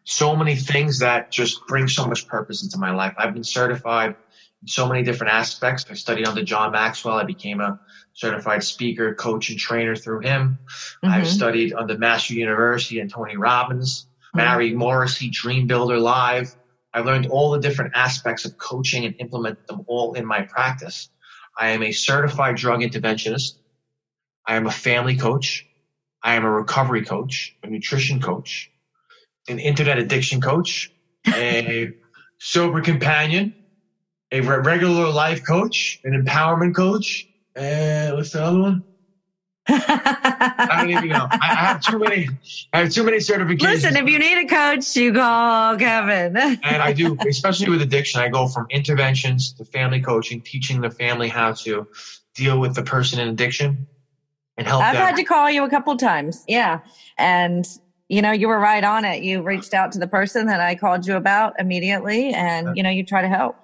so 0.05 0.37
many 0.37 0.55
things 0.55 1.01
that 1.01 1.33
just 1.33 1.67
bring 1.67 1.89
so 1.89 2.07
much 2.07 2.29
purpose 2.29 2.63
into 2.63 2.79
my 2.79 2.93
life. 2.93 3.15
I've 3.19 3.35
been 3.35 3.43
certified 3.43 4.15
in 4.63 4.69
so 4.69 4.87
many 4.89 5.03
different 5.03 5.33
aspects. 5.33 5.85
I 5.91 5.95
studied 5.95 6.29
under 6.29 6.45
John 6.45 6.71
Maxwell. 6.71 7.17
I 7.17 7.25
became 7.25 7.61
a 7.61 7.81
certified 8.13 8.63
speaker, 8.63 9.15
coach, 9.15 9.51
and 9.51 9.59
trainer 9.59 9.97
through 9.97 10.21
him. 10.21 10.59
Mm-hmm. 11.05 11.09
I've 11.09 11.29
studied 11.29 11.75
under 11.75 11.99
Mastery 11.99 12.39
University 12.39 13.01
and 13.01 13.11
Tony 13.11 13.37
Robbins. 13.37 14.08
Mary 14.35 14.71
mm-hmm. 14.71 14.79
Morrissey, 14.79 15.31
Dream 15.31 15.67
Builder 15.67 15.99
Live. 15.99 16.55
I 16.95 17.01
learned 17.01 17.27
all 17.27 17.51
the 17.51 17.61
different 17.61 17.93
aspects 17.95 18.45
of 18.45 18.57
coaching 18.57 19.05
and 19.05 19.15
implement 19.19 19.59
them 19.69 19.83
all 19.87 20.15
in 20.15 20.27
my 20.27 20.47
practice. 20.49 21.11
I 21.59 21.71
am 21.71 21.83
a 21.83 21.93
certified 21.93 22.57
drug 22.57 22.81
interventionist. 22.81 23.55
I 24.47 24.57
am 24.57 24.67
a 24.67 24.71
family 24.71 25.17
coach. 25.17 25.67
I 26.23 26.35
am 26.35 26.45
a 26.45 26.51
recovery 26.51 27.05
coach, 27.05 27.55
a 27.63 27.69
nutrition 27.69 28.21
coach, 28.21 28.71
an 29.49 29.59
internet 29.59 29.99
addiction 29.99 30.41
coach, 30.41 30.91
a 31.27 31.91
sober 32.39 32.81
companion, 32.81 33.55
a 34.33 34.41
regular 34.41 35.11
life 35.11 35.41
coach, 35.47 36.01
an 36.05 36.13
empowerment 36.13 36.75
coach, 36.75 37.29
and 37.55 38.17
what's 38.17 38.33
the 38.33 38.43
other 38.43 38.59
one? 38.59 38.88
I 39.69 40.77
don't 40.81 40.91
even 40.91 41.09
know. 41.09 41.29
I, 41.31 41.55
have 41.55 41.81
too 41.81 41.99
many. 41.99 42.29
I 42.73 42.81
have 42.81 42.93
too 42.93 43.05
many 43.05 43.19
certifications. 43.19 43.63
Listen, 43.63 43.97
if 43.97 44.09
you 44.09 44.19
need 44.19 44.39
a 44.39 44.47
coach, 44.47 44.97
you 44.97 45.13
call 45.13 45.77
Kevin. 45.77 46.37
and 46.37 46.83
I 46.83 46.93
do, 46.93 47.17
especially 47.29 47.69
with 47.69 47.83
addiction. 47.83 48.21
I 48.21 48.29
go 48.29 48.49
from 48.49 48.67
interventions 48.71 49.53
to 49.55 49.65
family 49.65 50.01
coaching, 50.01 50.41
teaching 50.41 50.81
the 50.81 50.91
family 50.91 51.29
how 51.29 51.53
to 51.53 51.87
deal 52.35 52.59
with 52.59 52.75
the 52.75 52.83
person 52.83 53.21
in 53.21 53.29
addiction 53.29 53.87
and 54.57 54.67
help. 54.67 54.83
I've 54.83 54.95
them. 54.95 55.07
had 55.07 55.17
to 55.17 55.25
call 55.25 55.51
you 55.51 55.65
a 55.65 55.71
couple 55.71 55.97
times. 55.97 56.45
Yeah, 56.49 56.81
and 57.19 57.67
you 58.09 58.23
know 58.23 58.33
you 58.33 58.49
were 58.49 58.59
right 58.59 58.85
on 58.85 59.05
it. 59.05 59.23
You 59.23 59.43
reached 59.43 59.75
out 59.75 59.93
to 59.93 59.99
the 59.99 60.09
person 60.09 60.47
that 60.47 60.61
I 60.61 60.75
called 60.77 61.07
you 61.07 61.17
about 61.17 61.55
immediately, 61.59 62.33
and 62.33 62.77
you 62.77 62.83
know 62.83 62.91
you 62.91 63.05
try 63.05 63.23
to 63.23 63.29
help 63.29 63.57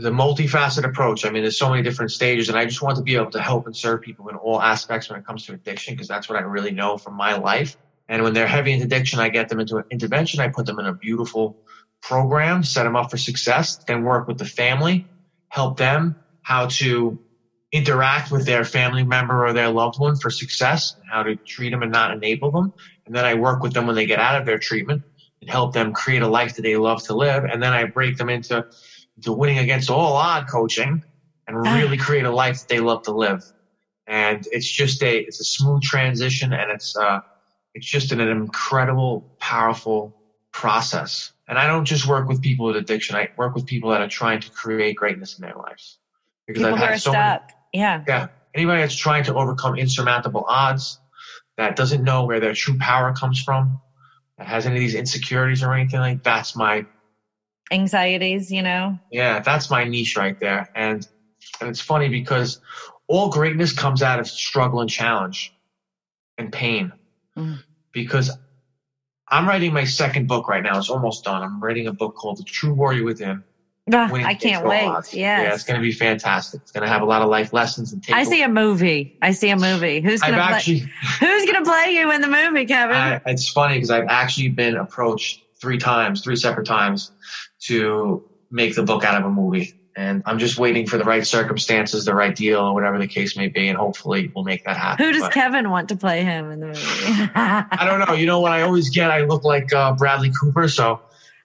the 0.00 0.10
multifaceted 0.10 0.84
approach. 0.84 1.24
I 1.24 1.30
mean, 1.30 1.42
there's 1.42 1.58
so 1.58 1.70
many 1.70 1.82
different 1.82 2.10
stages, 2.10 2.48
and 2.48 2.58
I 2.58 2.64
just 2.64 2.82
want 2.82 2.96
to 2.96 3.02
be 3.02 3.16
able 3.16 3.30
to 3.32 3.40
help 3.40 3.66
and 3.66 3.76
serve 3.76 4.00
people 4.00 4.28
in 4.28 4.36
all 4.36 4.60
aspects 4.60 5.08
when 5.08 5.18
it 5.18 5.26
comes 5.26 5.46
to 5.46 5.52
addiction, 5.52 5.94
because 5.94 6.08
that's 6.08 6.28
what 6.28 6.38
I 6.38 6.42
really 6.42 6.70
know 6.70 6.96
from 6.96 7.14
my 7.14 7.36
life. 7.36 7.76
And 8.08 8.22
when 8.22 8.34
they're 8.34 8.46
heavy 8.46 8.72
into 8.72 8.86
addiction, 8.86 9.20
I 9.20 9.28
get 9.28 9.48
them 9.48 9.60
into 9.60 9.76
an 9.76 9.84
intervention. 9.90 10.40
I 10.40 10.48
put 10.48 10.66
them 10.66 10.78
in 10.78 10.86
a 10.86 10.94
beautiful 10.94 11.56
program, 12.02 12.64
set 12.64 12.84
them 12.84 12.96
up 12.96 13.10
for 13.10 13.18
success, 13.18 13.78
then 13.86 14.02
work 14.02 14.26
with 14.26 14.38
the 14.38 14.44
family, 14.44 15.06
help 15.48 15.76
them 15.76 16.16
how 16.42 16.66
to 16.66 17.20
interact 17.72 18.32
with 18.32 18.46
their 18.46 18.64
family 18.64 19.04
member 19.04 19.46
or 19.46 19.52
their 19.52 19.68
loved 19.68 19.98
one 19.98 20.16
for 20.16 20.30
success, 20.30 20.94
and 20.96 21.04
how 21.08 21.22
to 21.22 21.36
treat 21.46 21.70
them 21.70 21.82
and 21.82 21.92
not 21.92 22.10
enable 22.10 22.50
them. 22.50 22.72
And 23.06 23.14
then 23.14 23.24
I 23.24 23.34
work 23.34 23.62
with 23.62 23.74
them 23.74 23.86
when 23.86 23.96
they 23.96 24.06
get 24.06 24.18
out 24.18 24.40
of 24.40 24.46
their 24.46 24.58
treatment 24.58 25.04
and 25.40 25.50
help 25.50 25.72
them 25.72 25.92
create 25.92 26.22
a 26.22 26.28
life 26.28 26.56
that 26.56 26.62
they 26.62 26.76
love 26.76 27.02
to 27.04 27.14
live. 27.14 27.44
And 27.44 27.62
then 27.62 27.72
I 27.72 27.84
break 27.84 28.16
them 28.16 28.28
into 28.28 28.64
to 29.22 29.32
winning 29.32 29.58
against 29.58 29.90
all 29.90 30.14
odd 30.14 30.48
coaching 30.48 31.02
and 31.46 31.56
ah. 31.56 31.74
really 31.76 31.96
create 31.96 32.24
a 32.24 32.30
life 32.30 32.60
that 32.60 32.68
they 32.68 32.80
love 32.80 33.02
to 33.04 33.12
live. 33.12 33.42
And 34.06 34.46
it's 34.50 34.70
just 34.70 35.02
a, 35.02 35.18
it's 35.18 35.40
a 35.40 35.44
smooth 35.44 35.82
transition 35.82 36.52
and 36.52 36.70
it's, 36.70 36.96
uh, 36.96 37.20
it's 37.74 37.86
just 37.86 38.12
an, 38.12 38.20
an 38.20 38.28
incredible, 38.28 39.36
powerful 39.38 40.16
process. 40.52 41.32
And 41.48 41.58
I 41.58 41.66
don't 41.66 41.84
just 41.84 42.06
work 42.06 42.28
with 42.28 42.42
people 42.42 42.66
with 42.66 42.76
addiction. 42.76 43.16
I 43.16 43.28
work 43.36 43.54
with 43.54 43.66
people 43.66 43.90
that 43.90 44.00
are 44.00 44.08
trying 44.08 44.40
to 44.40 44.50
create 44.50 44.96
greatness 44.96 45.38
in 45.38 45.42
their 45.42 45.54
lives. 45.54 45.98
Because 46.46 46.62
people 46.62 46.74
I've 46.74 46.90
had 46.90 47.00
so 47.00 47.10
stuck. 47.10 47.42
Many, 47.42 47.82
yeah. 47.82 48.04
Yeah. 48.06 48.26
Anybody 48.54 48.82
that's 48.82 48.96
trying 48.96 49.24
to 49.24 49.34
overcome 49.34 49.76
insurmountable 49.76 50.44
odds, 50.48 50.98
that 51.56 51.76
doesn't 51.76 52.02
know 52.02 52.24
where 52.24 52.40
their 52.40 52.54
true 52.54 52.78
power 52.78 53.12
comes 53.12 53.40
from, 53.40 53.80
that 54.38 54.46
has 54.46 54.66
any 54.66 54.76
of 54.76 54.80
these 54.80 54.94
insecurities 54.94 55.62
or 55.62 55.74
anything 55.74 56.00
like 56.00 56.22
that's 56.22 56.56
my 56.56 56.86
anxieties, 57.70 58.50
you 58.50 58.62
know? 58.62 58.98
Yeah, 59.10 59.40
that's 59.40 59.70
my 59.70 59.84
niche 59.84 60.16
right 60.16 60.38
there. 60.38 60.70
And 60.74 61.06
and 61.60 61.70
it's 61.70 61.80
funny 61.80 62.08
because 62.08 62.60
all 63.06 63.30
greatness 63.30 63.72
comes 63.72 64.02
out 64.02 64.20
of 64.20 64.28
struggle 64.28 64.80
and 64.80 64.90
challenge 64.90 65.52
and 66.38 66.52
pain. 66.52 66.92
Mm. 67.36 67.58
Because 67.92 68.30
I'm 69.28 69.48
writing 69.48 69.72
my 69.72 69.84
second 69.84 70.28
book 70.28 70.48
right 70.48 70.62
now. 70.62 70.78
It's 70.78 70.90
almost 70.90 71.24
done. 71.24 71.42
I'm 71.42 71.60
writing 71.62 71.86
a 71.86 71.92
book 71.92 72.14
called 72.16 72.38
The 72.38 72.44
True 72.44 72.72
Warrior 72.72 73.04
Within. 73.04 73.44
Uh, 73.92 74.08
I 74.12 74.34
can't 74.34 74.64
wait. 74.64 74.86
Yeah, 75.12 75.42
Yeah, 75.42 75.54
it's 75.54 75.64
going 75.64 75.80
to 75.80 75.82
be 75.82 75.92
fantastic. 75.92 76.60
It's 76.62 76.70
going 76.70 76.82
to 76.82 76.88
have 76.88 77.02
a 77.02 77.04
lot 77.04 77.22
of 77.22 77.28
life 77.28 77.52
lessons 77.52 77.92
and. 77.92 78.04
I 78.12 78.24
see 78.24 78.42
a 78.42 78.48
movie. 78.48 79.18
I 79.22 79.32
see 79.32 79.50
a 79.50 79.56
movie. 79.56 80.00
Who's 80.00 80.20
going 80.20 80.34
to 80.34 80.40
play? 80.40 80.54
Actually, 80.54 80.78
who's 81.18 81.44
going 81.50 81.64
to 81.64 81.68
play 81.68 81.94
you 81.94 82.12
in 82.12 82.20
the 82.20 82.28
movie, 82.28 82.66
Kevin? 82.66 82.94
I, 82.94 83.20
it's 83.26 83.48
funny 83.48 83.74
because 83.74 83.90
I've 83.90 84.06
actually 84.08 84.48
been 84.48 84.76
approached 84.76 85.42
three 85.60 85.78
times, 85.78 86.22
three 86.22 86.36
separate 86.36 86.66
times, 86.66 87.10
to 87.60 88.22
make 88.50 88.74
the 88.74 88.82
book 88.82 89.04
out 89.04 89.20
of 89.20 89.26
a 89.26 89.30
movie. 89.30 89.74
And 89.96 90.22
I'm 90.24 90.38
just 90.38 90.58
waiting 90.58 90.86
for 90.86 90.98
the 90.98 91.04
right 91.04 91.26
circumstances, 91.26 92.04
the 92.04 92.14
right 92.14 92.34
deal, 92.34 92.60
or 92.60 92.74
whatever 92.74 92.98
the 92.98 93.08
case 93.08 93.36
may 93.36 93.48
be, 93.48 93.68
and 93.68 93.76
hopefully 93.76 94.30
we'll 94.34 94.44
make 94.44 94.64
that 94.64 94.76
happen. 94.76 95.04
Who 95.04 95.12
does 95.12 95.22
but, 95.22 95.32
Kevin 95.32 95.68
want 95.70 95.88
to 95.88 95.96
play 95.96 96.22
him 96.22 96.50
in 96.50 96.60
the 96.60 96.66
movie? 96.66 97.30
I 97.34 97.84
don't 97.84 98.06
know. 98.06 98.14
You 98.14 98.26
know 98.26 98.40
what 98.40 98.52
I 98.52 98.62
always 98.62 98.88
get? 98.90 99.10
I 99.10 99.22
look 99.22 99.44
like 99.44 99.72
uh, 99.72 99.94
Bradley 99.94 100.32
Cooper, 100.40 100.68
so. 100.68 101.00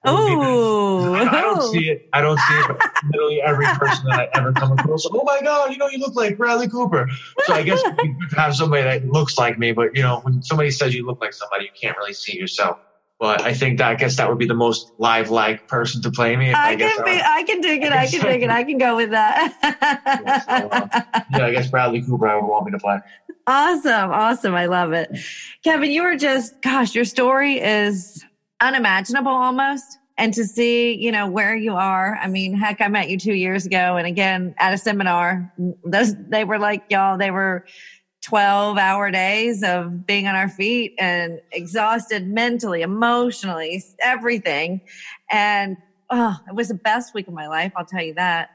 Oh, 0.07 1.15
I, 1.15 1.21
I, 1.21 1.41
don't 1.41 1.63
see 1.73 1.89
it. 1.89 2.07
I 2.13 2.21
don't 2.21 2.37
see 2.37 2.53
it. 2.53 2.77
Literally 3.11 3.41
every 3.41 3.65
person 3.65 4.05
that 4.07 4.19
I 4.19 4.29
ever 4.37 4.53
come 4.53 4.73
across, 4.73 5.03
oh 5.11 5.23
my 5.23 5.41
god, 5.41 5.71
you 5.71 5.77
know, 5.77 5.87
you 5.87 5.97
look 5.97 6.13
like 6.13 6.37
Bradley 6.37 6.69
Cooper. 6.69 7.09
So 7.45 7.53
I 7.53 7.63
guess 7.63 7.81
you 8.03 8.15
have 8.37 8.55
somebody 8.55 8.83
that 8.83 9.07
looks 9.07 9.39
like 9.39 9.57
me, 9.57 9.71
but 9.71 9.95
you 9.95 10.03
know, 10.03 10.19
when 10.19 10.43
somebody 10.43 10.69
says 10.69 10.93
you 10.93 11.07
look 11.07 11.21
like 11.21 11.33
somebody, 11.33 11.65
you 11.65 11.71
can't 11.81 11.97
really 11.97 12.13
see 12.13 12.37
yourself. 12.37 12.77
But 13.17 13.41
I 13.41 13.53
think 13.53 13.77
that 13.77 13.91
I 13.91 13.95
guess 13.95 14.17
that 14.17 14.27
would 14.27 14.37
be 14.37 14.45
the 14.45 14.53
most 14.53 14.91
live 14.97 15.29
like 15.29 15.67
person 15.67 16.01
to 16.01 16.11
play 16.11 16.35
me. 16.35 16.51
I, 16.51 16.71
I 16.71 16.75
can 16.75 17.03
be, 17.05 17.21
I 17.23 17.43
can 17.43 17.61
dig 17.61 17.83
it. 17.83 17.93
I, 17.93 18.03
I 18.03 18.07
can 18.07 18.21
dig 18.21 18.43
it. 18.43 18.49
I 18.49 18.63
can 18.65 18.77
go 18.77 18.95
with 18.97 19.11
that. 19.11 19.53
uh, 20.49 21.01
yeah, 21.31 21.45
I 21.45 21.51
guess 21.51 21.69
Bradley 21.69 22.01
Cooper 22.05 22.27
I 22.27 22.35
would 22.35 22.45
want 22.45 22.65
me 22.65 22.71
to 22.71 22.77
play. 22.77 22.97
Awesome. 23.47 24.11
Awesome. 24.11 24.53
I 24.53 24.65
love 24.65 24.91
it. 24.91 25.09
Kevin, 25.63 25.91
you 25.91 26.03
were 26.03 26.17
just, 26.17 26.61
gosh, 26.61 26.93
your 26.93 27.05
story 27.05 27.59
is 27.61 28.23
unimaginable 28.59 29.31
almost. 29.31 29.97
And 30.17 30.33
to 30.33 30.45
see, 30.45 30.93
you 30.93 31.11
know, 31.11 31.27
where 31.27 31.57
you 31.57 31.73
are. 31.73 32.17
I 32.21 32.27
mean, 32.27 32.53
heck, 32.53 32.79
I 32.79 32.87
met 32.87 33.09
you 33.09 33.17
two 33.17 33.33
years 33.33 33.65
ago. 33.65 33.97
And 33.97 34.07
again, 34.07 34.55
at 34.59 34.73
a 34.73 34.77
seminar, 34.77 35.53
those, 35.83 36.15
they 36.29 36.45
were 36.45 36.57
like, 36.57 36.83
y'all, 36.89 37.17
they 37.17 37.31
were, 37.31 37.65
12 38.25 38.77
hour 38.77 39.11
days 39.11 39.61
of 39.63 40.05
being 40.05 40.27
on 40.27 40.35
our 40.35 40.49
feet 40.49 40.93
and 40.97 41.39
exhausted 41.51 42.27
mentally, 42.27 42.81
emotionally, 42.81 43.83
everything. 44.01 44.81
And 45.29 45.77
oh, 46.09 46.35
it 46.47 46.55
was 46.55 46.69
the 46.69 46.75
best 46.75 47.13
week 47.13 47.27
of 47.27 47.33
my 47.33 47.47
life. 47.47 47.71
I'll 47.75 47.85
tell 47.85 48.03
you 48.03 48.15
that. 48.15 48.49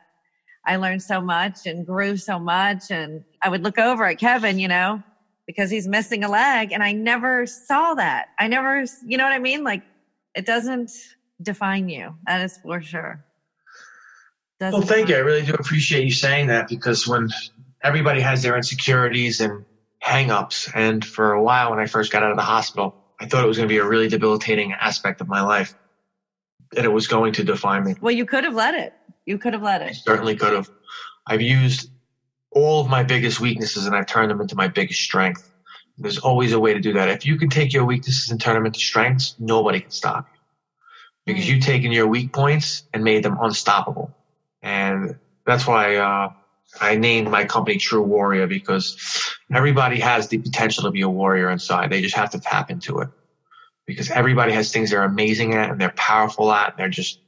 I 0.67 0.77
learned 0.77 1.03
so 1.03 1.21
much 1.21 1.61
and 1.67 1.87
grew 1.87 2.17
so 2.17 2.39
much. 2.39 2.91
And 2.91 3.23
I 3.43 3.49
would 3.49 3.63
look 3.63 3.79
over 3.79 4.05
at 4.05 4.19
Kevin, 4.19 4.59
you 4.59 4.69
know, 4.69 5.03
because 5.47 5.71
he's 5.71 5.87
missing 5.87 6.25
a 6.25 6.29
leg. 6.29 6.73
And 6.73 6.83
I 6.83 6.93
never 6.93 7.47
saw 7.47 7.95
that. 7.95 8.27
I 8.39 8.49
never, 8.49 8.85
you 9.07 9.17
know 9.17 9.25
what 9.25 9.33
I 9.33 9.39
mean? 9.39 9.63
Like 9.63 9.83
it 10.35 10.45
doesn't 10.45 10.91
define 11.41 11.89
you. 11.89 12.17
That 12.27 12.41
is 12.41 12.59
for 12.61 12.83
sure. 12.83 13.21
Doesn't 14.59 14.81
well, 14.81 14.87
thank 14.87 15.09
you. 15.09 15.15
I 15.15 15.21
really 15.21 15.47
do 15.47 15.55
appreciate 15.55 16.05
you 16.05 16.13
saying 16.13 16.49
that 16.49 16.69
because 16.69 17.07
when 17.07 17.29
everybody 17.83 18.21
has 18.21 18.43
their 18.43 18.57
insecurities 18.57 19.41
and 19.41 19.65
hangups. 20.03 20.71
And 20.75 21.05
for 21.05 21.33
a 21.33 21.43
while, 21.43 21.71
when 21.71 21.79
I 21.79 21.87
first 21.87 22.13
got 22.13 22.23
out 22.23 22.31
of 22.31 22.37
the 22.37 22.43
hospital, 22.43 22.95
I 23.21 23.27
thought 23.27 23.45
it 23.45 23.49
was 23.49 23.57
going 23.57 23.69
to 23.69 23.73
be 23.73 23.79
a 23.79 23.87
really 23.87 24.09
debilitating 24.09 24.73
aspect 24.73 25.21
of 25.21 25.29
my 25.29 25.43
life, 25.43 25.75
that 26.73 26.85
it 26.85 26.93
was 26.93 27.07
going 27.07 27.35
to 27.35 27.45
define 27.45 27.85
me. 27.85 27.95
Well, 28.01 28.13
you 28.13 28.25
could 28.25 28.45
have 28.45 28.55
let 28.55 28.75
it. 28.75 28.95
You 29.27 29.39
could 29.39 29.53
have 29.53 29.63
let 29.63 29.83
it. 29.83 29.89
I 29.89 29.93
certainly 29.93 30.37
could 30.37 30.53
have. 30.53 30.71
I've 31.27 31.43
used 31.43 31.91
all 32.51 32.81
of 32.81 32.89
my 32.89 33.05
biggest 33.05 33.41
weaknesses 33.41 33.87
and 33.87 33.95
I've 33.95 34.07
turned 34.07 34.31
them 34.31 34.41
into 34.41 34.57
my 34.57 34.69
biggest 34.69 35.01
strength. 35.01 35.49
There's 35.99 36.19
always 36.19 36.53
a 36.53 36.59
way 36.59 36.73
to 36.73 36.81
do 36.81 36.95
that. 36.95 37.09
If 37.11 37.27
you 37.27 37.37
can 37.37 37.51
take 37.51 37.73
your 37.73 37.85
weaknesses 37.85 38.31
and 38.31 38.41
turn 38.41 38.55
them 38.55 38.67
into 38.67 38.81
strengths, 38.81 39.37
nobody 39.39 39.81
can 39.81 39.91
stop 39.91 40.29
you. 40.33 40.41
Because 41.27 41.45
mm. 41.45 41.49
you've 41.55 41.65
taken 41.65 41.93
your 41.93 42.07
weak 42.07 42.33
points 42.33 42.85
and 42.95 43.05
made 43.05 43.23
them 43.23 43.37
unstoppable. 43.41 44.11
And 44.63 45.19
that's 45.47 45.67
why 45.67 45.97
uh, 45.97 46.33
I 46.81 46.97
named 46.97 47.31
my 47.31 47.45
company 47.45 47.79
True 47.79 48.03
Warrior 48.03 48.47
because 48.47 48.97
everybody 49.53 50.01
has 50.01 50.29
the 50.29 50.39
potential 50.39 50.85
to 50.85 50.91
be 50.91 51.03
a 51.03 51.09
warrior 51.09 51.51
inside. 51.51 51.91
They 51.91 52.03
just 52.03 52.17
have 52.17 52.31
to 52.31 52.41
tap 52.41 52.71
into 52.71 53.01
it 53.01 53.09
because 53.87 54.11
everybody 54.11 54.53
has 54.53 54.71
things 54.71 54.91
they're 54.91 55.03
amazing 55.03 55.55
at 55.55 55.71
and 55.71 55.81
they're 55.81 55.93
powerful 55.97 56.53
at. 56.53 56.71
And 56.71 56.79
they're 56.79 56.89
just, 56.89 57.21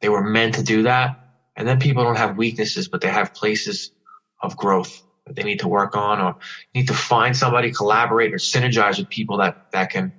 they 0.00 0.08
were 0.08 0.22
meant 0.22 0.54
to 0.54 0.62
do 0.62 0.84
that. 0.84 1.18
And 1.56 1.66
then 1.66 1.80
people 1.80 2.04
don't 2.04 2.16
have 2.16 2.36
weaknesses, 2.36 2.88
but 2.88 3.00
they 3.00 3.08
have 3.08 3.34
places 3.34 3.90
of 4.40 4.56
growth 4.56 5.02
that 5.26 5.34
they 5.34 5.42
need 5.42 5.60
to 5.60 5.68
work 5.68 5.96
on 5.96 6.20
or 6.20 6.36
need 6.74 6.86
to 6.86 6.94
find 6.94 7.36
somebody, 7.36 7.72
collaborate 7.72 8.32
or 8.32 8.38
synergize 8.38 8.98
with 8.98 9.08
people 9.08 9.38
that, 9.38 9.56
that 9.72 9.90
can 9.90 10.12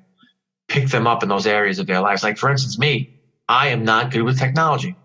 pick 0.67 0.89
them 0.89 1.07
up 1.07 1.23
in 1.23 1.29
those 1.29 1.47
areas 1.47 1.79
of 1.79 1.87
their 1.87 2.01
lives. 2.01 2.23
Like 2.23 2.37
for 2.37 2.49
instance, 2.49 2.77
me, 2.77 3.09
I 3.47 3.69
am 3.69 3.85
not 3.85 4.11
good 4.11 4.23
with 4.23 4.37
technology. 4.37 4.95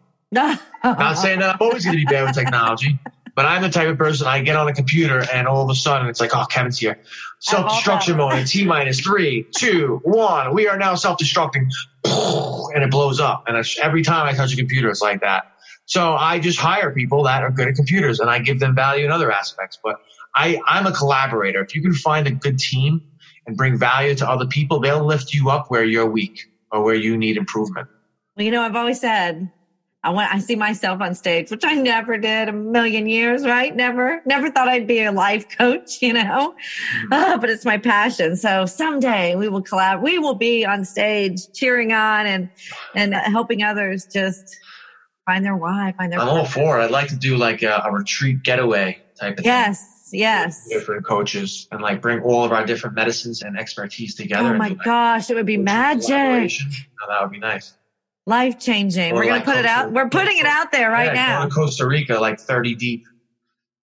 not 0.84 1.14
saying 1.14 1.38
that 1.38 1.54
I'm 1.54 1.58
always 1.60 1.84
going 1.84 1.96
to 1.96 2.04
be 2.04 2.12
bad 2.12 2.24
with 2.24 2.34
technology, 2.34 2.98
but 3.34 3.46
I'm 3.46 3.62
the 3.62 3.68
type 3.68 3.88
of 3.88 3.98
person 3.98 4.26
I 4.26 4.42
get 4.42 4.56
on 4.56 4.68
a 4.68 4.72
computer 4.72 5.24
and 5.32 5.48
all 5.48 5.62
of 5.62 5.70
a 5.70 5.74
sudden 5.74 6.08
it's 6.08 6.20
like, 6.20 6.34
oh, 6.34 6.44
Kevin's 6.46 6.78
here. 6.78 7.00
Self 7.40 7.70
destruction 7.70 8.16
mode 8.16 8.34
in 8.34 8.46
T 8.46 8.64
minus 8.64 9.00
three, 9.00 9.46
two, 9.56 10.00
one. 10.04 10.54
We 10.54 10.68
are 10.68 10.78
now 10.78 10.94
self 10.94 11.18
destructing. 11.18 11.68
And 12.04 12.84
it 12.84 12.90
blows 12.90 13.20
up. 13.20 13.44
And 13.46 13.64
every 13.82 14.02
time 14.02 14.26
I 14.26 14.32
touch 14.32 14.52
a 14.52 14.56
computer, 14.56 14.90
it's 14.90 15.02
like 15.02 15.20
that. 15.20 15.52
So 15.86 16.14
I 16.14 16.38
just 16.38 16.58
hire 16.58 16.92
people 16.92 17.24
that 17.24 17.42
are 17.42 17.50
good 17.50 17.68
at 17.68 17.74
computers 17.74 18.20
and 18.20 18.30
I 18.30 18.38
give 18.38 18.60
them 18.60 18.74
value 18.74 19.04
in 19.04 19.10
other 19.10 19.30
aspects. 19.30 19.78
But 19.82 19.96
I, 20.34 20.60
I'm 20.66 20.86
a 20.86 20.92
collaborator. 20.92 21.62
If 21.62 21.74
you 21.74 21.82
can 21.82 21.94
find 21.94 22.26
a 22.26 22.30
good 22.30 22.58
team 22.58 23.02
and 23.46 23.56
bring 23.56 23.76
value 23.76 24.14
to 24.16 24.28
other 24.28 24.46
people, 24.46 24.80
they'll 24.80 25.04
lift 25.04 25.32
you 25.32 25.50
up 25.50 25.70
where 25.70 25.84
you're 25.84 26.08
weak 26.08 26.40
or 26.72 26.82
where 26.82 26.94
you 26.94 27.16
need 27.16 27.36
improvement. 27.36 27.88
Well, 28.36 28.44
you 28.44 28.50
know, 28.50 28.62
I've 28.62 28.76
always 28.76 29.00
said 29.00 29.50
I 30.04 30.10
want 30.10 30.32
I 30.32 30.38
see 30.38 30.54
myself 30.54 31.00
on 31.00 31.14
stage, 31.14 31.50
which 31.50 31.64
I 31.64 31.72
never 31.72 32.18
did 32.18 32.50
a 32.50 32.52
million 32.52 33.08
years, 33.08 33.44
right? 33.46 33.74
Never, 33.74 34.20
never 34.26 34.50
thought 34.50 34.68
I'd 34.68 34.86
be 34.86 35.02
a 35.02 35.10
life 35.10 35.46
coach, 35.56 35.98
you 36.02 36.12
know. 36.12 36.54
Mm-hmm. 36.98 37.12
Uh, 37.12 37.38
but 37.38 37.48
it's 37.48 37.64
my 37.64 37.78
passion. 37.78 38.36
So 38.36 38.66
someday 38.66 39.34
we 39.34 39.48
will 39.48 39.62
collab. 39.62 40.02
We 40.02 40.18
will 40.18 40.34
be 40.34 40.66
on 40.66 40.84
stage 40.84 41.50
cheering 41.54 41.92
on 41.92 42.26
and 42.26 42.50
and 42.94 43.14
helping 43.14 43.62
others 43.62 44.06
just 44.06 44.56
find 45.24 45.42
their 45.42 45.56
why, 45.56 45.94
find 45.96 46.12
their. 46.12 46.20
I'm 46.20 46.28
all 46.28 46.44
for 46.44 46.78
it. 46.78 46.84
I'd 46.84 46.90
like 46.90 47.08
to 47.08 47.16
do 47.16 47.38
like 47.38 47.62
a, 47.62 47.82
a 47.86 47.90
retreat 47.90 48.42
getaway 48.42 49.00
type 49.18 49.38
of 49.38 49.44
yes. 49.46 49.78
thing. 50.10 50.20
Yes, 50.20 50.66
yes. 50.68 50.68
Different 50.68 51.06
coaches 51.06 51.66
and 51.72 51.80
like 51.80 52.02
bring 52.02 52.20
all 52.20 52.44
of 52.44 52.52
our 52.52 52.66
different 52.66 52.94
medicines 52.94 53.42
and 53.42 53.58
expertise 53.58 54.14
together. 54.14 54.54
Oh 54.54 54.58
my 54.58 54.74
gosh, 54.74 55.30
it 55.30 55.34
would 55.34 55.46
be 55.46 55.56
magic. 55.56 56.10
Oh, 56.10 57.06
that 57.08 57.22
would 57.22 57.32
be 57.32 57.38
nice. 57.38 57.72
Life 58.26 58.58
changing. 58.58 59.14
We're 59.14 59.24
going 59.24 59.40
to 59.40 59.44
put 59.44 59.54
Costa, 59.54 59.60
it 59.60 59.66
out. 59.66 59.92
We're 59.92 60.08
putting 60.08 60.38
it 60.38 60.46
out 60.46 60.72
there 60.72 60.90
right 60.90 61.14
yeah, 61.14 61.44
now. 61.44 61.48
Costa 61.48 61.86
Rica, 61.86 62.14
like 62.18 62.40
30 62.40 62.74
deep. 62.74 63.04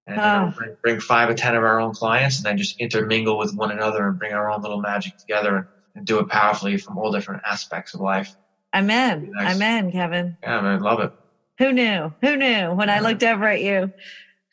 And 0.07 0.19
oh. 0.19 0.53
bring, 0.57 0.75
bring, 0.81 0.99
five 0.99 1.29
or 1.29 1.35
10 1.35 1.55
of 1.55 1.63
our 1.63 1.79
own 1.79 1.93
clients 1.93 2.37
and 2.37 2.45
then 2.45 2.57
just 2.57 2.79
intermingle 2.79 3.37
with 3.37 3.55
one 3.55 3.71
another 3.71 4.07
and 4.07 4.17
bring 4.17 4.33
our 4.33 4.49
own 4.49 4.61
little 4.61 4.81
magic 4.81 5.17
together 5.17 5.69
and 5.95 6.05
do 6.05 6.17
it 6.19 6.27
powerfully 6.27 6.77
from 6.77 6.97
all 6.97 7.11
different 7.11 7.43
aspects 7.45 7.93
of 7.93 8.01
life. 8.01 8.35
Amen. 8.73 9.31
Nice. 9.33 9.55
Amen, 9.55 9.91
Kevin. 9.91 10.37
Yeah, 10.41 10.61
man, 10.61 10.81
love 10.81 11.01
it. 11.01 11.11
Who 11.59 11.71
knew? 11.73 12.11
Who 12.21 12.35
knew 12.35 12.71
when 12.73 12.87
yeah. 12.87 12.95
I 12.95 12.99
looked 12.99 13.23
over 13.23 13.45
at 13.47 13.61
you? 13.61 13.91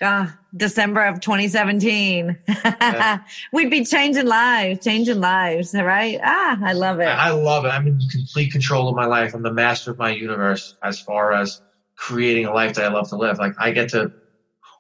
Uh, 0.01 0.29
December 0.57 1.05
of 1.05 1.21
2017. 1.21 2.39
Yeah. 2.65 3.19
We'd 3.53 3.71
be 3.71 3.85
changing 3.85 4.27
lives, 4.27 4.81
changing 4.85 5.21
lives, 5.21 5.75
right? 5.75 6.19
Ah, 6.23 6.59
I 6.63 6.73
love 6.73 7.01
it. 7.01 7.07
I 7.07 7.31
love 7.31 7.65
it. 7.65 7.69
I'm 7.69 7.87
in 7.87 7.99
complete 8.11 8.53
control 8.53 8.89
of 8.89 8.95
my 8.95 9.07
life. 9.07 9.35
I'm 9.35 9.43
the 9.43 9.53
master 9.53 9.91
of 9.91 9.99
my 9.99 10.11
universe 10.11 10.77
as 10.83 11.01
far 11.01 11.33
as 11.33 11.61
creating 11.97 12.47
a 12.47 12.53
life 12.53 12.75
that 12.75 12.85
I 12.85 12.95
love 12.95 13.09
to 13.11 13.17
live. 13.17 13.39
Like 13.39 13.55
I 13.59 13.71
get 13.73 13.91
to 13.91 14.13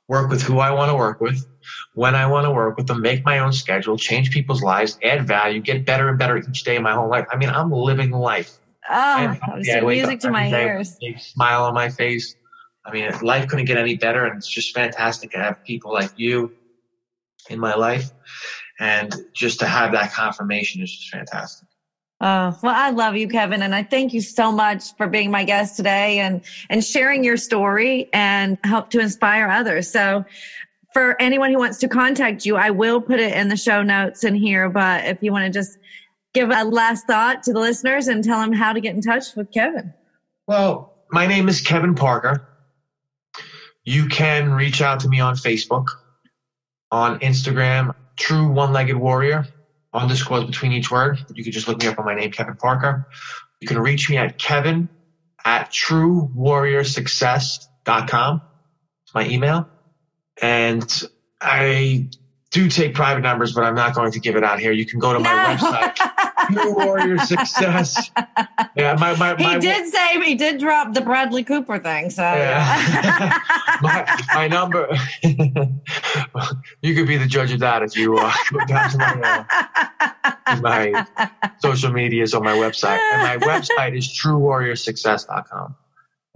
work 0.08 0.30
with 0.30 0.42
who 0.42 0.58
I 0.58 0.70
want 0.70 0.90
to 0.90 0.96
work 0.96 1.20
with, 1.20 1.44
when 1.92 2.14
I 2.14 2.26
want 2.26 2.46
to 2.46 2.50
work 2.50 2.76
with 2.76 2.86
them, 2.86 3.02
make 3.02 3.24
my 3.24 3.40
own 3.40 3.52
schedule, 3.52 3.98
change 3.98 4.30
people's 4.30 4.62
lives, 4.62 4.96
add 5.02 5.26
value, 5.26 5.60
get 5.60 5.84
better 5.84 6.08
and 6.08 6.18
better 6.18 6.38
each 6.38 6.64
day 6.64 6.76
of 6.76 6.82
my 6.82 6.94
whole 6.94 7.10
life. 7.10 7.26
I 7.30 7.36
mean, 7.36 7.50
I'm 7.50 7.70
living 7.70 8.10
life. 8.10 8.50
Oh, 8.90 9.36
music 9.82 10.20
to 10.20 10.30
my 10.30 10.48
ears. 10.48 10.96
Smile 11.18 11.64
on 11.64 11.74
my 11.74 11.90
face 11.90 12.34
I 12.88 12.92
mean, 12.92 13.10
life 13.20 13.46
couldn't 13.48 13.66
get 13.66 13.76
any 13.76 13.96
better, 13.96 14.24
and 14.24 14.38
it's 14.38 14.48
just 14.48 14.74
fantastic 14.74 15.30
to 15.32 15.38
have 15.38 15.62
people 15.64 15.92
like 15.92 16.10
you 16.16 16.50
in 17.50 17.60
my 17.60 17.74
life, 17.74 18.10
and 18.80 19.14
just 19.34 19.60
to 19.60 19.66
have 19.66 19.92
that 19.92 20.12
confirmation 20.12 20.82
is 20.82 20.90
just 20.90 21.10
fantastic. 21.10 21.68
Oh, 22.20 22.56
well, 22.62 22.74
I 22.74 22.90
love 22.90 23.16
you, 23.16 23.28
Kevin. 23.28 23.62
And 23.62 23.74
I 23.74 23.84
thank 23.84 24.12
you 24.12 24.20
so 24.20 24.50
much 24.50 24.96
for 24.96 25.06
being 25.06 25.30
my 25.30 25.44
guest 25.44 25.76
today 25.76 26.18
and, 26.18 26.42
and 26.68 26.82
sharing 26.82 27.22
your 27.22 27.36
story 27.36 28.08
and 28.12 28.58
help 28.64 28.90
to 28.90 28.98
inspire 28.98 29.48
others. 29.48 29.92
So 29.92 30.24
for 30.92 31.20
anyone 31.22 31.52
who 31.52 31.58
wants 31.58 31.78
to 31.78 31.88
contact 31.88 32.44
you, 32.44 32.56
I 32.56 32.70
will 32.70 33.00
put 33.00 33.20
it 33.20 33.34
in 33.34 33.48
the 33.48 33.56
show 33.56 33.84
notes 33.84 34.24
in 34.24 34.34
here. 34.34 34.68
But 34.68 35.04
if 35.04 35.18
you 35.20 35.30
want 35.30 35.44
to 35.44 35.50
just 35.56 35.78
give 36.34 36.50
a 36.50 36.64
last 36.64 37.06
thought 37.06 37.44
to 37.44 37.52
the 37.52 37.60
listeners 37.60 38.08
and 38.08 38.24
tell 38.24 38.40
them 38.40 38.52
how 38.52 38.72
to 38.72 38.80
get 38.80 38.96
in 38.96 39.00
touch 39.00 39.36
with 39.36 39.52
Kevin. 39.52 39.94
Well, 40.48 40.96
my 41.12 41.26
name 41.28 41.48
is 41.48 41.60
Kevin 41.60 41.94
Parker. 41.94 42.47
You 43.88 44.06
can 44.06 44.52
reach 44.52 44.82
out 44.82 45.00
to 45.00 45.08
me 45.08 45.18
on 45.20 45.34
Facebook, 45.34 45.86
on 46.90 47.20
Instagram, 47.20 47.94
True 48.18 48.46
One 48.46 48.74
Legged 48.74 48.96
Warrior, 48.96 49.46
underscores 49.94 50.44
between 50.44 50.72
each 50.72 50.90
word. 50.90 51.24
You 51.32 51.42
can 51.42 51.54
just 51.54 51.68
look 51.68 51.80
me 51.80 51.86
up 51.86 51.98
on 51.98 52.04
my 52.04 52.14
name, 52.14 52.30
Kevin 52.30 52.56
Parker. 52.56 53.06
You 53.60 53.66
can 53.66 53.78
reach 53.78 54.10
me 54.10 54.18
at 54.18 54.38
Kevin 54.38 54.90
at 55.42 55.72
truewarriorsuccess.com. 55.72 58.42
It's 59.04 59.14
my 59.14 59.26
email. 59.26 59.70
And 60.42 61.02
I 61.40 62.10
do 62.50 62.68
take 62.68 62.92
private 62.92 63.22
numbers, 63.22 63.54
but 63.54 63.64
I'm 63.64 63.74
not 63.74 63.94
going 63.94 64.12
to 64.12 64.20
give 64.20 64.36
it 64.36 64.44
out 64.44 64.60
here. 64.60 64.72
You 64.72 64.84
can 64.84 64.98
go 64.98 65.14
to 65.14 65.18
my 65.18 65.32
no. 65.32 65.56
website, 65.56 65.98
True 66.52 66.74
Warrior 66.74 67.18
Success. 67.18 68.10
Yeah, 68.76 68.96
my, 68.98 69.16
my, 69.16 69.34
my 69.34 69.54
he 69.54 69.58
did 69.58 69.92
say 69.92 70.22
he 70.22 70.34
did 70.34 70.58
drop 70.60 70.94
the 70.94 71.00
Bradley 71.00 71.44
Cooper 71.44 71.78
thing. 71.78 72.10
So 72.10 72.22
yeah. 72.22 73.38
my, 73.82 74.24
my, 74.34 74.48
number. 74.48 74.88
you 75.22 76.94
could 76.94 77.06
be 77.06 77.16
the 77.16 77.26
judge 77.26 77.52
of 77.52 77.60
that 77.60 77.82
if 77.82 77.96
you 77.96 78.16
uh, 78.16 78.32
go 78.52 78.64
down 78.66 78.90
to 78.90 78.98
my, 78.98 79.46
uh, 80.46 80.60
my 80.60 81.06
social 81.58 81.92
medias 81.92 82.34
on 82.34 82.42
my 82.44 82.54
website. 82.54 82.98
And 83.12 83.40
my 83.40 83.46
website 83.46 83.96
is 83.96 84.08
TrueWarriorSuccess.com. 84.08 85.76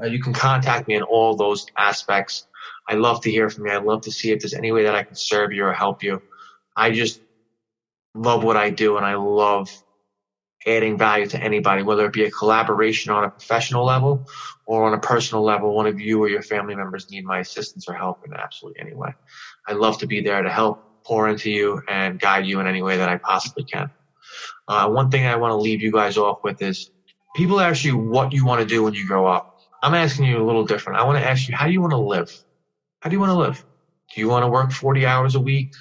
Uh, 0.03 0.07
you 0.07 0.21
can 0.21 0.33
contact 0.33 0.89
me 0.89 0.97
in 0.97 1.03
all 1.03 1.37
those 1.37 1.67
aspects. 1.77 2.47
I 2.89 2.95
love 2.95 3.21
to 3.23 3.31
hear 3.31 3.49
from 3.49 3.67
you. 3.67 3.73
I 3.73 3.79
love 3.79 4.03
to 4.03 4.13
see 4.13 4.33
if 4.33 4.41
there's 4.41 4.55
any 4.55 4.73
way 4.73 4.85
that 4.85 4.95
I 4.95 5.05
can 5.05 5.15
serve 5.15 5.53
you 5.53 5.65
or 5.65 5.73
help 5.73 6.03
you. 6.03 6.23
I 6.77 6.91
just 6.91 7.21
love 8.15 8.45
what 8.45 8.57
I 8.57 8.71
do 8.71 8.97
and 8.97 9.07
I 9.07 9.15
love 9.15 9.71
adding 10.67 10.97
value 10.97 11.27
to 11.27 11.43
anybody, 11.43 11.83
whether 11.83 12.07
it 12.07 12.13
be 12.13 12.25
a 12.25 12.31
collaboration 12.31 13.13
on 13.13 13.25
a 13.25 13.31
professional 13.31 13.85
level 13.85 14.25
or 14.67 14.85
on 14.85 14.95
a 14.95 14.99
personal 14.99 15.43
level. 15.43 15.75
One 15.75 15.87
of 15.87 16.01
you 16.01 16.23
or 16.23 16.29
your 16.29 16.43
family 16.43 16.75
members 16.75 17.11
need 17.11 17.25
my 17.25 17.41
assistance 17.41 17.87
or 17.89 17.95
help 17.95 18.19
in 18.25 18.33
absolutely 18.35 18.81
any 18.81 18.95
way. 18.95 19.11
I'd 19.67 19.77
love 19.77 19.99
to 19.99 20.07
be 20.07 20.21
there 20.21 20.43
to 20.43 20.51
help 20.51 20.85
pour 21.05 21.29
into 21.29 21.51
you 21.51 21.83
and 21.89 22.19
guide 22.19 22.47
you 22.47 22.61
in 22.61 22.67
any 22.67 22.83
way 22.83 22.97
that 22.97 23.09
I 23.09 23.19
possibly 23.19 23.65
can. 23.65 23.91
Uh, 24.69 24.89
one 24.89 25.11
thing 25.11 25.27
I 25.27 25.37
want 25.37 25.53
to 25.53 25.57
leave 25.57 25.83
you 25.83 25.91
guys 25.91 26.17
off 26.17 26.39
with 26.45 26.63
is 26.63 26.91
people 27.35 27.61
ask 27.61 27.85
you 27.85 27.97
what 27.97 28.33
you 28.33 28.45
want 28.47 28.61
to 28.61 28.67
do 28.67 28.83
when 28.83 28.95
you 28.95 29.07
grow 29.07 29.27
up. 29.27 29.49
I'm 29.83 29.95
asking 29.95 30.27
you 30.27 30.41
a 30.41 30.47
little 30.47 30.65
different. 30.65 31.01
I 31.01 31.05
want 31.05 31.19
to 31.19 31.29
ask 31.29 31.49
you, 31.49 31.57
how 31.57 31.67
do 31.67 31.73
you 31.73 31.81
want 31.81 31.93
to 31.93 31.99
live? 31.99 32.31
How 33.01 33.11
do 33.11 33.17
you 33.17 33.21
want 33.21 33.31
to 33.31 33.39
live? 33.39 33.65
Do 34.15 34.21
you 34.21 34.29
want 34.29 34.45
to 34.45 34.49
work 34.49 34.71
40 34.71 35.07
hours 35.07 35.35
a 35.35 35.41
week, 35.41 35.73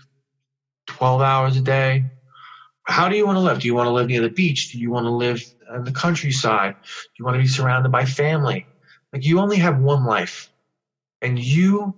12 0.88 1.22
hours 1.22 1.58
a 1.58 1.62
day? 1.62 2.06
How 2.84 3.10
do 3.10 3.16
you 3.16 3.26
want 3.26 3.38
to 3.38 3.42
live? 3.42 3.60
Do 3.60 3.68
you 3.68 3.76
want 3.76 3.88
to 3.88 3.92
live 3.92 4.08
near 4.08 4.22
the 4.22 4.30
beach? 4.30 4.72
Do 4.72 4.80
you 4.80 4.92
want 4.92 5.06
to 5.06 5.12
live 5.12 5.42
in 5.76 5.84
the 5.84 5.92
countryside? 5.92 6.76
Do 6.82 7.10
you 7.20 7.26
want 7.26 7.36
to 7.36 7.42
be 7.42 7.48
surrounded 7.48 7.92
by 7.92 8.06
family? 8.06 8.68
Like 9.14 9.26
you 9.26 9.40
only 9.40 9.58
have 9.58 9.80
one 9.80 10.06
life 10.06 10.50
and 11.22 11.38
you 11.38 11.96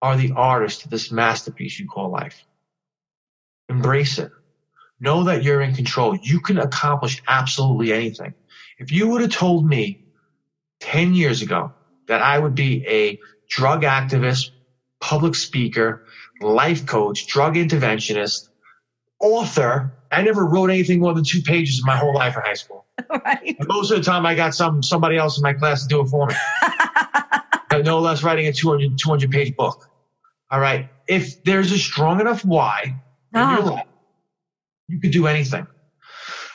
are 0.00 0.16
the 0.16 0.32
artist 0.34 0.84
of 0.84 0.90
this 0.90 1.12
masterpiece 1.12 1.78
you 1.78 1.86
call 1.86 2.10
life. 2.10 2.44
Embrace 3.68 4.18
it. 4.18 4.30
Know 5.00 5.24
that 5.24 5.42
you're 5.42 5.62
in 5.62 5.74
control. 5.74 6.16
You 6.20 6.40
can 6.40 6.58
accomplish 6.58 7.22
absolutely 7.28 7.92
anything. 7.92 8.34
If 8.78 8.90
you 8.90 9.08
would 9.08 9.20
have 9.20 9.30
told 9.30 9.66
me 9.66 9.98
10 10.80 11.14
years 11.14 11.42
ago 11.42 11.72
that 12.08 12.22
I 12.22 12.38
would 12.38 12.54
be 12.54 12.84
a 12.88 13.18
drug 13.48 13.82
activist, 13.82 14.50
public 15.00 15.34
speaker, 15.34 16.02
life 16.40 16.86
coach, 16.86 17.26
drug 17.26 17.54
interventionist, 17.54 18.48
author. 19.22 19.92
I 20.10 20.20
never 20.20 20.44
wrote 20.44 20.68
anything 20.68 21.00
more 21.00 21.14
than 21.14 21.24
two 21.24 21.40
pages 21.40 21.78
in 21.78 21.86
my 21.86 21.96
whole 21.96 22.14
life 22.14 22.36
in 22.36 22.42
high 22.42 22.54
school. 22.54 22.84
Right. 23.24 23.56
And 23.58 23.68
most 23.68 23.90
of 23.90 23.98
the 23.98 24.04
time, 24.04 24.24
I 24.24 24.34
got 24.34 24.54
some 24.54 24.82
somebody 24.82 25.16
else 25.16 25.36
in 25.36 25.42
my 25.42 25.52
class 25.52 25.82
to 25.82 25.88
do 25.88 26.00
it 26.02 26.06
for 26.08 26.26
me. 26.26 26.34
no 27.82 28.00
less 28.00 28.22
writing 28.22 28.46
a 28.46 28.52
200, 28.52 28.98
200 28.98 29.30
page 29.30 29.56
book. 29.56 29.90
All 30.50 30.60
right. 30.60 30.88
If 31.08 31.42
there's 31.44 31.72
a 31.72 31.78
strong 31.78 32.20
enough 32.20 32.44
why 32.44 32.82
in 32.84 33.40
your 33.40 33.60
ah. 33.60 33.70
life, 33.74 33.86
you 34.88 35.00
could 35.00 35.10
do 35.10 35.26
anything. 35.26 35.66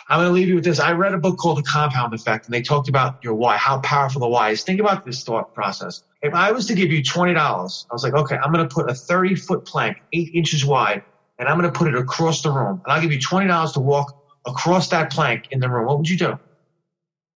I'm 0.09 0.19
going 0.19 0.29
to 0.29 0.33
leave 0.33 0.47
you 0.47 0.55
with 0.55 0.63
this. 0.63 0.79
I 0.79 0.93
read 0.93 1.13
a 1.13 1.17
book 1.17 1.37
called 1.37 1.57
The 1.57 1.63
Compound 1.63 2.13
Effect, 2.13 2.45
and 2.45 2.53
they 2.53 2.61
talked 2.61 2.87
about 2.87 3.21
your 3.23 3.33
why, 3.33 3.57
how 3.57 3.79
powerful 3.79 4.21
the 4.21 4.27
why 4.27 4.51
is. 4.51 4.63
Think 4.63 4.79
about 4.79 5.05
this 5.05 5.23
thought 5.23 5.53
process. 5.53 6.03
If 6.21 6.33
I 6.33 6.51
was 6.51 6.65
to 6.67 6.75
give 6.75 6.91
you 6.91 7.03
$20, 7.03 7.35
I 7.35 7.93
was 7.93 8.03
like, 8.03 8.13
okay, 8.13 8.37
I'm 8.37 8.53
going 8.53 8.67
to 8.67 8.73
put 8.73 8.89
a 8.89 8.93
30 8.93 9.35
foot 9.35 9.65
plank, 9.65 9.97
eight 10.13 10.33
inches 10.33 10.65
wide, 10.65 11.03
and 11.39 11.47
I'm 11.47 11.57
going 11.59 11.71
to 11.71 11.77
put 11.77 11.87
it 11.87 11.95
across 11.95 12.41
the 12.41 12.51
room. 12.51 12.81
And 12.85 12.93
I'll 12.93 13.01
give 13.01 13.11
you 13.11 13.19
$20 13.19 13.73
to 13.73 13.79
walk 13.79 14.13
across 14.45 14.89
that 14.89 15.11
plank 15.11 15.45
in 15.51 15.59
the 15.59 15.69
room. 15.69 15.85
What 15.85 15.97
would 15.97 16.09
you 16.09 16.17
do? 16.17 16.39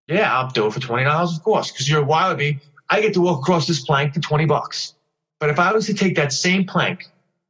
Yeah, 0.08 0.36
I'll 0.36 0.49
do 0.49 0.66
it 0.68 0.74
for 0.74 0.80
$20, 0.80 1.06
of 1.06 1.41
course, 1.43 1.72
because 1.72 1.89
you're 1.89 2.04
a 2.04 2.36
be, 2.36 2.60
I 2.89 3.02
get 3.02 3.14
to 3.14 3.22
walk 3.22 3.39
across 3.39 3.68
this 3.68 3.84
plank 3.84 4.14
for 4.14 4.20
20 4.20 4.45
bucks. 4.45 4.93
But 5.39 5.49
if 5.49 5.60
I 5.60 5.72
was 5.72 5.86
to 5.88 5.93
take 5.93 6.16
that 6.16 6.34
same 6.34 6.66
plank 6.66 6.99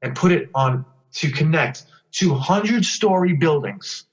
and 0.01 0.15
put 0.15 0.31
it 0.31 0.49
on 0.53 0.85
to 1.15 1.31
connect 1.31 1.83
200 2.11 2.85
story 2.85 3.33
buildings, 3.33 4.05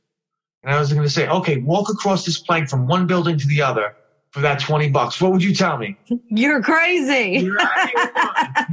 and 0.62 0.74
I 0.74 0.78
was 0.78 0.92
going 0.92 1.04
to 1.04 1.10
say, 1.10 1.28
okay, 1.28 1.58
walk 1.58 1.88
across 1.90 2.24
this 2.24 2.40
plank 2.40 2.68
from 2.68 2.86
one 2.86 3.06
building 3.06 3.38
to 3.38 3.46
the 3.46 3.62
other 3.62 3.94
for 4.30 4.40
that 4.40 4.60
20 4.60 4.90
bucks. 4.90 5.20
What 5.20 5.32
would 5.32 5.42
you 5.42 5.54
tell 5.54 5.78
me? 5.78 5.96
You're 6.28 6.62
crazy. 6.62 7.44
You're 7.44 7.58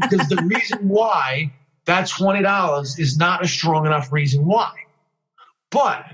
because 0.01 0.27
the 0.27 0.41
reason 0.45 0.87
why 0.87 1.51
that 1.85 2.07
$20 2.07 2.99
is 2.99 3.17
not 3.17 3.43
a 3.43 3.47
strong 3.47 3.85
enough 3.85 4.11
reason 4.11 4.45
why. 4.45 4.71
But 5.71 6.05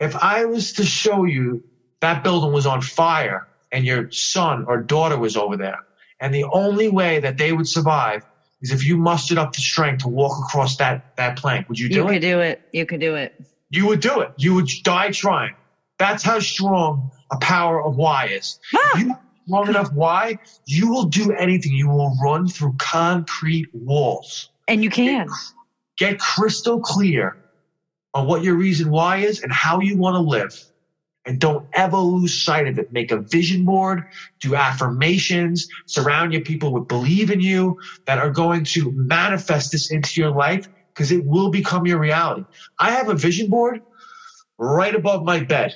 if 0.00 0.14
I 0.16 0.44
was 0.44 0.72
to 0.74 0.84
show 0.84 1.24
you 1.24 1.62
that 2.00 2.22
building 2.22 2.52
was 2.52 2.66
on 2.66 2.82
fire 2.82 3.46
and 3.72 3.84
your 3.84 4.10
son 4.10 4.64
or 4.68 4.82
daughter 4.82 5.18
was 5.18 5.36
over 5.36 5.56
there 5.56 5.78
And 6.20 6.34
the 6.34 6.44
only 6.44 6.88
way 6.88 7.20
that 7.20 7.36
they 7.38 7.52
would 7.52 7.68
survive 7.68 8.24
is 8.60 8.72
if 8.72 8.84
you 8.84 8.96
mustered 8.96 9.38
up 9.38 9.52
the 9.52 9.60
strength 9.60 10.02
to 10.02 10.08
walk 10.08 10.38
across 10.44 10.76
that, 10.78 11.16
that 11.16 11.36
plank. 11.36 11.68
Would 11.68 11.78
you 11.78 11.88
do 11.88 11.96
you 11.96 12.00
it? 12.02 12.04
You 12.04 12.12
could 12.12 12.20
do 12.22 12.40
it. 12.40 12.60
You 12.72 12.86
could 12.86 13.00
do 13.00 13.14
it. 13.14 13.44
You 13.70 13.86
would 13.86 14.00
do 14.00 14.20
it. 14.20 14.32
You 14.36 14.54
would 14.54 14.68
die 14.82 15.10
trying. 15.10 15.54
That's 15.98 16.22
how 16.22 16.40
strong 16.40 17.10
a 17.30 17.36
power 17.38 17.82
of 17.84 17.96
why 17.96 18.26
is. 18.26 18.58
Ah! 18.74 18.90
If 18.94 19.00
you 19.00 19.08
have 19.08 19.20
strong 19.46 19.68
enough 19.68 19.92
why, 19.92 20.38
you 20.66 20.88
will 20.90 21.04
do 21.04 21.32
anything. 21.32 21.72
You 21.72 21.88
will 21.88 22.16
run 22.22 22.48
through 22.48 22.74
concrete 22.78 23.68
walls. 23.72 24.50
And 24.68 24.84
you 24.84 24.90
can. 24.90 25.28
Get 25.98 26.20
crystal 26.20 26.80
clear 26.80 27.36
on 28.14 28.26
what 28.26 28.44
your 28.44 28.56
reason 28.56 28.90
why 28.90 29.18
is 29.18 29.42
and 29.42 29.52
how 29.52 29.80
you 29.80 29.98
want 29.98 30.16
to 30.16 30.20
live. 30.20 30.52
And 31.26 31.40
don't 31.40 31.66
ever 31.74 31.98
lose 31.98 32.42
sight 32.42 32.68
of 32.68 32.78
it. 32.78 32.88
Make 32.90 33.12
a 33.12 33.22
vision 33.30 33.64
board, 33.64 34.02
do 34.42 34.56
affirmations, 34.56 35.66
surround 35.86 36.32
your 36.32 36.42
people 36.42 36.72
with 36.72 36.88
believe 36.88 37.30
in 37.30 37.40
you 37.40 37.76
that 38.06 38.18
are 38.18 38.30
going 38.30 38.64
to 38.72 38.92
manifest 38.94 39.72
this 39.72 39.90
into 39.90 40.20
your 40.20 40.32
life 40.32 40.64
because 40.94 41.12
it 41.12 41.24
will 41.24 41.50
become 41.50 41.86
your 41.86 42.00
reality. 42.00 42.44
I 42.78 42.92
have 42.92 43.08
a 43.10 43.14
vision 43.14 43.50
board 43.50 43.80
right 44.58 44.94
above 44.94 45.24
my 45.24 45.44
bed, 45.44 45.72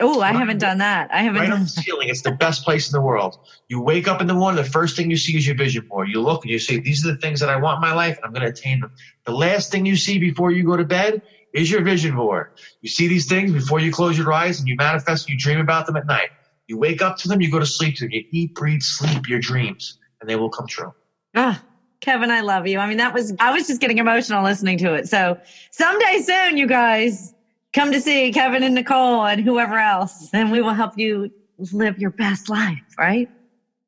Oh, 0.00 0.20
I 0.20 0.32
haven't 0.32 0.58
done 0.58 0.78
that. 0.78 1.12
I 1.12 1.22
haven't 1.22 1.40
right 1.40 1.50
on 1.50 1.58
done 1.58 1.62
the 1.64 1.68
ceiling. 1.68 2.08
It's 2.08 2.22
the 2.22 2.32
best 2.32 2.64
place 2.64 2.88
in 2.88 2.92
the 2.92 3.00
world. 3.00 3.36
You 3.68 3.80
wake 3.80 4.06
up 4.06 4.20
in 4.20 4.26
the 4.26 4.34
morning, 4.34 4.62
the 4.62 4.70
first 4.70 4.96
thing 4.96 5.10
you 5.10 5.16
see 5.16 5.36
is 5.36 5.46
your 5.46 5.56
vision 5.56 5.86
board. 5.88 6.08
You 6.08 6.20
look 6.20 6.44
and 6.44 6.50
you 6.50 6.58
say, 6.58 6.78
these 6.78 7.04
are 7.04 7.12
the 7.12 7.18
things 7.18 7.40
that 7.40 7.48
I 7.48 7.56
want 7.56 7.76
in 7.76 7.80
my 7.80 7.94
life, 7.94 8.16
and 8.16 8.24
I'm 8.24 8.32
going 8.32 8.44
to 8.44 8.50
attain 8.52 8.80
them. 8.80 8.92
The 9.26 9.32
last 9.32 9.72
thing 9.72 9.86
you 9.86 9.96
see 9.96 10.18
before 10.18 10.52
you 10.52 10.64
go 10.64 10.76
to 10.76 10.84
bed 10.84 11.22
is 11.52 11.70
your 11.70 11.82
vision 11.82 12.14
board. 12.14 12.48
You 12.80 12.88
see 12.88 13.08
these 13.08 13.26
things 13.26 13.52
before 13.52 13.80
you 13.80 13.90
close 13.90 14.16
your 14.16 14.32
eyes 14.32 14.58
and 14.60 14.68
you 14.68 14.76
manifest, 14.76 15.28
you 15.28 15.36
dream 15.36 15.60
about 15.60 15.86
them 15.86 15.96
at 15.96 16.06
night. 16.06 16.28
You 16.66 16.78
wake 16.78 17.02
up 17.02 17.16
to 17.18 17.28
them, 17.28 17.40
you 17.40 17.50
go 17.50 17.58
to 17.58 17.66
sleep 17.66 17.96
to 17.96 18.04
them. 18.04 18.12
You 18.12 18.24
eat, 18.30 18.54
breathe, 18.54 18.82
sleep 18.82 19.28
your 19.28 19.40
dreams, 19.40 19.98
and 20.20 20.28
they 20.28 20.36
will 20.36 20.50
come 20.50 20.66
true. 20.66 20.92
Ah, 21.34 21.64
Kevin, 22.00 22.30
I 22.30 22.42
love 22.42 22.66
you. 22.66 22.78
I 22.78 22.86
mean, 22.86 22.98
that 22.98 23.14
was, 23.14 23.34
I 23.40 23.52
was 23.52 23.66
just 23.66 23.80
getting 23.80 23.98
emotional 23.98 24.44
listening 24.44 24.78
to 24.78 24.94
it. 24.94 25.08
So 25.08 25.38
someday 25.72 26.20
soon, 26.20 26.56
you 26.56 26.66
guys 26.66 27.34
come 27.78 27.92
to 27.92 28.00
see 28.00 28.32
Kevin 28.32 28.64
and 28.64 28.74
Nicole 28.74 29.24
and 29.24 29.40
whoever 29.40 29.78
else, 29.78 30.30
and 30.32 30.50
we 30.50 30.60
will 30.60 30.74
help 30.74 30.98
you 30.98 31.30
live 31.72 31.96
your 31.98 32.10
best 32.10 32.48
life, 32.48 32.78
right? 32.98 33.28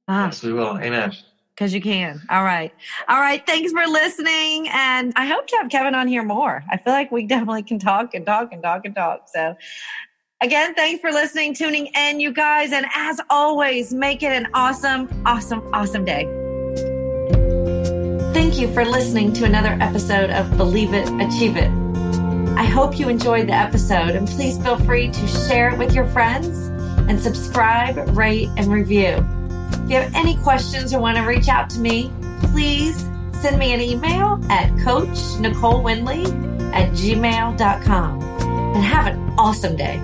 Ah, 0.06 0.26
Yes, 0.26 0.42
we 0.44 0.52
will. 0.52 0.78
Amen. 0.78 1.12
because 1.54 1.74
you 1.74 1.80
can. 1.80 2.20
All 2.30 2.44
right. 2.44 2.72
All 3.08 3.20
right. 3.20 3.44
Thanks 3.46 3.72
for 3.72 3.84
listening. 3.86 4.68
And 4.72 5.12
I 5.16 5.26
hope 5.26 5.46
to 5.48 5.56
have 5.56 5.70
Kevin 5.70 5.94
on 5.94 6.06
here 6.08 6.22
more. 6.22 6.62
I 6.70 6.76
feel 6.76 6.92
like 6.92 7.10
we 7.10 7.26
definitely 7.26 7.64
can 7.64 7.78
talk 7.80 8.14
and 8.14 8.24
talk 8.24 8.52
and 8.52 8.62
talk 8.62 8.82
and 8.84 8.94
talk. 8.94 9.26
So 9.34 9.54
again, 10.40 10.74
thanks 10.74 11.00
for 11.00 11.10
listening, 11.10 11.52
tuning 11.54 11.88
in, 11.96 12.20
you 12.20 12.32
guys. 12.32 12.72
And 12.72 12.86
as 12.94 13.20
always, 13.28 13.92
make 13.92 14.22
it 14.22 14.32
an 14.32 14.46
awesome, 14.54 15.08
awesome, 15.26 15.62
awesome 15.74 16.04
day. 16.04 16.24
Thank 18.32 18.58
you 18.58 18.72
for 18.72 18.84
listening 18.84 19.32
to 19.34 19.44
another 19.44 19.76
episode 19.80 20.30
of 20.30 20.56
Believe 20.56 20.94
It, 20.94 21.08
Achieve 21.20 21.56
It. 21.56 21.70
I 22.56 22.64
hope 22.64 22.98
you 22.98 23.08
enjoyed 23.08 23.48
the 23.48 23.54
episode 23.54 24.10
and 24.10 24.28
please 24.28 24.58
feel 24.62 24.78
free 24.78 25.10
to 25.10 25.26
share 25.26 25.70
it 25.70 25.78
with 25.78 25.94
your 25.94 26.06
friends 26.06 26.68
and 27.08 27.20
subscribe, 27.20 28.16
rate, 28.16 28.48
and 28.56 28.66
review. 28.68 29.26
If 29.72 29.90
you 29.90 29.96
have 29.96 30.14
any 30.14 30.36
questions 30.36 30.92
or 30.92 31.00
want 31.00 31.16
to 31.16 31.24
reach 31.24 31.48
out 31.48 31.70
to 31.70 31.78
me, 31.78 32.12
please 32.42 33.06
send 33.40 33.58
me 33.58 33.72
an 33.72 33.80
email 33.80 34.40
at 34.50 34.76
Coach 34.80 35.18
Nicole 35.40 35.82
Winley 35.82 36.26
at 36.72 36.90
gmail.com 36.92 38.22
and 38.22 38.84
have 38.84 39.06
an 39.06 39.18
awesome 39.38 39.76
day. 39.76 40.00